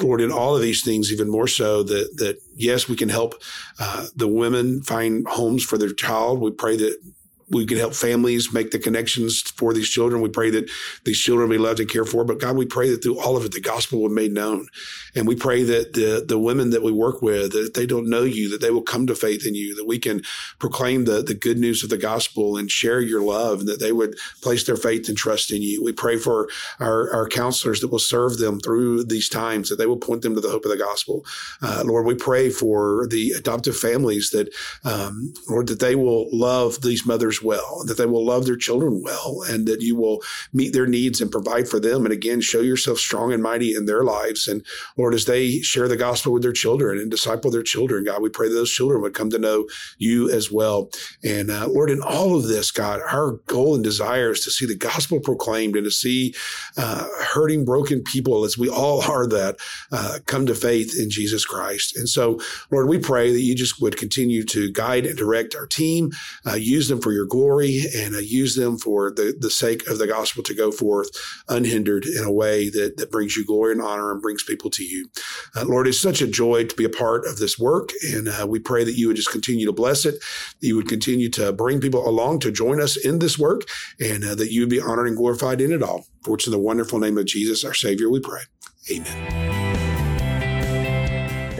Lord, 0.00 0.20
in 0.20 0.32
all 0.32 0.56
of 0.56 0.62
these 0.62 0.82
things, 0.82 1.12
even 1.12 1.30
more 1.30 1.48
so 1.48 1.82
that 1.82 2.16
that 2.16 2.40
yes, 2.54 2.88
we 2.88 2.96
can 2.96 3.08
help 3.08 3.34
uh, 3.78 4.06
the 4.14 4.28
women 4.28 4.82
find 4.82 5.26
homes 5.26 5.64
for 5.64 5.78
their 5.78 5.92
child. 5.92 6.40
We 6.40 6.50
pray 6.50 6.76
that 6.76 6.98
we 7.50 7.66
can 7.66 7.78
help 7.78 7.94
families 7.94 8.52
make 8.52 8.70
the 8.70 8.78
connections 8.78 9.42
for 9.42 9.74
these 9.74 9.88
children. 9.88 10.22
We 10.22 10.28
pray 10.28 10.50
that 10.50 10.70
these 11.04 11.18
children 11.18 11.50
be 11.50 11.58
loved 11.58 11.80
and 11.80 11.90
cared 11.90 12.08
for. 12.08 12.24
But 12.24 12.38
God, 12.38 12.56
we 12.56 12.64
pray 12.64 12.90
that 12.90 13.02
through 13.02 13.18
all 13.18 13.36
of 13.36 13.44
it, 13.44 13.52
the 13.52 13.60
gospel 13.60 14.00
will 14.00 14.08
be 14.08 14.14
made 14.14 14.32
known. 14.32 14.68
And 15.14 15.26
we 15.26 15.34
pray 15.34 15.64
that 15.64 15.94
the, 15.94 16.24
the 16.26 16.38
women 16.38 16.70
that 16.70 16.82
we 16.82 16.92
work 16.92 17.22
with, 17.22 17.52
that 17.52 17.74
they 17.74 17.86
don't 17.86 18.08
know 18.08 18.22
you, 18.22 18.48
that 18.50 18.60
they 18.60 18.70
will 18.70 18.82
come 18.82 19.06
to 19.08 19.14
faith 19.14 19.44
in 19.44 19.54
you, 19.56 19.74
that 19.74 19.86
we 19.86 19.98
can 19.98 20.22
proclaim 20.60 21.04
the, 21.04 21.22
the 21.22 21.34
good 21.34 21.58
news 21.58 21.82
of 21.82 21.90
the 21.90 21.98
gospel 21.98 22.56
and 22.56 22.70
share 22.70 23.00
your 23.00 23.22
love, 23.22 23.60
and 23.60 23.68
that 23.68 23.80
they 23.80 23.92
would 23.92 24.16
place 24.42 24.64
their 24.64 24.76
faith 24.76 25.08
and 25.08 25.18
trust 25.18 25.50
in 25.50 25.60
you. 25.60 25.82
We 25.82 25.92
pray 25.92 26.16
for 26.16 26.48
our, 26.78 27.12
our 27.12 27.28
counselors 27.28 27.80
that 27.80 27.88
will 27.90 27.98
serve 27.98 28.38
them 28.38 28.60
through 28.60 29.04
these 29.04 29.28
times, 29.28 29.68
that 29.68 29.76
they 29.76 29.86
will 29.86 29.96
point 29.96 30.22
them 30.22 30.36
to 30.36 30.40
the 30.40 30.50
hope 30.50 30.64
of 30.64 30.70
the 30.70 30.76
gospel. 30.76 31.24
Uh, 31.60 31.82
Lord, 31.84 32.06
we 32.06 32.14
pray 32.14 32.48
for 32.50 33.08
the 33.10 33.32
adoptive 33.32 33.76
families 33.76 34.30
that, 34.30 34.54
um, 34.84 35.32
Lord, 35.48 35.66
that 35.66 35.80
they 35.80 35.96
will 35.96 36.28
love 36.32 36.80
these 36.82 37.04
mothers 37.04 37.39
well, 37.42 37.84
that 37.86 37.96
they 37.96 38.06
will 38.06 38.24
love 38.24 38.46
their 38.46 38.56
children 38.56 39.02
well, 39.02 39.42
and 39.48 39.66
that 39.66 39.82
you 39.82 39.96
will 39.96 40.22
meet 40.52 40.72
their 40.72 40.86
needs 40.86 41.20
and 41.20 41.30
provide 41.30 41.68
for 41.68 41.80
them. 41.80 42.04
And 42.04 42.12
again, 42.12 42.40
show 42.40 42.60
yourself 42.60 42.98
strong 42.98 43.32
and 43.32 43.42
mighty 43.42 43.74
in 43.74 43.86
their 43.86 44.04
lives. 44.04 44.48
And 44.48 44.64
Lord, 44.96 45.14
as 45.14 45.24
they 45.24 45.60
share 45.60 45.88
the 45.88 45.96
gospel 45.96 46.32
with 46.32 46.42
their 46.42 46.52
children 46.52 46.98
and 46.98 47.10
disciple 47.10 47.50
their 47.50 47.62
children, 47.62 48.04
God, 48.04 48.22
we 48.22 48.28
pray 48.28 48.48
that 48.48 48.54
those 48.54 48.72
children 48.72 49.02
would 49.02 49.14
come 49.14 49.30
to 49.30 49.38
know 49.38 49.68
you 49.98 50.30
as 50.30 50.50
well. 50.50 50.90
And 51.24 51.50
uh, 51.50 51.68
Lord, 51.68 51.90
in 51.90 52.00
all 52.02 52.36
of 52.36 52.48
this, 52.48 52.70
God, 52.70 53.00
our 53.10 53.32
goal 53.46 53.74
and 53.74 53.84
desire 53.84 54.30
is 54.30 54.44
to 54.44 54.50
see 54.50 54.66
the 54.66 54.76
gospel 54.76 55.20
proclaimed 55.20 55.76
and 55.76 55.84
to 55.84 55.90
see 55.90 56.34
uh, 56.76 57.06
hurting, 57.20 57.64
broken 57.64 58.02
people, 58.02 58.44
as 58.44 58.58
we 58.58 58.68
all 58.68 59.02
are 59.02 59.26
that, 59.26 59.56
uh, 59.92 60.18
come 60.26 60.46
to 60.46 60.54
faith 60.54 60.98
in 60.98 61.10
Jesus 61.10 61.44
Christ. 61.44 61.96
And 61.96 62.08
so, 62.08 62.40
Lord, 62.70 62.88
we 62.88 62.98
pray 62.98 63.32
that 63.32 63.40
you 63.40 63.54
just 63.54 63.80
would 63.80 63.96
continue 63.96 64.44
to 64.46 64.70
guide 64.72 65.06
and 65.06 65.16
direct 65.16 65.54
our 65.54 65.66
team, 65.66 66.10
uh, 66.46 66.54
use 66.54 66.88
them 66.88 67.00
for 67.00 67.12
your 67.12 67.26
glory, 67.30 67.84
and 67.96 68.14
uh, 68.14 68.18
use 68.18 68.56
them 68.56 68.76
for 68.76 69.10
the, 69.10 69.34
the 69.38 69.50
sake 69.50 69.86
of 69.88 69.98
the 69.98 70.06
gospel 70.06 70.42
to 70.42 70.54
go 70.54 70.70
forth 70.70 71.08
unhindered 71.48 72.04
in 72.04 72.24
a 72.24 72.32
way 72.32 72.68
that, 72.68 72.98
that 72.98 73.10
brings 73.10 73.36
you 73.36 73.44
glory 73.46 73.72
and 73.72 73.80
honor 73.80 74.12
and 74.12 74.20
brings 74.20 74.42
people 74.42 74.68
to 74.70 74.84
you. 74.84 75.08
Uh, 75.56 75.64
Lord, 75.64 75.88
it's 75.88 76.00
such 76.00 76.20
a 76.20 76.26
joy 76.26 76.64
to 76.64 76.76
be 76.76 76.84
a 76.84 76.90
part 76.90 77.24
of 77.26 77.38
this 77.38 77.58
work. 77.58 77.90
And 78.12 78.28
uh, 78.28 78.46
we 78.46 78.58
pray 78.58 78.84
that 78.84 78.98
you 78.98 79.08
would 79.08 79.16
just 79.16 79.32
continue 79.32 79.66
to 79.66 79.72
bless 79.72 80.04
it, 80.04 80.16
that 80.60 80.66
you 80.66 80.76
would 80.76 80.88
continue 80.88 81.30
to 81.30 81.52
bring 81.52 81.80
people 81.80 82.06
along 82.06 82.40
to 82.40 82.52
join 82.52 82.80
us 82.80 82.96
in 82.96 83.20
this 83.20 83.38
work, 83.38 83.62
and 83.98 84.24
uh, 84.24 84.34
that 84.34 84.52
you 84.52 84.60
would 84.60 84.70
be 84.70 84.80
honored 84.80 85.06
and 85.06 85.16
glorified 85.16 85.60
in 85.60 85.72
it 85.72 85.82
all. 85.82 86.06
For 86.22 86.34
it's 86.34 86.46
in 86.46 86.52
the 86.52 86.58
wonderful 86.58 86.98
name 86.98 87.16
of 87.16 87.26
Jesus, 87.26 87.64
our 87.64 87.74
Savior, 87.74 88.10
we 88.10 88.20
pray. 88.20 88.42
Amen. 88.90 89.49